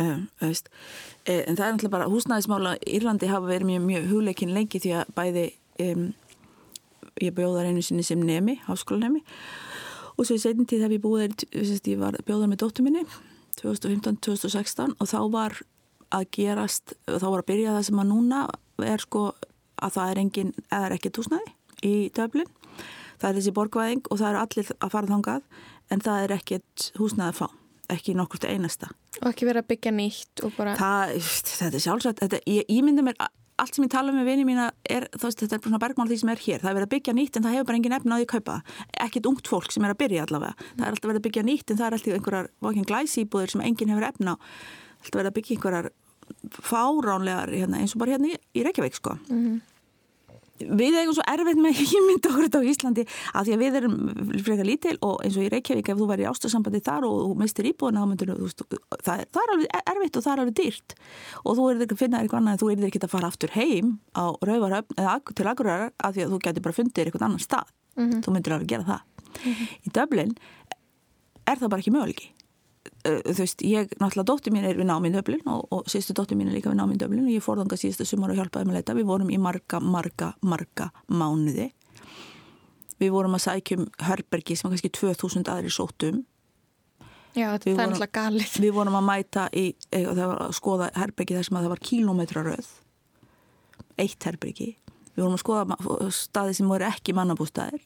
um, 0.00 0.26
en 0.40 1.56
það 1.56 1.66
er 1.66 1.72
náttúrulega 1.74 1.94
bara 1.96 2.10
húsnæðismála 2.12 2.76
Írlandi 2.86 3.30
hafa 3.30 3.48
verið 3.48 3.70
mjög, 3.70 3.86
mjög 3.90 4.08
hugleikin 4.12 4.54
lengi 4.54 4.80
því 4.82 4.92
að 5.00 5.14
bæði 5.16 5.46
um, 5.84 6.08
ég 7.22 7.34
bjóðar 7.36 7.70
einu 7.70 7.82
sinni 7.84 8.04
sem 8.06 8.20
nemi, 8.20 8.58
háskólanemi. 8.66 9.22
Og 10.16 10.26
svo 10.26 10.36
í 10.36 10.42
setjum 10.42 10.68
tíð 10.68 10.86
hef 10.86 10.94
ég 10.96 11.02
búið 11.04 11.46
ég 11.52 12.00
var 12.00 12.16
bjóðar 12.26 12.52
með 12.52 12.62
dóttu 12.64 12.84
minni 12.84 13.04
2015-2016 13.60 14.96
og 15.00 15.08
þá 15.08 15.18
var 15.32 15.58
að 16.14 16.28
gerast, 16.36 16.94
þá 17.08 17.26
var 17.26 17.42
að 17.42 17.48
byrja 17.50 17.76
það 17.76 17.86
sem 17.88 18.00
að 18.00 18.10
núna 18.12 18.42
er 18.84 19.02
sko 19.02 19.26
að 19.76 19.96
það 19.96 20.10
er 20.12 20.20
engin, 20.22 20.52
eða 20.70 20.88
er 20.88 20.96
ekki 20.96 21.12
túsnaði 21.16 21.52
í 21.84 21.94
döflin, 22.16 22.48
það 23.20 23.28
er 23.28 23.38
þessi 23.40 23.54
borgvæðing 23.56 24.08
og 24.08 24.20
það 24.20 24.28
er 24.30 24.40
allir 24.42 24.72
að 24.78 24.92
fara 24.94 25.12
þangað 25.12 25.62
en 25.92 26.04
það 26.04 26.24
er 26.24 26.36
ekkit 26.36 26.90
húsnaði 27.00 27.32
að 27.32 27.40
fá 27.40 27.65
ekki 27.92 28.14
nokkurt 28.16 28.46
einasta. 28.48 28.90
Og 29.22 29.30
ekki 29.30 29.48
verið 29.48 29.64
að 29.64 29.72
byggja 29.72 29.92
nýtt 29.96 30.44
bara... 30.56 30.76
það, 30.78 31.16
þetta 31.50 31.72
er 31.72 31.84
sjálfsagt 31.84 32.22
þetta, 32.22 32.40
ég, 32.50 32.70
myndi 32.84 33.04
mér 33.06 33.18
allt 33.56 33.76
sem 33.76 33.86
ég 33.86 33.92
tala 33.92 34.12
um 34.12 34.18
með 34.20 34.28
vini 34.28 34.44
mína 34.44 34.66
er, 34.84 35.06
veist, 35.16 35.40
þetta 35.40 35.56
er 35.56 35.62
svona 35.64 35.80
bergmál 35.80 36.08
því 36.10 36.18
sem 36.20 36.32
er 36.32 36.42
hér. 36.44 36.62
Það 36.62 36.70
er 36.70 36.76
verið 36.78 36.88
að 36.88 36.94
byggja 36.94 37.14
nýtt 37.16 37.38
en 37.38 37.46
það 37.46 37.54
hefur 37.56 37.68
bara 37.70 37.78
engin 37.80 37.96
efna 37.96 38.16
á 38.16 38.18
því 38.18 38.26
að 38.26 38.32
kaupa. 38.34 38.56
Ekkit 39.06 39.28
ungt 39.30 39.50
fólk 39.52 39.72
sem 39.72 39.86
er 39.86 39.94
að 39.94 40.00
byrja 40.02 40.26
allavega. 40.26 40.66
Það 40.74 40.82
er 40.82 40.90
alltaf 40.96 41.10
verið 41.10 41.20
að 41.20 41.28
byggja 41.28 41.44
nýtt 41.46 41.72
en 41.72 41.78
það 41.80 41.86
er 41.86 41.96
alltaf 41.96 42.18
einhverjar 42.18 42.50
vakinn 42.66 42.90
glæsýbúðir 42.90 43.54
sem 43.54 43.64
engin 43.64 43.94
hefur 43.94 44.08
efna 44.10 44.36
á. 44.36 44.42
Alltaf 45.00 45.20
verið 45.20 45.30
að 45.30 45.38
byggja 45.38 45.56
einhverjar 45.56 45.88
fáránlegar 46.66 47.54
hérna, 47.54 47.80
eins 47.80 47.96
og 47.96 48.02
bara 48.02 48.16
hérna 48.16 48.34
í, 48.34 48.36
í 48.36 48.66
Reykjavík 48.66 49.00
sko. 49.00 49.16
Mm 49.30 49.40
-hmm 49.40 49.75
við 50.58 50.98
eigum 51.00 51.14
svo 51.16 51.24
erfitt 51.28 51.60
með 51.60 51.80
ímynda 51.98 52.30
okkur 52.32 52.48
á 52.56 52.68
Íslandi 52.70 53.04
að 53.36 53.48
því 53.48 53.54
að 53.56 53.62
við 53.62 53.78
erum 53.80 53.96
frekar 54.46 54.68
lítil 54.68 54.96
og 55.04 55.22
eins 55.24 55.36
og 55.36 55.46
í 55.46 55.50
Reykjavík 55.52 55.90
ef 55.92 55.98
þú 56.00 56.08
væri 56.10 56.26
í 56.26 56.28
ástasambandi 56.30 56.82
þar 56.86 57.08
og 57.08 57.16
þú 57.22 57.34
mistir 57.42 57.68
íbúin 57.70 57.98
það, 59.06 59.24
það 59.32 59.42
er 59.42 59.52
alveg 59.54 59.66
erfitt 59.92 60.16
og 60.16 60.24
það 60.24 60.32
er 60.32 60.42
alveg 60.44 60.56
dýrt 60.60 60.96
og 61.42 61.58
þú 61.58 61.66
er 61.70 61.82
ekki 61.84 61.96
að 61.96 62.02
finna 62.02 62.20
eitthvað 62.22 62.40
annað 62.40 62.56
en 62.56 62.62
þú 62.62 62.70
er 62.72 62.86
ekki 62.88 63.02
að 63.02 63.12
fara 63.12 63.30
aftur 63.30 63.54
heim 63.56 63.92
á 64.16 64.24
Rauvaröfn 64.48 65.00
eða 65.00 65.16
til 65.32 65.48
Akureyrar 65.50 65.92
að 65.96 66.16
því 66.16 66.24
að 66.24 66.32
þú 66.32 66.40
getur 66.46 66.66
bara 66.66 66.78
fundið 66.78 67.04
eitthvað 67.04 67.26
annan 67.28 67.44
stað 67.44 67.72
mm 67.96 68.10
-hmm. 68.10 68.22
þú 68.24 68.32
myndir 68.32 68.52
alveg 68.52 68.68
gera 68.68 68.84
það 68.84 69.00
mm 69.44 69.52
-hmm. 69.52 69.68
í 69.86 69.88
Dublin 69.92 70.32
er 71.46 71.56
það 71.58 71.68
bara 71.68 71.80
ekki 71.80 71.94
möguleiki 71.94 72.32
þú 73.06 73.36
veist, 73.38 73.64
ég, 73.66 73.90
náttúrulega 74.00 74.28
dóttir 74.30 74.54
mín 74.54 74.66
er 74.68 74.78
við 74.78 74.88
náminn 74.90 75.16
Döblin 75.16 75.48
og, 75.52 75.66
og 75.74 75.90
síðustu 75.90 76.16
dóttir 76.18 76.38
mín 76.38 76.50
er 76.50 76.56
líka 76.56 76.72
við 76.72 76.80
náminn 76.80 77.00
Döblin 77.00 77.26
og 77.26 77.32
ég 77.34 77.44
fór 77.44 77.60
þanga 77.60 77.78
síðustu 77.80 78.06
sumar 78.08 78.32
og 78.32 78.40
hjálpaði 78.40 78.68
með 78.68 78.78
leita. 78.78 78.96
Við 78.96 79.10
vorum 79.10 79.32
í 79.32 79.40
marga, 79.40 79.80
marga, 79.80 80.32
marga 80.42 80.88
mánuði. 81.08 81.68
Við 83.00 83.12
vorum 83.12 83.36
að 83.36 83.44
sækjum 83.44 83.84
Hörbergi 84.06 84.56
sem 84.56 84.68
var 84.68 84.76
kannski 84.76 84.92
2000 84.96 85.52
aðri 85.52 85.72
sótum 85.74 86.24
Já, 87.36 87.50
þetta 87.52 87.74
er 87.74 87.90
alltaf 87.90 88.12
galið. 88.16 88.54
Við 88.64 88.72
vorum 88.72 88.96
að 88.96 89.08
mæta 89.10 89.42
í, 89.52 89.66
eh, 89.92 90.06
það 90.08 90.22
var 90.30 90.38
að 90.46 90.54
skoða 90.56 90.90
Hörbergi 90.96 91.36
þar 91.36 91.48
sem 91.48 91.58
að 91.58 91.66
það 91.66 91.74
var 91.74 91.82
kílometraröð 91.90 92.70
eitt 94.00 94.26
Hörbergi 94.28 94.70
við 95.16 95.24
vorum 95.24 95.36
að 95.36 95.42
skoða 95.42 96.10
staði 96.14 96.56
sem 96.58 96.70
voru 96.70 96.88
ekki 96.88 97.14
mannabústæðir 97.16 97.84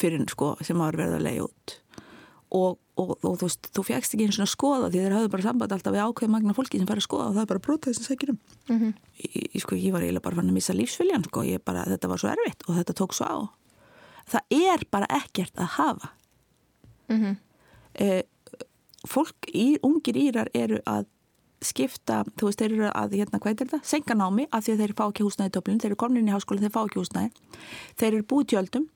fyrir 0.00 0.24
sko 0.32 0.54
sem 0.66 0.78
var 0.80 0.98
verið 0.98 1.18
að 1.18 1.26
leiða 1.26 1.46
út 1.46 1.76
og, 2.50 2.78
og, 2.98 3.12
og 3.22 3.36
þú 3.38 3.46
veist, 3.46 3.68
þú 3.74 3.84
fjækst 3.86 4.14
ekki 4.16 4.26
eins 4.26 4.40
og 4.42 4.50
skoða 4.50 4.90
því 4.90 5.04
þeir 5.04 5.14
hafðu 5.16 5.30
bara 5.34 5.46
samband 5.46 5.74
alltaf 5.76 5.94
við 5.94 6.04
ákveð 6.06 6.32
magna 6.32 6.56
fólki 6.56 6.80
sem 6.80 6.88
fær 6.88 7.00
að 7.00 7.06
skoða 7.06 7.28
og 7.28 7.36
það 7.36 7.44
er 7.44 7.50
bara 7.52 7.64
brótað 7.66 7.96
sem 7.96 8.06
sækir 8.06 8.32
um 8.32 8.38
mm 8.68 8.78
-hmm. 8.78 8.92
ég, 9.54 9.60
sko, 9.60 9.76
ég 9.76 9.92
var 9.92 10.02
eiginlega 10.02 10.26
bara 10.26 10.36
fann 10.36 10.50
að 10.50 10.58
missa 10.58 10.74
lífsfyljan 10.74 11.24
sko, 11.24 11.42
ég 11.42 11.64
bara, 11.64 11.84
þetta 11.84 12.08
var 12.08 12.18
svo 12.18 12.28
erfitt 12.28 12.62
og 12.68 12.76
þetta 12.76 12.98
tók 13.00 13.14
svo 13.14 13.24
á 13.26 13.38
það 14.30 14.42
er 14.50 14.84
bara 14.90 15.06
ekkert 15.06 15.54
að 15.56 15.68
hafa 15.78 16.08
mm 17.08 17.18
-hmm. 17.22 17.36
eh, 17.94 18.22
fólk, 19.06 19.48
í, 19.54 19.78
ungir 19.82 20.16
írar 20.16 20.48
eru 20.54 20.80
að 20.86 21.06
skipta, 21.60 22.24
þú 22.40 22.48
veist, 22.48 22.58
þeir 22.58 22.72
eru 22.72 22.90
að 22.96 23.16
hérna, 23.18 23.38
hvað 23.38 23.50
er 23.50 23.56
þetta? 23.64 23.80
Senka 23.84 24.14
námi 24.14 24.46
af 24.50 24.64
því 24.64 24.72
að 24.72 24.80
þeir 24.80 24.94
fá 24.96 25.04
ekki 25.08 25.26
húsnæði 25.26 25.52
Dublin, 25.52 25.80
þeir 25.80 25.90
eru 25.90 25.96
komin 25.96 26.22
inn 26.22 26.28
í 26.28 26.32
háskóla 26.32 26.60
þeir 26.60 26.72
fá 26.72 26.82
ekki 26.84 27.00
húsnæði, 27.00 27.30
þeir 28.00 28.14
eru 28.14 28.28
búið 28.32 28.46
tjöldum 28.46 28.86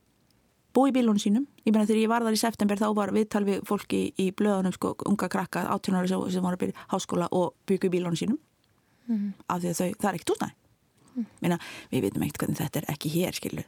búi 0.74 0.94
bílunum 0.94 1.20
sínum. 1.22 1.46
Ég 1.64 1.72
meina 1.72 1.86
þegar 1.86 2.02
ég 2.02 2.10
var 2.12 2.26
þar 2.26 2.36
í 2.36 2.40
september 2.40 2.80
þá 2.80 2.88
var 2.96 3.14
viðtal 3.14 3.44
við 3.46 3.62
fólki 3.68 4.02
í 4.20 4.30
blöðunum 4.36 4.74
sko, 4.74 4.94
unga 5.10 5.30
krakka, 5.32 5.66
18 5.76 6.00
ára 6.00 6.10
sem, 6.10 6.42
voru 6.42 6.58
að 6.58 6.64
byrja 6.66 6.88
háskóla 6.92 7.30
og 7.34 7.54
byggja 7.68 7.90
í 7.90 7.94
bílunum 7.94 8.18
sínum 8.18 8.40
mm. 9.06 9.32
af 9.48 9.62
því 9.62 9.72
að 9.72 9.80
þau, 9.80 9.88
það 10.00 10.10
er 10.10 10.18
ekkert 10.18 10.34
útnæði. 10.36 10.58
Mm. 11.14 11.26
Meina, 11.44 11.56
við 11.92 12.08
veitum 12.08 12.24
ekkert 12.26 12.42
hvernig 12.42 12.58
þetta 12.58 12.80
er 12.80 12.86
ekki 12.90 13.12
hér, 13.12 13.36
skilu. 13.38 13.64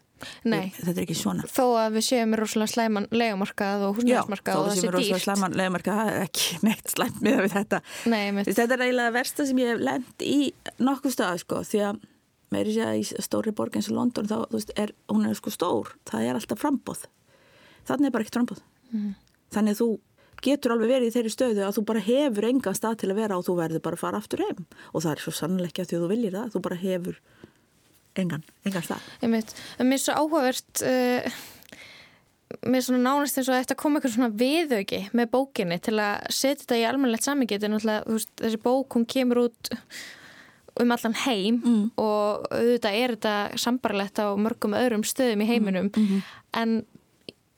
Nei. 0.49 0.73
Þetta 0.75 0.95
er 0.97 1.05
ekki 1.05 1.17
svona. 1.19 1.47
Þó 1.53 1.65
að 1.79 1.99
við 1.99 2.05
séum 2.09 2.33
með 2.33 2.41
rosalega 2.43 2.73
slæman 2.73 3.07
legamarkað 3.13 3.85
og 3.87 4.01
húsnæðismarkað 4.01 4.59
og 4.59 4.67
það 4.67 4.73
sé 4.73 4.81
dýrt. 4.81 4.87
Já, 4.87 4.91
þó 4.91 4.91
að 4.91 4.91
við 4.91 4.91
séum 4.91 4.91
með 4.91 4.97
rosalega 4.97 5.27
slæman 5.27 5.57
legamarkað, 5.61 6.01
það 6.01 6.11
er 6.11 6.27
ekki 6.27 6.59
neitt 6.67 6.95
slæmt 6.97 7.23
með 7.23 7.47
þetta. 7.55 7.83
Nei, 8.11 8.25
þetta 8.49 8.67
er 8.67 8.85
eiginlega 8.89 9.17
versta 9.21 9.47
sem 9.47 9.63
ég 9.63 9.71
að 12.47 12.55
meiri 12.55 12.75
sé 12.75 12.87
að 12.87 13.01
í 13.03 13.23
stóri 13.27 13.55
borg 13.57 13.77
eins 13.77 13.91
og 13.91 13.99
London 13.99 14.31
þá, 14.31 14.39
veist, 14.53 14.73
er, 14.79 14.95
hún 15.11 15.27
er 15.29 15.39
sko 15.39 15.53
stór, 15.55 15.95
það 16.09 16.29
er 16.29 16.41
alltaf 16.41 16.63
frambóð 16.63 17.07
þannig 17.87 18.09
er 18.09 18.15
bara 18.15 18.27
ekkert 18.27 18.39
frambóð 18.41 18.63
mm. 18.93 19.15
þannig 19.57 19.77
að 19.77 19.83
þú 19.83 19.91
getur 20.45 20.75
alveg 20.75 20.93
verið 20.93 21.11
í 21.11 21.15
þeirri 21.15 21.33
stöðu 21.33 21.65
að 21.65 21.75
þú 21.79 21.85
bara 21.89 22.05
hefur 22.05 22.47
engan 22.51 22.77
stað 22.77 23.01
til 23.03 23.11
að 23.13 23.21
vera 23.23 23.39
og 23.39 23.47
þú 23.47 23.57
verður 23.61 23.85
bara 23.85 23.99
að 23.99 24.05
fara 24.05 24.21
aftur 24.21 24.43
heim. 24.45 24.65
Og 24.93 25.05
það 25.05 25.13
er 25.13 25.25
svo 25.25 25.35
að 25.49 25.59
því 25.73 25.85
að 25.85 25.93
þú 25.93 26.09
viljir 26.13 26.37
það 26.37 26.55
þú 26.55 26.63
bara 26.67 26.81
hefur 26.81 27.21
engan, 28.17 28.49
engan 28.69 28.87
stað. 28.87 29.07
Veit, 29.23 29.55
en 29.79 29.89
mér 29.91 29.99
er 29.99 30.05
svo 30.05 30.17
áhugavert 30.17 30.83
uh, 30.91 31.39
mér 32.67 32.81
er 32.81 32.87
svona 32.87 33.03
nánast 33.05 33.41
eins 33.41 33.51
og 33.51 33.59
þetta 33.59 33.79
kom 33.81 33.99
eitthvað 33.99 34.15
svona 34.17 34.33
viðauki 34.43 35.01
með 35.17 35.33
bókinni 35.33 35.81
til 35.83 35.97
að 35.99 36.29
setja 36.31 36.63
þetta 36.63 36.81
í 36.81 36.87
almennilegt 36.91 37.27
saminget 37.27 37.67
en 37.67 37.81
þessi 37.81 38.63
bók 38.63 38.99
hún 38.99 39.09
kemur 39.09 39.47
út 39.49 39.73
um 40.83 40.93
allan 40.93 41.17
heim 41.25 41.61
mm. 41.63 41.85
og 42.01 42.47
auðvitað 42.51 42.99
er 43.01 43.17
þetta 43.17 43.63
sambarlegt 43.63 44.21
á 44.21 44.27
mörgum 44.37 44.77
öðrum 44.77 45.07
stöðum 45.07 45.45
í 45.45 45.49
heiminum 45.49 45.91
mm 45.91 46.07
-hmm. 46.07 46.23
en 46.61 46.77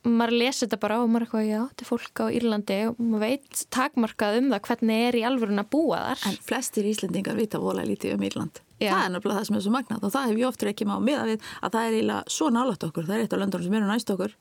maður 0.09 0.37
lesi 0.39 0.65
þetta 0.65 0.79
bara 0.81 1.01
og 1.03 1.11
maður 1.11 1.25
er 1.25 1.27
eitthvað, 1.27 1.49
já, 1.49 1.61
þetta 1.69 1.85
er 1.85 1.89
fólk 1.89 2.23
á 2.23 2.27
Írlandi 2.39 2.79
og 2.89 3.01
maður 3.03 3.25
veit 3.25 3.65
takmarkað 3.75 4.39
um 4.39 4.51
það 4.53 4.63
hvernig 4.69 5.03
er 5.09 5.19
í 5.19 5.25
alvörun 5.27 5.63
að 5.63 5.71
búa 5.75 5.99
þar 6.07 6.25
En 6.31 6.39
flestir 6.49 6.89
íslendingar 6.89 7.37
vita 7.37 7.59
vola 7.59 7.85
lítið 7.85 8.15
um 8.15 8.23
Írland 8.23 8.63
já. 8.79 8.93
það 8.93 9.05
er 9.05 9.13
náttúrulega 9.13 9.39
það 9.39 9.49
sem 9.49 9.59
er 9.59 9.65
svo 9.67 9.75
magnat 9.75 10.05
og 10.05 10.15
það 10.15 10.31
hef 10.31 10.39
ég 10.39 10.49
oftur 10.49 10.71
ekki 10.73 10.89
máið 10.89 11.05
með 11.09 11.21
að 11.21 11.31
við 11.33 11.47
að 11.61 11.73
það 11.75 11.85
er 11.85 11.97
eiginlega 11.99 12.35
svo 12.37 12.51
nálat 12.55 12.89
okkur, 12.89 13.07
það 13.09 13.17
er 13.17 13.25
eitt 13.25 13.33
af 13.33 13.43
löndunum 13.43 13.67
sem 13.67 13.79
eru 13.79 13.91
næst 13.91 14.13
okkur 14.15 14.37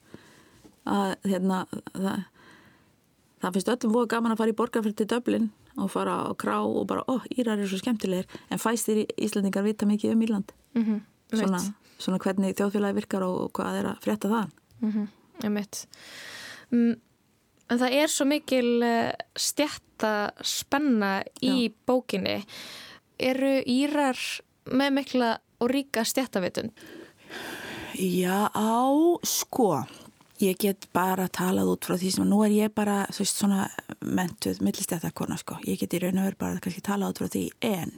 að 0.88 1.14
hérna 1.28 1.62
það, 1.94 2.20
það 3.42 3.58
finnst 3.58 3.72
öllum 3.74 3.96
voru 3.98 4.12
gaman 4.14 4.36
að 4.36 4.44
fara 4.44 4.54
í 4.54 4.58
borgarfært 4.62 5.00
til 5.02 5.10
Dublin 5.10 5.50
og 5.78 5.92
fara 5.94 6.16
á 6.28 6.32
krá 6.36 6.60
og 6.66 6.88
bara, 6.90 7.04
ó, 7.08 7.22
Írar 7.38 7.58
eru 7.60 7.68
svo 7.70 7.80
skemmtilegir. 7.82 8.28
En 8.50 8.60
fæstir 8.62 9.06
Íslandingar 9.18 9.64
vita 9.64 9.86
mikið 9.86 10.14
um 10.14 10.22
Írland. 10.22 10.54
Mm 10.74 10.84
-hmm, 10.84 11.02
svona, 11.38 11.60
svona 11.98 12.18
hvernig 12.18 12.56
þjóðfélagi 12.56 12.96
virkar 12.96 13.24
og 13.24 13.52
hvað 13.52 13.80
er 13.80 13.86
að 13.86 14.00
frétta 14.02 14.28
það 14.30 14.50
mm 14.82 14.92
-hmm, 14.92 15.08
um, 16.72 16.96
En 17.70 17.80
það 17.80 17.92
er 17.92 18.08
svo 18.08 18.26
mikil 18.26 18.84
uh, 18.84 19.12
stjætta 19.36 20.32
spenna 20.42 21.24
í 21.42 21.68
Já. 21.68 21.74
bókinni. 21.86 22.46
Eru 23.20 23.62
Írar 23.66 24.18
með 24.66 24.94
mikla 24.94 25.38
og 25.60 25.70
ríka 25.70 26.04
stjættavitun? 26.06 26.72
Já, 27.98 28.50
á, 28.54 29.18
sko. 29.24 29.84
Ég 30.40 30.58
get 30.62 30.88
bara 30.94 31.28
talað 31.28 31.72
út 31.74 31.86
frá 31.88 31.98
því 31.98 32.12
sem 32.14 32.28
nú 32.30 32.44
er 32.46 32.54
ég 32.54 32.74
bara 32.74 33.08
þú 33.10 33.24
veist 33.24 33.40
svona 33.42 33.64
mentuð 34.08 34.62
millistættakona 34.66 35.38
sko. 35.42 35.60
Ég 35.68 35.80
get 35.82 35.96
í 35.96 36.02
raun 36.04 36.22
og 36.22 36.30
veru 36.30 36.40
bara 36.40 36.62
kannski 36.64 36.84
talað 36.86 37.14
út 37.14 37.22
frá 37.22 37.32
því 37.34 37.44
en 37.68 37.94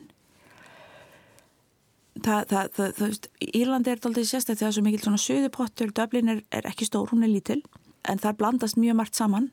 það, 2.23 2.41
það, 2.49 2.71
það, 2.75 2.95
þú 2.97 3.05
veist 3.05 3.29
Írlandi 3.49 3.91
er 3.91 4.01
alltaf 4.01 4.27
sérstaklega 4.31 4.69
er 4.69 4.75
svo 4.77 4.85
mikil 4.85 5.03
svona 5.03 5.21
söðupottur, 5.23 5.93
Dublin 5.95 6.33
er, 6.33 6.43
er 6.55 6.67
ekki 6.69 6.87
stór, 6.89 7.11
hún 7.13 7.25
er 7.25 7.33
lítil 7.33 7.61
en 8.09 8.21
það 8.21 8.37
blandast 8.41 8.79
mjög 8.79 8.99
margt 8.99 9.19
saman 9.19 9.49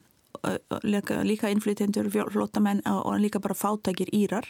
líka, 0.83 1.23
líka 1.25 1.51
innflytjendur, 1.51 2.11
flótamenn 2.11 2.83
og 2.87 3.19
líka 3.21 3.41
bara 3.43 3.57
fátækir 3.57 4.13
Írar 4.15 4.49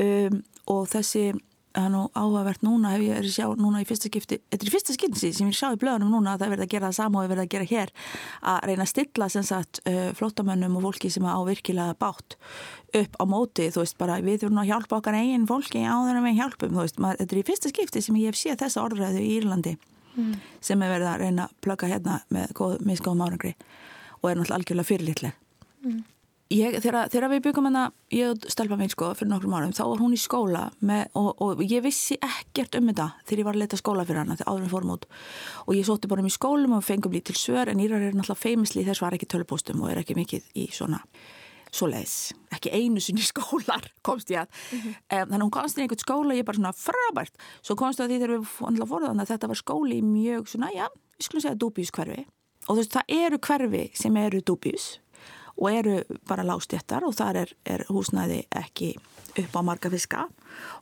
um, 0.00 0.40
og 0.70 0.86
þessi 0.92 1.32
það 1.74 1.86
er 1.88 1.90
nú 1.90 2.02
áhugavert 2.14 2.62
núna 2.62 2.92
hef 2.94 3.02
ég 3.02 3.28
sjá 3.34 3.46
núna 3.58 3.80
í 3.82 3.86
fyrsta 3.88 4.10
skipti, 4.10 4.38
þetta 4.52 4.62
er 4.62 4.70
í 4.70 4.72
fyrsta 4.74 4.94
skipti 4.94 5.30
sem 5.34 5.50
ég 5.50 5.56
sjá 5.58 5.72
í 5.74 5.78
blöðunum 5.80 6.12
núna 6.14 6.34
að 6.34 6.44
það 6.44 6.52
verða 6.54 6.66
að 6.66 6.74
gera 6.74 6.90
það 6.90 6.98
sama 7.00 7.18
og 7.18 7.24
það 7.24 7.32
verða 7.32 7.44
að 7.44 7.54
gera 7.54 7.68
hér 7.70 7.92
að 8.52 8.58
reyna 8.70 8.86
að 8.86 8.90
stilla 8.92 9.28
sem 9.34 9.46
sagt 9.48 9.80
uh, 9.90 10.10
flottamönnum 10.18 10.78
og 10.78 10.86
fólki 10.86 11.10
sem 11.10 11.26
á 11.26 11.38
virkilega 11.48 11.96
bátt 11.98 12.38
upp 12.94 13.18
á 13.18 13.24
móti, 13.26 13.68
þú 13.74 13.82
veist 13.82 13.98
bara 13.98 14.20
við 14.22 14.44
þurfum 14.44 14.62
að 14.62 14.70
hjálpa 14.70 15.00
okkar 15.00 15.18
eigin 15.18 15.48
fólki 15.50 15.82
áður 15.82 16.20
en 16.20 16.28
við 16.28 16.38
hjálpum, 16.38 16.76
þú 16.76 16.84
veist, 16.84 17.02
maður, 17.02 17.24
þetta 17.24 17.34
er 17.34 17.42
í 17.42 17.46
fyrsta 17.50 17.74
skipti 17.74 18.04
sem 18.06 18.22
ég 18.22 18.30
hef 18.30 18.38
séð 18.38 18.60
þessa 18.62 18.86
orðræðu 18.86 19.24
í 19.24 19.34
Írlandi 19.40 19.76
mm. 20.14 20.34
sem 20.62 20.82
er 20.84 20.94
verið 20.94 21.10
að 21.10 21.20
reyna 21.24 21.48
að 21.48 21.56
plöka 21.66 21.90
hérna 21.90 22.20
með 22.30 22.54
misgóðum 22.86 23.26
árangri 23.26 23.56
og 24.20 24.30
er 24.30 24.38
náttúrulega 24.38 24.60
algjörlega 24.60 24.90
fyrirlitleg 24.92 25.38
mm. 25.82 26.02
Ég, 26.52 26.76
þegar, 26.82 27.08
þegar 27.12 27.30
við 27.32 27.42
byggum 27.46 27.68
hana, 27.68 27.84
ég 28.12 28.48
stelpa 28.52 28.76
mín 28.80 28.90
sko 28.92 29.12
fyrir 29.16 29.30
nokkrum 29.30 29.54
árum, 29.56 29.72
þá 29.76 29.84
var 29.90 30.02
hún 30.02 30.16
í 30.16 30.20
skóla 30.20 30.64
með, 30.84 31.06
og, 31.20 31.30
og 31.44 31.62
ég 31.64 31.84
vissi 31.84 32.18
ekkert 32.20 32.76
um 32.78 32.90
þetta 32.90 33.08
þegar 33.24 33.42
ég 33.42 33.48
var 33.48 33.56
að 33.58 33.62
leta 33.64 33.80
skóla 33.80 34.04
fyrir 34.08 34.22
hana 34.22 34.36
þegar 34.38 34.52
áðurinn 34.52 34.74
fórum 34.74 34.92
út. 34.96 35.06
Og 35.66 35.78
ég 35.78 35.88
sótti 35.88 36.10
bara 36.10 36.24
um 36.24 36.28
í 36.28 36.34
skólum 36.34 36.76
og 36.78 36.84
fengum 36.84 37.14
lítil 37.14 37.36
svör 37.38 37.72
en 37.72 37.80
Írar 37.80 38.02
er 38.02 38.16
náttúrulega 38.16 38.42
feimsli 38.42 38.84
þess 38.84 39.04
var 39.04 39.16
ekki 39.16 39.30
tölupóstum 39.30 39.82
og 39.84 39.92
er 39.92 40.02
ekki 40.02 40.18
mikið 40.18 40.52
í 40.60 40.68
svona 40.74 41.00
svoleiðis, 41.74 42.34
ekki 42.54 42.70
einu 42.70 43.02
sinni 43.02 43.24
skólar 43.24 43.88
komst 44.06 44.30
ég 44.30 44.44
að, 44.44 44.48
mm 44.70 44.78
-hmm. 44.78 44.94
um, 44.94 45.28
þannig 45.30 45.44
hún 45.44 45.54
komst 45.56 45.78
í 45.78 45.82
einhvern 45.82 46.04
skóla 46.04 46.30
og 46.30 46.38
ég 46.38 46.46
bara 46.46 46.60
svona 46.60 46.72
frábært! 46.72 47.34
Svo 47.62 47.74
komst 47.74 47.98
það 47.98 48.04
að 48.04 48.10
því 48.10 48.18
þegar 48.20 48.34
við 48.38 48.46
fórum 48.86 49.08
þannig 49.08 49.24
að 49.24 49.32
þetta 49.32 49.50
var 49.50 49.58
skóli 49.58 49.98
mjög 50.02 50.48
svona, 50.48 50.70
já, 50.70 50.86
við 51.18 51.26
skulum 51.26 51.42
segja 51.42 51.58
dúbjus 51.58 51.90
hverfi 51.90 52.26
og 52.68 52.76
þú 52.76 52.80
veist, 52.80 52.94
það 52.94 53.06
eru 53.08 53.38
hverfi 53.38 53.90
sem 53.94 54.16
eru 54.16 54.40
dúbjus 54.40 54.84
og 55.58 55.68
eru 55.70 55.98
bara 56.28 56.46
lástjættar 56.46 57.06
og 57.06 57.14
þar 57.18 57.44
er, 57.44 57.52
er 57.66 57.84
húsnæði 57.90 58.44
ekki 58.58 58.94
upp 59.38 59.58
á 59.58 59.60
marga 59.66 59.90
fiska. 59.90 60.28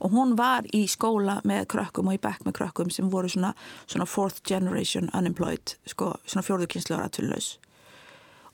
Og 0.04 0.12
hún 0.12 0.36
var 0.36 0.66
í 0.76 0.84
skóla 0.90 1.38
með 1.48 1.66
krökkum 1.72 2.10
og 2.10 2.18
í 2.18 2.22
bekk 2.22 2.46
með 2.46 2.58
krökkum 2.60 2.92
sem 2.92 3.10
voru 3.12 3.30
svona, 3.32 3.54
svona 3.86 4.08
fourth 4.08 4.42
generation 4.48 5.08
unemployed 5.16 5.76
sko, 5.88 6.14
svona 6.26 6.44
fjórðukynsluður 6.46 7.06
aðtullaus 7.06 7.54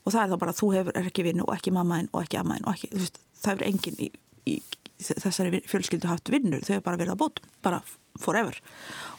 og 0.09 0.13
það 0.15 0.21
er 0.23 0.31
þá 0.31 0.41
bara 0.41 0.55
þú 0.55 0.71
hefur 0.73 0.99
ekki 1.03 1.25
vinnu 1.27 1.45
og 1.45 1.55
ekki 1.55 1.73
mammaðinn 1.75 2.09
og 2.13 2.23
ekki 2.23 2.39
ammaðinn 2.39 2.67
og 2.67 2.75
ekki, 2.75 2.89
veist, 2.95 3.21
það 3.43 3.51
hefur 3.51 3.67
enginn 3.69 4.01
í, 4.01 4.09
í 4.49 4.55
þessari 4.99 5.61
fjölskyldu 5.69 6.09
haft 6.09 6.31
vinnur, 6.33 6.63
þau 6.65 6.75
hefur 6.75 6.85
bara 6.87 6.99
verið 6.99 7.13
að 7.13 7.21
bótt 7.21 7.41
bara 7.65 7.81
forever. 8.19 8.57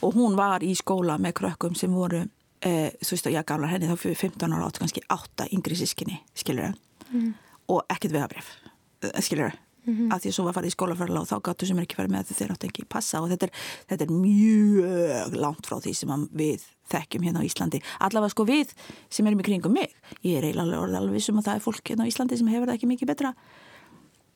Og 0.04 0.16
hún 0.18 0.36
var 0.38 0.64
í 0.66 0.74
skóla 0.78 1.16
með 1.20 1.38
krökkum 1.40 1.76
sem 1.78 1.94
voru 1.94 2.24
eh, 2.66 2.92
þú 3.00 3.16
veist 3.16 3.30
að 3.30 3.36
ég 3.38 3.48
gaflar 3.48 3.72
henni 3.72 3.90
þá 3.90 3.96
fyrir 4.02 4.22
15 4.26 4.56
ára 4.56 4.68
átt 4.68 4.80
kannski 4.82 5.04
8 5.08 5.50
yngri 5.56 5.78
sískinni 5.78 6.20
skilur 6.34 6.70
það 6.70 6.78
mm. 7.10 7.34
og 7.68 7.82
ekkert 7.88 8.16
vegabrif 8.16 8.54
eh, 9.02 9.20
skilur 9.20 9.54
mm 9.84 9.94
-hmm. 9.94 10.14
að 10.14 10.20
því 10.20 10.28
að 10.28 10.34
svo 10.34 10.44
var 10.44 10.52
að 10.52 10.58
fara 10.58 10.66
í 10.66 10.76
skólaferðala 10.76 11.20
og 11.20 11.28
þá 11.28 11.36
gáttu 11.42 11.66
sem 11.66 11.78
er 11.78 11.82
ekki 11.82 11.96
farið 11.96 12.12
með 12.12 12.22
þetta 12.24 12.38
þeir 12.38 12.52
áttu 12.52 12.66
ekki 12.66 12.84
passa 12.88 13.20
og 13.20 13.30
þetta 13.30 13.46
er, 13.46 13.52
þetta 13.88 14.04
er 14.04 14.12
mjög 14.12 15.36
langt 15.36 15.66
frá 15.66 15.80
því 15.80 15.94
sem 15.94 16.28
við 16.32 16.60
þekkjum 16.90 17.22
hérna 17.22 17.40
á 17.40 17.48
Íslandi 17.48 17.82
allavega 18.00 18.30
sko 18.30 18.44
við 18.44 18.68
sem 19.10 19.26
erum 19.26 19.40
í 19.40 19.46
kringum 19.48 19.72
mig 19.72 19.90
ég 20.22 20.38
er 20.38 20.44
eiginlega 20.44 20.98
alveg 20.98 21.12
vissum 21.12 21.38
að 21.38 21.44
það 21.44 21.54
er 21.54 21.66
fólk 21.66 21.84
hérna 21.88 22.04
á 22.04 22.10
Íslandi 22.10 22.38
sem 22.38 22.48
hefur 22.48 22.66
það 22.66 22.74
ekki 22.74 22.90
mikið 22.92 23.08
betra 23.08 23.34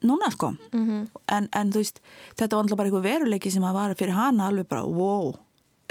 núna 0.05 0.31
sko 0.31 0.51
mm 0.51 0.85
-hmm. 0.87 1.09
en, 1.27 1.49
en 1.53 1.73
þú 1.73 1.81
veist 1.83 2.01
þetta 2.37 2.57
var 2.57 2.63
alltaf 2.63 2.77
bara 2.77 2.89
eitthvað 2.89 3.09
veruleiki 3.09 3.51
sem 3.51 3.65
að 3.65 3.75
var 3.75 3.95
fyrir 3.95 4.15
hana 4.15 4.47
alveg 4.47 4.69
bara 4.69 4.85
wow 4.85 5.29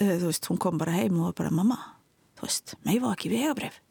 uh, 0.02 0.16
þú 0.20 0.26
veist 0.26 0.46
hún 0.50 0.58
kom 0.58 0.78
bara 0.78 0.92
heim 0.92 1.20
og 1.20 1.26
var 1.26 1.34
bara 1.34 1.52
mamma 1.52 1.80
þú 2.38 2.42
veist, 2.42 2.76
mig 2.86 3.02
var 3.02 3.14
ekki 3.14 3.30
vegabrif 3.30 3.82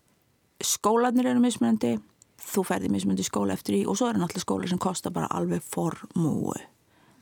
skólanir 0.62 1.26
eru 1.26 1.40
mismunandi 1.40 1.99
þú 2.43 2.64
ferði 2.66 2.90
mismundi 2.93 3.26
skóla 3.26 3.57
eftir 3.57 3.80
í 3.80 3.82
og 3.86 3.99
svo 3.99 4.09
er 4.09 4.16
það 4.16 4.24
náttúrulega 4.24 4.47
skóla 4.47 4.70
sem 4.70 4.80
kostar 4.82 5.14
bara 5.14 5.30
alveg 5.30 5.62
formúu 5.62 6.55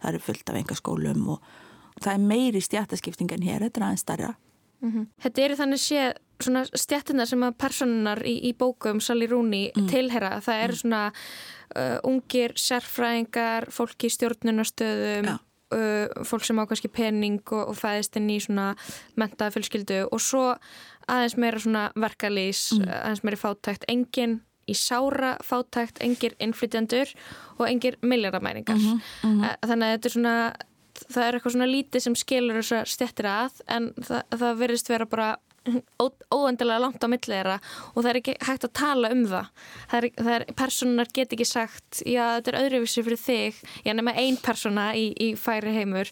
það 0.00 0.12
eru 0.12 0.22
fullt 0.24 0.52
af 0.52 0.60
enga 0.60 0.78
skólum 0.78 1.26
og 1.34 1.50
það 2.00 2.14
er 2.14 2.24
meiri 2.32 2.62
stjættaskipting 2.64 3.34
en 3.36 3.44
hér, 3.44 3.66
þetta 3.66 3.80
er 3.80 3.86
aðeins 3.88 4.06
starra 4.06 4.34
mm 4.80 4.90
-hmm. 4.90 5.06
Þetta 5.22 5.42
eru 5.42 5.56
þannig 5.56 5.80
sé 5.80 6.14
svona 6.40 6.64
stjættina 6.64 7.26
sem 7.26 7.42
að 7.42 7.58
personar 7.58 8.22
í, 8.24 8.34
í 8.48 8.52
bókum 8.56 9.00
Sali 9.00 9.26
Rúni 9.26 9.70
mm. 9.76 9.88
tilhera 9.88 10.40
það 10.40 10.62
eru 10.64 10.72
mm. 10.72 10.80
svona 10.82 11.12
uh, 11.76 11.98
ungir 12.04 12.52
sérfræðingar, 12.56 13.70
fólk 13.70 14.04
í 14.04 14.10
stjórnunastöðum 14.10 15.24
ja. 15.24 15.38
uh, 15.74 16.24
fólk 16.24 16.44
sem 16.44 16.58
á 16.58 16.64
kannski 16.64 16.88
pening 16.88 17.42
og, 17.52 17.68
og 17.68 17.76
fæðist 17.76 18.16
inn 18.16 18.30
í 18.30 18.40
svona 18.40 18.74
mentaða 19.16 19.50
fylskildu 19.50 20.08
og 20.10 20.20
svo 20.20 20.54
aðeins 21.08 21.36
meira 21.36 21.58
svona 21.58 21.90
verkalýs, 21.94 22.72
mm. 22.78 22.88
aðeins 22.88 23.24
meira 23.24 23.36
fátækt 23.36 23.84
enginn 23.88 24.40
í 24.70 24.76
sára 24.78 25.34
fátækt, 25.44 26.00
engir 26.04 26.36
innflytjandur 26.38 27.12
og 27.58 27.68
engir 27.68 27.98
milljaramæringar. 28.02 28.78
Mm 28.78 28.86
-hmm, 28.86 29.28
mm 29.28 29.42
-hmm. 29.42 29.56
Þannig 29.68 29.86
að 29.86 29.94
þetta 29.94 30.08
er 30.08 30.16
svona, 30.16 30.36
það 31.10 31.26
er 31.26 31.34
eitthvað 31.34 31.52
svona 31.52 31.72
lítið 31.74 32.00
sem 32.00 32.14
skilur 32.14 32.56
þess 32.60 32.72
að 32.72 32.90
stjættir 32.94 33.26
að 33.26 33.62
en 33.68 33.92
það, 34.00 34.22
það 34.30 34.58
verðist 34.58 34.88
vera 34.88 35.06
bara 35.06 35.36
óendilega 36.32 36.80
langt 36.80 37.04
á 37.04 37.08
milliðra 37.10 37.58
og 37.92 38.02
það 38.02 38.10
er 38.10 38.18
ekki 38.20 38.34
hægt 38.46 38.64
að 38.64 38.72
tala 38.80 39.10
um 39.12 39.26
það. 39.28 39.50
Það 39.90 39.98
er, 39.98 40.06
það 40.16 40.32
er 40.34 40.44
personar 40.56 41.10
get 41.12 41.34
ekki 41.36 41.46
sagt, 41.48 42.02
já 42.06 42.24
þetta 42.38 42.52
er 42.52 42.60
öðruvísi 42.64 43.04
fyrir 43.04 43.20
þig, 43.20 43.60
já 43.84 43.92
nema 43.94 44.14
ein 44.16 44.38
persona 44.40 44.90
í, 44.96 45.10
í 45.20 45.34
færi 45.36 45.74
heimur 45.76 46.10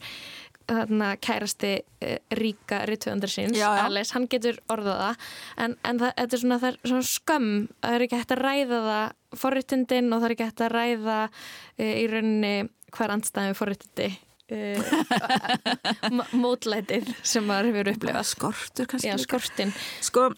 þarna 0.68 1.10
kærasti 1.24 1.72
uh, 1.80 2.14
ríka 2.38 2.82
rittvöndar 2.88 3.32
síns, 3.32 3.58
Alice, 3.64 4.14
hann 4.16 4.28
getur 4.30 4.60
orðaða 4.72 5.14
en, 5.56 5.76
en 5.82 6.00
það, 6.02 6.14
þetta 6.20 6.38
er 6.38 6.42
svona, 6.44 6.58
er 6.68 6.80
svona 6.84 7.08
skömm, 7.08 7.52
það 7.84 7.96
er 7.96 8.06
ekki 8.06 8.20
hægt 8.20 8.34
að 8.36 8.42
ræða 8.44 8.80
það 8.88 9.40
forritindin 9.42 10.12
og 10.12 10.22
það 10.22 10.28
er 10.28 10.36
ekki 10.36 10.48
hægt 10.48 10.64
að 10.64 10.74
ræða 10.76 11.20
uh, 11.28 11.92
í 11.92 12.08
rauninni 12.12 12.56
hver 12.96 13.14
andstæðum 13.16 13.58
forritindi 13.58 14.10
uh, 14.54 16.18
mótlætið 16.44 17.14
sem 17.22 17.48
maður 17.48 17.72
hefur 17.72 17.92
upplifað. 17.94 18.28
Skortur 18.32 18.90
kannski 18.90 19.12
Já, 19.12 19.16
skortin 19.24 19.74
sko, 20.04 20.30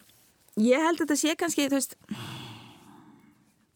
ég 0.59 0.87
held 0.87 0.99
að 0.99 1.05
þetta 1.05 1.19
sé 1.23 1.35
kannski 1.39 1.67
þú 1.71 1.79
veist 1.79 1.99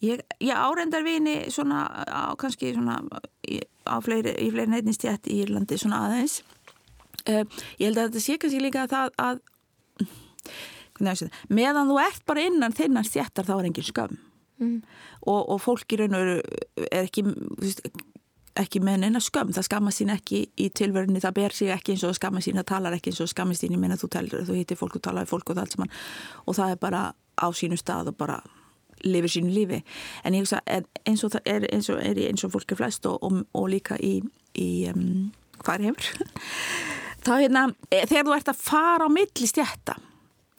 ég, 0.06 0.24
ég 0.43 0.53
áreindar 0.56 1.06
vini 1.06 1.38
svona 1.53 1.86
á 2.06 2.34
kannski 2.39 2.74
svona 2.76 2.99
á 3.86 3.95
fleiri, 4.06 4.36
í 4.41 4.51
fleiri 4.53 4.72
neittnistjætt 4.74 5.30
í 5.30 5.41
Írlandi 5.43 5.80
svona 5.82 6.06
aðeins. 6.08 6.41
Uh, 7.26 7.43
ég 7.80 7.89
held 7.89 7.99
að 7.99 8.10
þetta 8.10 8.24
sé 8.24 8.38
kannski 8.41 8.62
líka 8.62 8.88
það 8.91 9.14
að 9.22 9.43
meðan 11.51 11.89
þú 11.89 11.99
ert 11.99 12.26
bara 12.30 12.45
innan 12.47 12.76
þinnan 12.76 13.08
stjættar 13.08 13.47
þá 13.47 13.58
er 13.58 13.70
engin 13.70 13.89
skömm. 13.89 14.18
Mm. 14.56 14.78
og, 15.28 15.49
og 15.51 15.58
fólk 15.60 15.91
í 15.91 15.97
raun 15.99 16.14
og 16.16 16.22
veru 16.24 16.86
er 16.88 17.01
ekki 17.10 17.26
ekki 18.56 18.80
með 18.80 19.01
neina 19.03 19.20
skömm, 19.20 19.51
það 19.56 19.68
skammast 19.68 19.99
sín 19.99 20.14
ekki 20.14 20.45
í 20.56 20.70
tilverðinni, 20.72 21.20
það 21.24 21.36
ber 21.36 21.56
sig 21.56 21.72
ekki 21.76 21.95
eins 21.95 22.06
og 22.08 22.16
skammast 22.16 22.47
sín 22.47 22.60
það 22.62 22.70
talar 22.70 22.95
ekki 22.95 23.12
eins 23.12 23.20
og 23.24 23.32
skammast 23.32 23.66
sín, 23.66 23.76
ég 23.76 23.82
meina 23.82 23.97
þú 23.99 24.08
þú 24.16 24.56
hittir 24.56 24.80
fólk 24.80 24.95
og 24.95 25.03
talar 25.03 25.28
fólk 25.28 25.51
og 25.51 25.58
það 25.58 25.66
allt 25.66 25.76
saman. 25.76 25.91
Og 26.45 26.56
það 26.56 26.72
er 26.72 26.80
bara 26.80 27.01
á 27.36 27.47
sínu 27.51 27.80
stað 27.80 28.14
og 28.14 28.18
bara 28.22 28.39
lifir 29.04 29.36
sínu 29.36 29.54
lífi. 29.54 29.82
En 30.24 30.38
ég 30.38 30.46
hugsa 30.46 30.62
eins 30.70 31.24
og 31.26 31.34
það 31.36 31.50
er 31.56 31.70
eins 31.74 31.89
og, 31.91 32.02
er 32.02 32.22
eins 32.28 32.46
og 32.48 32.54
fólk 32.56 32.76
er 32.76 32.80
flest 32.80 33.08
og, 33.10 33.18
og, 33.26 33.41
og 33.54 33.70
líka 33.74 34.00
í, 34.00 34.20
í 34.58 34.70
um, 34.91 35.32
hvað 35.62 35.76
er 35.76 35.88
hefur. 35.91 36.28
Þá 37.26 37.34
hérna, 37.41 37.70
e, 37.89 38.04
þegar 38.06 38.28
þú 38.28 38.38
ert 38.38 38.54
að 38.54 38.62
fara 38.62 39.08
á 39.08 39.10
milli 39.10 39.50
stjætta, 39.50 39.98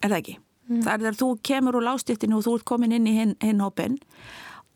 er 0.02 0.10
það 0.10 0.18
ekki? 0.18 0.40
Mm. 0.66 0.82
það 0.82 0.92
er 0.92 1.02
þegar 1.04 1.18
þú 1.20 1.28
kemur 1.46 1.76
úr 1.78 1.84
lástjættinu 1.86 2.38
og 2.40 2.42
þú 2.42 2.56
ert 2.58 2.66
komin 2.66 2.94
inn 2.96 3.06
í 3.06 3.14
hinn 3.14 3.36
hin 3.38 3.62
hópin 3.62 4.00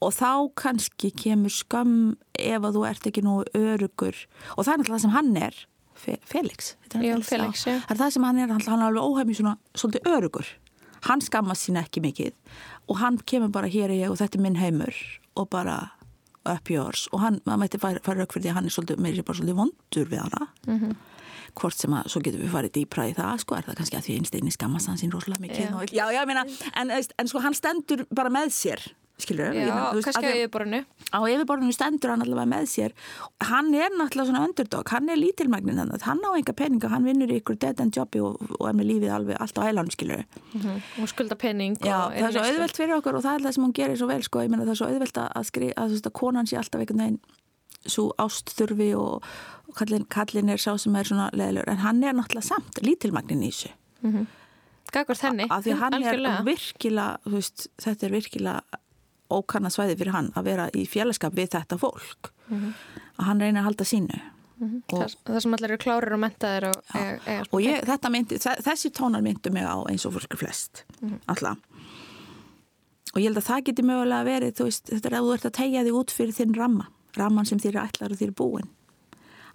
og 0.01 0.13
þá 0.15 0.31
kannski 0.63 1.11
kemur 1.19 1.51
skam 1.51 1.97
ef 2.39 2.63
að 2.63 2.77
þú 2.77 2.85
ert 2.87 3.09
ekki 3.11 3.25
nú 3.27 3.41
örugur 3.59 4.21
og 4.55 4.63
það 4.63 4.71
er 4.71 4.77
alltaf 4.77 4.93
það 4.93 5.03
sem 5.05 5.17
hann 5.17 5.33
er 5.41 5.59
Felix, 6.01 6.71
Já, 6.95 7.19
Felix? 7.27 7.67
Það 7.67 7.91
er 7.93 7.99
það 7.99 8.13
sem 8.15 8.25
hann 8.25 8.39
er, 8.41 8.53
hann 8.55 8.85
er 8.87 9.01
alveg 9.03 9.33
í 9.35 9.37
svona 9.37 9.57
svolítið 9.75 10.07
örugur 10.15 10.53
hann 11.09 11.25
skammast 11.25 11.67
sín 11.67 11.81
ekki 11.81 12.05
mikið 12.05 12.39
og 12.91 12.99
hann 12.99 13.21
kemur 13.27 13.53
bara 13.55 13.71
hér 13.71 13.93
í 13.95 14.01
ég 14.03 14.11
og 14.11 14.19
þetta 14.21 14.39
er 14.39 14.45
minn 14.45 14.59
heimur. 14.61 14.97
Og 15.39 15.49
bara 15.53 15.79
up 16.49 16.71
yours. 16.73 17.07
Og 17.15 17.23
hann, 17.23 17.39
maður 17.47 17.63
mætti 17.63 17.81
fara, 17.81 18.03
fara 18.05 18.23
rauk 18.23 18.35
fyrir 18.35 18.49
því 18.49 18.53
að 18.53 18.59
hann 18.59 18.69
er 18.69 18.75
svolítið, 18.75 19.03
meiri 19.05 19.25
bara 19.27 19.39
svolítið 19.39 19.59
vondur 19.61 20.11
við 20.11 20.23
hana. 20.25 20.49
Mm 20.67 20.79
-hmm. 20.79 20.95
hvort 21.55 21.75
sem 21.75 21.93
að, 21.93 22.09
svo 22.09 22.21
getur 22.21 22.41
við 22.41 22.53
farið 22.55 22.73
dýpra 22.73 23.09
í 23.11 23.15
það, 23.15 23.41
sko, 23.43 23.55
er 23.55 23.65
það 23.67 23.77
kannski 23.77 23.97
að 23.97 24.05
því 24.05 24.17
einsteginni 24.19 24.53
skammast 24.55 24.87
hann 24.87 24.99
sín 24.99 25.11
rosalega 25.11 25.41
mikið 25.41 25.61
yeah. 25.61 25.77
og, 25.77 25.83
já, 25.91 26.07
já, 26.15 26.27
meina, 26.27 26.45
en, 26.75 26.91
en 27.19 27.29
sko 27.29 27.41
hann 27.41 27.55
stendur 27.55 28.07
bara 28.15 28.31
með 28.31 28.53
sér 28.55 28.81
skilur 29.25 29.55
Já, 29.55 29.67
ég, 29.67 30.05
kannski 30.07 30.27
á 30.27 30.33
yfirborðinu 30.33 30.81
Á 31.11 31.21
yfirborðinu 31.21 31.75
stendur 31.75 32.13
hann 32.13 32.25
allavega 32.25 32.51
með 32.53 32.69
sér 32.73 32.95
Hann 33.49 33.73
er 33.75 33.93
náttúrulega 33.95 34.31
svona 34.31 34.45
underdog 34.49 34.93
hann 34.95 35.09
er 35.09 35.21
lítilmægnin 35.21 35.81
þannig 35.81 36.07
hann 36.07 36.23
á 36.25 36.31
enga 36.39 36.55
peninga 36.57 36.93
hann 36.93 37.09
vinnur 37.09 37.35
ykkur 37.35 37.59
dead 37.61 37.81
end 37.81 37.97
jobbi 37.97 38.23
og, 38.25 38.39
og 38.59 38.69
er 38.69 38.79
með 38.79 38.91
lífið 38.93 39.15
alveg 39.17 39.41
allt 39.41 39.61
á 39.61 39.63
hælan 39.67 39.91
skilur 39.91 40.25
mm 40.25 40.61
-hmm. 40.61 41.03
og 41.03 41.09
skulda 41.09 41.37
pening 41.37 41.77
Já, 41.79 42.11
það 42.11 42.29
er 42.29 42.33
svo 42.33 42.47
auðvelt 42.47 42.77
fyrir 42.77 42.97
okkur 42.97 43.15
og 43.17 43.23
það 43.25 43.35
er 43.35 43.45
það 43.45 43.55
sem 43.55 43.65
hann 43.65 43.77
gerir 43.79 43.97
svo 43.97 44.07
vel 44.07 44.23
sko, 44.23 44.43
ég 44.43 44.51
menna 44.51 44.65
það 44.65 44.75
er 44.75 44.81
svo 44.83 44.89
auðvelt 44.89 45.19
að 45.19 45.45
skrifa 45.45 45.75
að, 45.77 45.93
að, 45.93 46.07
að 46.07 46.13
konan 46.13 46.47
sé 46.47 46.57
alltaf 46.57 46.81
einhvern 46.81 47.05
veginn 47.05 47.21
svo 47.87 48.11
ástþurfi 48.21 48.91
og, 48.99 49.25
og 49.69 49.75
kallin, 49.79 50.05
kallin 50.05 50.53
er 50.53 50.61
sá 50.61 50.77
sem 50.79 50.97
er 50.97 51.09
svona 51.09 51.31
leðilegur 51.33 51.73
en 51.73 51.83
hann 51.85 52.03
er 52.05 52.13
náttúrulega 52.17 52.47
samt 52.47 52.83
lítilmægnin 52.85 53.43
í 53.43 53.51
þessu 53.51 53.73
mm 54.03 54.13
-hmm. 54.13 54.27
Gagvart 54.91 55.23
henni, 55.23 55.47
af 55.51 55.65
því 55.65 55.77
hann 55.79 55.95
Algjörlega. 55.95 56.39
er 56.41 56.45
virkilega, 56.45 57.19
veist, 57.25 57.69
þetta 57.79 58.07
er 58.07 58.13
virkilega 58.13 58.80
ókanna 59.31 59.71
svæði 59.71 59.97
fyrir 60.01 60.13
hann 60.17 60.33
að 60.35 60.51
vera 60.51 60.69
í 60.75 60.85
félagskap 60.89 61.35
við 61.37 61.55
þetta 61.57 61.79
fólk. 61.79 62.33
Mm 62.49 62.59
-hmm. 62.59 62.75
að 63.17 63.25
hann 63.25 63.41
reynir 63.41 63.61
að 63.61 63.69
halda 63.69 63.85
sínu. 63.85 64.21
Mm 64.61 64.69
-hmm. 64.69 64.83
og, 64.93 65.11
það 65.25 65.41
sem 65.41 65.55
allir 65.55 65.71
eru 65.71 65.79
klárir 65.81 66.13
og 66.13 66.21
mentaðir 66.21 66.65
og, 66.69 66.83
ja, 66.95 67.19
er, 67.27 67.47
og 67.51 67.61
ég, 67.65 68.11
myndi, 68.11 68.37
þessi 68.39 68.91
tónar 68.93 69.23
myndu 69.23 69.51
mig 69.51 69.65
á 69.65 69.81
eins 69.89 70.05
og 70.05 70.13
fólkur 70.13 70.37
flest 70.37 70.85
mm 71.01 71.09
-hmm. 71.09 71.21
alltaf 71.27 71.57
og 73.15 73.21
ég 73.21 73.27
held 73.31 73.41
að 73.41 73.49
það 73.49 73.65
geti 73.65 73.83
mögulega 73.83 74.25
verið 74.25 74.61
veist, 74.61 74.91
þetta 74.91 75.09
er 75.09 75.17
að 75.19 75.25
þú 75.25 75.35
ert 75.35 75.49
að 75.49 75.57
tegja 75.59 75.85
þig 75.87 75.99
út 76.01 76.11
fyrir 76.11 76.37
þinn 76.37 76.55
ramma, 76.55 76.87
ramman 77.17 77.49
sem 77.49 77.59
þér 77.59 77.81
ætlar 77.87 78.13
og 78.13 78.21
þér 78.21 78.29
er 78.29 78.39
búin 78.39 78.69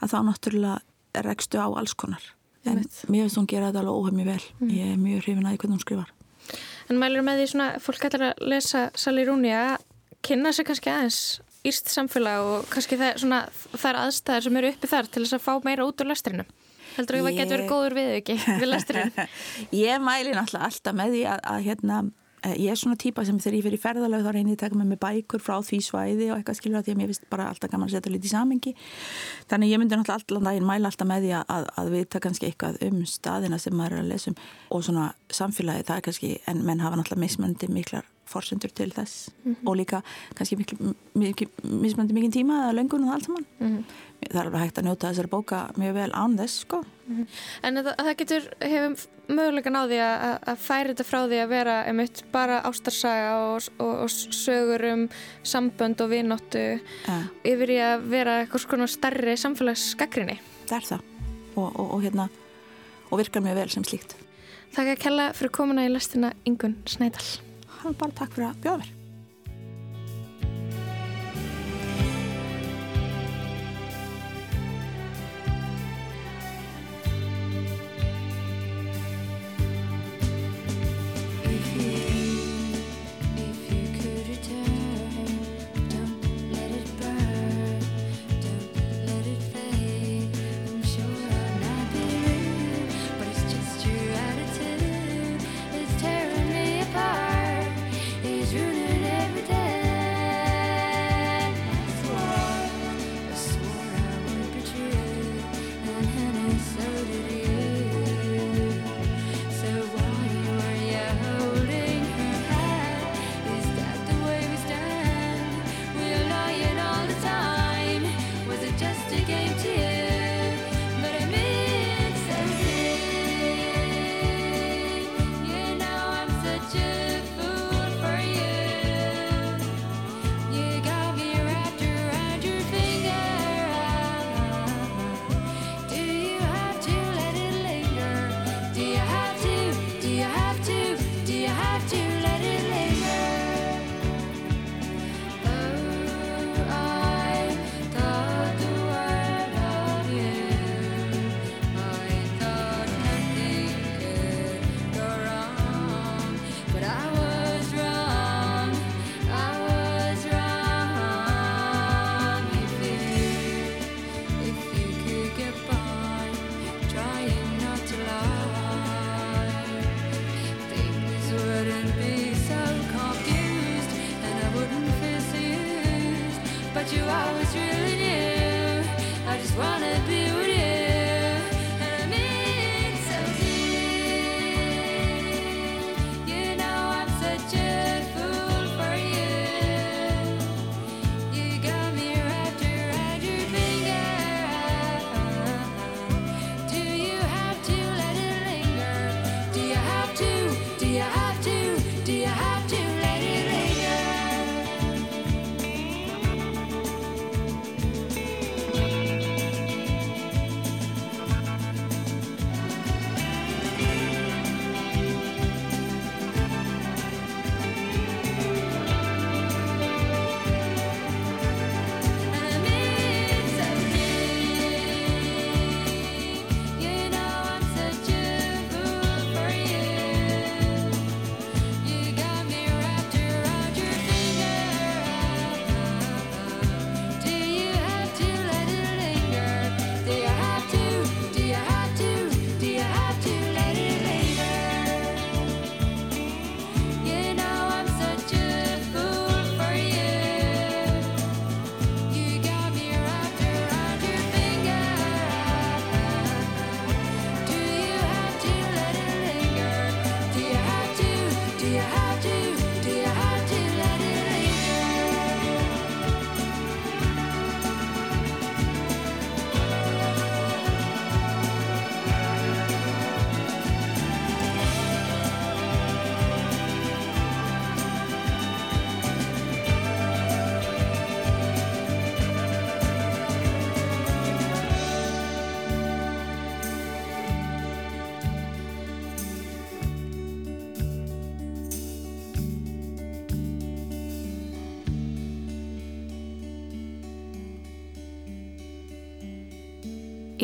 að 0.01 0.11
þá 0.11 0.17
náttúrulega 0.28 1.23
rekstu 1.23 1.61
á 1.61 1.67
alls 1.71 1.93
konar. 1.93 2.23
En 2.65 2.82
mér 3.07 3.26
finnst 3.26 3.38
hún 3.38 3.47
gera 3.47 3.69
þetta 3.69 3.80
alveg 3.80 3.95
óhefmi 3.95 4.26
vel. 4.26 4.43
Mhm. 4.59 4.69
ég 4.69 4.91
er 4.91 4.97
mjög 4.97 5.21
hrifin 5.23 5.45
að 5.45 5.51
því 5.51 5.57
hvernig 5.57 5.76
hún 5.76 5.86
skrifar 5.86 6.11
En 6.89 6.99
mælur 7.01 7.25
með 7.25 7.41
því 7.41 7.47
svona, 7.51 7.69
fólk 7.81 8.07
ætlar 8.07 8.29
að 8.29 8.45
lesa 8.51 8.86
Sali 8.99 9.25
Rúnia, 9.25 9.77
kynna 10.25 10.51
sig 10.53 10.67
kannski 10.67 10.91
aðeins 10.93 11.21
írst 11.65 11.89
samfélag 11.89 12.45
og 12.45 12.67
kannski 12.69 12.97
það, 12.99 13.15
svona, 13.23 13.39
þær 13.73 14.01
aðstæðar 14.03 14.45
sem 14.45 14.59
eru 14.59 14.71
uppi 14.73 14.91
þar 14.91 15.09
til 15.09 15.23
þess 15.23 15.38
að 15.39 15.45
fá 15.47 15.53
meira 15.65 15.88
út 15.88 16.03
úr 16.03 16.11
lestrinu. 16.11 16.45
Heldur 16.95 17.17
þú 17.17 17.23
að 17.23 17.25
það 17.25 17.39
getur 17.39 17.55
verið 17.55 17.71
góður 17.71 17.95
við 17.97 18.11
ekki 18.19 18.36
við 18.45 18.69
lestrinu? 18.69 19.25
ég 19.86 20.03
mæli 20.03 20.36
náttúrulega 20.36 20.69
alltaf 20.69 20.95
með 20.95 21.15
því 21.15 21.23
að, 21.31 21.41
að 21.51 21.65
hérna, 21.65 21.97
ég 22.54 22.72
er 22.72 22.80
svona 22.80 22.98
típa 23.00 23.26
sem 23.26 23.39
þegar 23.41 23.58
ég 23.58 23.66
fyrir 23.66 23.82
ferðalög 23.82 24.26
þá 24.26 24.32
reynir 24.36 24.54
ég 24.54 24.60
að 24.60 24.64
taka 24.66 24.80
með 24.80 24.91
mig 24.93 25.02
bækur 25.02 25.43
frá 25.43 25.56
því 25.66 25.80
svæði 25.86 26.30
og 26.32 26.38
eitthvað 26.38 26.60
skilur 26.60 26.80
að 26.80 26.88
því 26.88 26.96
að 26.96 27.00
mér 27.02 27.12
finnst 27.12 27.30
bara 27.32 27.50
alltaf 27.52 27.72
gaman 27.74 27.89
að 27.89 27.96
setja 27.96 28.14
lítið 28.14 28.30
í 28.30 28.34
samengi. 28.34 28.76
Þannig 29.52 29.74
ég 29.74 29.82
myndi 29.82 30.00
náttúrulega 30.00 30.20
alltaf 30.20 30.50
daginn 30.50 30.68
mæla 30.70 30.91
alltaf 30.91 31.10
með 31.10 31.28
því 31.28 31.36
að, 31.41 31.70
að 31.82 31.93
við 31.96 32.10
taka 32.10 32.26
kannski 32.30 32.50
eitthvað 32.50 32.82
um 32.89 33.06
staðina 33.10 33.62
sem 33.62 33.78
maður 33.78 34.00
er 34.00 34.06
að 34.06 34.12
lesum 34.14 34.41
og 34.70 34.86
svona 34.86 35.12
samfélagi 35.30 35.88
það 35.88 35.98
er 36.02 36.10
kannski, 36.10 36.36
en 36.52 36.66
menn 36.68 36.86
hafa 36.86 37.00
náttúrulega 37.00 37.26
mismöndi 37.26 37.72
miklar 37.72 38.14
forsendur 38.30 38.73
til 38.73 38.91
þess 38.93 39.30
mm 39.43 39.53
-hmm. 39.53 39.69
og 39.69 39.76
líka 39.78 40.01
kannski 40.36 40.55
mismöndi 41.63 42.13
mikið 42.13 42.34
tíma 42.34 42.53
eða 42.65 42.78
löngun 42.80 43.07
og 43.07 43.13
allt 43.13 43.26
saman 43.26 43.45
mm 43.59 43.67
-hmm. 43.67 43.84
það 44.30 44.39
er 44.39 44.45
alveg 44.45 44.61
hægt 44.61 44.78
að 44.78 44.86
njóta 44.86 45.09
þessari 45.09 45.30
bóka 45.30 45.71
mjög 45.78 45.93
vel 45.93 46.11
án 46.11 46.38
þess 46.38 46.59
sko 46.59 46.84
mm 47.07 47.15
-hmm. 47.17 47.28
En 47.63 47.76
það, 47.76 47.95
það 47.97 48.17
getur, 48.17 48.43
hefum 48.61 48.95
mögulega 49.28 49.69
náði 49.69 49.99
að, 49.99 50.39
að 50.47 50.57
færi 50.57 50.89
þetta 50.89 51.03
frá 51.03 51.19
því 51.28 51.39
að 51.43 51.49
vera 51.49 51.76
einmitt 51.86 52.23
bara 52.32 52.61
ástarsaga 52.61 53.32
og, 53.53 53.69
og, 53.80 53.93
og 54.03 54.09
sögur 54.09 54.93
um 54.93 55.09
sambönd 55.43 56.01
og 56.01 56.09
vinnóttu 56.09 56.80
ja. 57.07 57.23
yfir 57.43 57.69
í 57.69 57.80
að 57.80 58.09
vera 58.09 58.39
eitthvað 58.41 58.61
svona 58.61 58.88
starri 58.88 59.38
samfélagsskakrinni 59.38 60.39
Það 60.67 60.78
er 60.78 60.86
það 60.91 61.01
og, 61.55 61.80
og 61.80 62.03
hérna 62.03 62.30
og 63.11 63.17
virkar 63.17 63.43
mjög 63.45 63.55
vel 63.55 63.69
sem 63.69 63.84
slíkt 63.84 64.15
Takk 64.76 64.88
að 64.88 65.03
kella 65.05 65.34
fyrir 65.34 65.51
komuna 65.55 65.86
í 65.86 65.91
lastina 65.91 66.34
Ingun 66.45 66.76
Snædal 66.89 67.55
bara 67.93 68.11
takk 68.11 68.33
fyrir 68.33 68.49
að 68.49 68.61
bjóða 68.65 68.77
mér 68.81 69.05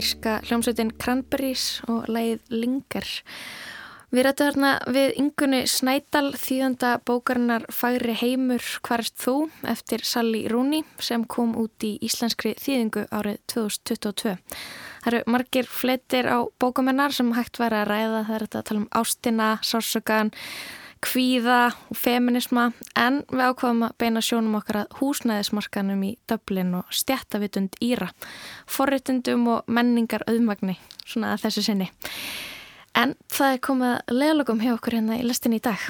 írska 0.02 0.40
hljómsveitin 0.48 0.96
Cranberries 0.98 1.66
og 1.92 2.10
lægið 2.10 2.42
Linger 2.50 3.08
Við 4.12 4.26
rættum 4.26 4.50
þarna 4.50 4.70
við 4.92 5.14
yngunni 5.22 5.60
Snædal 5.72 6.34
þýðanda 6.36 6.90
bókarinnar 7.08 7.64
Færi 7.72 8.12
heimur 8.20 8.66
hvarst 8.84 9.16
þú 9.22 9.36
eftir 9.72 10.04
Sally 10.04 10.42
Rooney 10.52 10.84
sem 11.00 11.24
kom 11.24 11.54
út 11.62 11.86
í 11.88 11.94
íslenskri 12.04 12.52
þýðingu 12.60 13.06
árið 13.08 13.38
2022. 13.54 14.34
Það 15.06 15.10
eru 15.14 15.22
margir 15.32 15.72
fletir 15.72 16.28
á 16.28 16.44
bókamennar 16.60 17.16
sem 17.16 17.32
hægt 17.38 17.62
væri 17.62 17.80
að 17.80 17.88
ræða. 17.94 18.26
Það 18.28 18.36
er 18.36 18.46
þetta 18.46 18.60
að 18.60 18.68
tala 18.68 18.82
um 18.82 18.92
ástina, 19.00 19.50
sársökan, 19.64 20.34
kvíða 21.02 21.72
og 21.90 21.98
feminisma 21.98 22.70
en 23.00 23.22
við 23.32 23.44
ákvaðum 23.50 23.86
að 23.88 23.96
beina 24.02 24.22
sjónum 24.24 24.58
okkar 24.60 24.84
að 24.84 24.96
húsnæðismarkanum 25.00 26.04
í 26.06 26.12
Dublin 26.30 26.76
og 26.78 26.94
stjættavitund 26.94 27.78
Íra, 27.84 28.12
forritundum 28.70 29.48
og 29.56 29.72
menningar 29.72 30.26
auðmagni, 30.30 30.78
svona 31.06 31.34
að 31.36 31.48
þessu 31.48 31.66
sinni. 31.66 31.90
En 32.98 33.16
það 33.32 33.56
er 33.56 33.64
komið 33.66 34.14
leðlögum 34.14 34.62
hjá 34.62 34.76
okkur 34.76 35.00
hérna 35.00 35.18
í 35.18 35.26
listin 35.26 35.58
í 35.58 35.62
dag. 35.64 35.82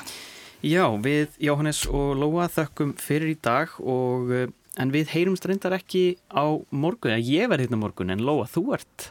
Já, 0.62 0.86
við 1.02 1.38
Jóhannes 1.42 1.84
og 1.90 2.14
Lóa 2.22 2.46
þökkum 2.54 2.94
fyrir 3.02 3.34
í 3.34 3.38
dag 3.42 3.72
og 3.82 4.30
eh, 4.36 4.52
en 4.78 4.92
við 4.94 5.10
heyrumst 5.16 5.48
reyndar 5.50 5.74
ekki 5.76 6.20
á 6.30 6.46
morgun, 6.70 7.18
ég 7.18 7.50
verð 7.50 7.66
hérna 7.66 7.82
morgun 7.82 8.14
en 8.14 8.22
Lóa, 8.24 8.46
þú 8.46 8.78
ert 8.78 9.10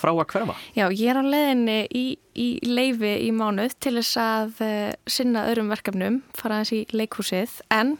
frá 0.00 0.12
að 0.12 0.26
hverfa. 0.32 0.56
Já, 0.76 0.86
ég 0.88 1.06
er 1.12 1.20
á 1.20 1.24
leðinni 1.24 1.78
í, 1.92 2.04
í 2.34 2.48
leifi 2.66 3.14
í 3.26 3.30
mánuð 3.36 3.76
til 3.82 3.96
þess 3.98 4.20
að 4.22 4.62
uh, 4.66 4.92
sinna 5.10 5.46
öðrum 5.50 5.72
verkefnum, 5.72 6.20
fara 6.38 6.60
hans 6.60 6.72
í 6.76 6.84
leikhúsið, 6.94 7.60
en 7.74 7.96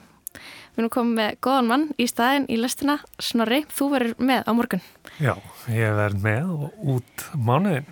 við 0.75 0.85
erum 0.85 0.93
komið 0.95 1.19
með 1.19 1.41
góðan 1.45 1.71
mann 1.71 1.89
í 2.01 2.07
staðin 2.11 2.47
í 2.51 2.61
listina. 2.61 3.01
Snorri, 3.21 3.65
þú 3.71 3.91
verður 3.95 4.23
með 4.31 4.47
á 4.49 4.53
morgun. 4.57 4.85
Já, 5.21 5.35
ég 5.69 5.99
verð 5.99 6.25
með 6.25 6.55
og 6.55 6.87
út 6.97 7.27
mánuðin. 7.37 7.91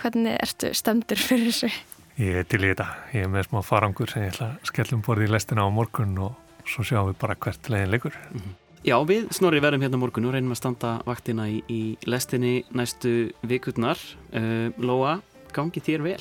Hvernig 0.00 0.38
ertu 0.40 0.72
stemdur 0.76 1.20
fyrir 1.20 1.50
þessu? 1.50 1.70
Ég 2.20 2.42
er 2.42 2.48
til 2.48 2.62
í 2.64 2.70
þetta. 2.72 2.86
Ég 3.16 3.24
er 3.24 3.32
með 3.32 3.46
smá 3.48 3.60
farangur 3.64 4.10
sem 4.12 4.26
ég 4.26 4.34
ætla 4.34 4.50
að 4.54 4.72
skellum 4.72 5.04
borði 5.04 5.28
í 5.28 5.32
lestina 5.32 5.64
á 5.64 5.68
morgun 5.72 6.18
og 6.20 6.66
svo 6.68 6.84
sjáum 6.84 7.08
við 7.08 7.20
bara 7.22 7.36
hvert 7.40 7.70
leginn 7.72 7.94
leikur. 7.94 8.16
Mm 8.30 8.40
-hmm. 8.40 8.58
Já, 8.80 8.96
við 9.04 9.26
snorri 9.36 9.60
verðum 9.60 9.82
hérna 9.84 9.98
morgun 10.00 10.24
og 10.30 10.32
reynum 10.32 10.54
að 10.54 10.62
standa 10.62 10.94
vaktina 11.04 11.44
í, 11.52 11.58
í 11.68 11.80
lestinni 12.08 12.62
næstu 12.72 13.28
vikurnar. 13.44 14.00
Uh, 14.32 14.72
Lóa, 14.80 15.18
gangi 15.52 15.84
þér 15.84 16.06
vel. 16.06 16.20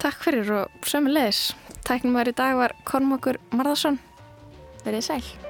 Takk 0.00 0.24
fyrir 0.24 0.54
og 0.62 0.88
sömulegis. 0.88 1.50
Tæknum 1.84 2.16
var 2.16 2.32
í 2.32 2.36
dag 2.36 2.56
var 2.56 2.72
Kormokur 2.88 3.36
Marðarsson. 3.52 4.00
Verðið 4.86 5.10
sæl. 5.10 5.43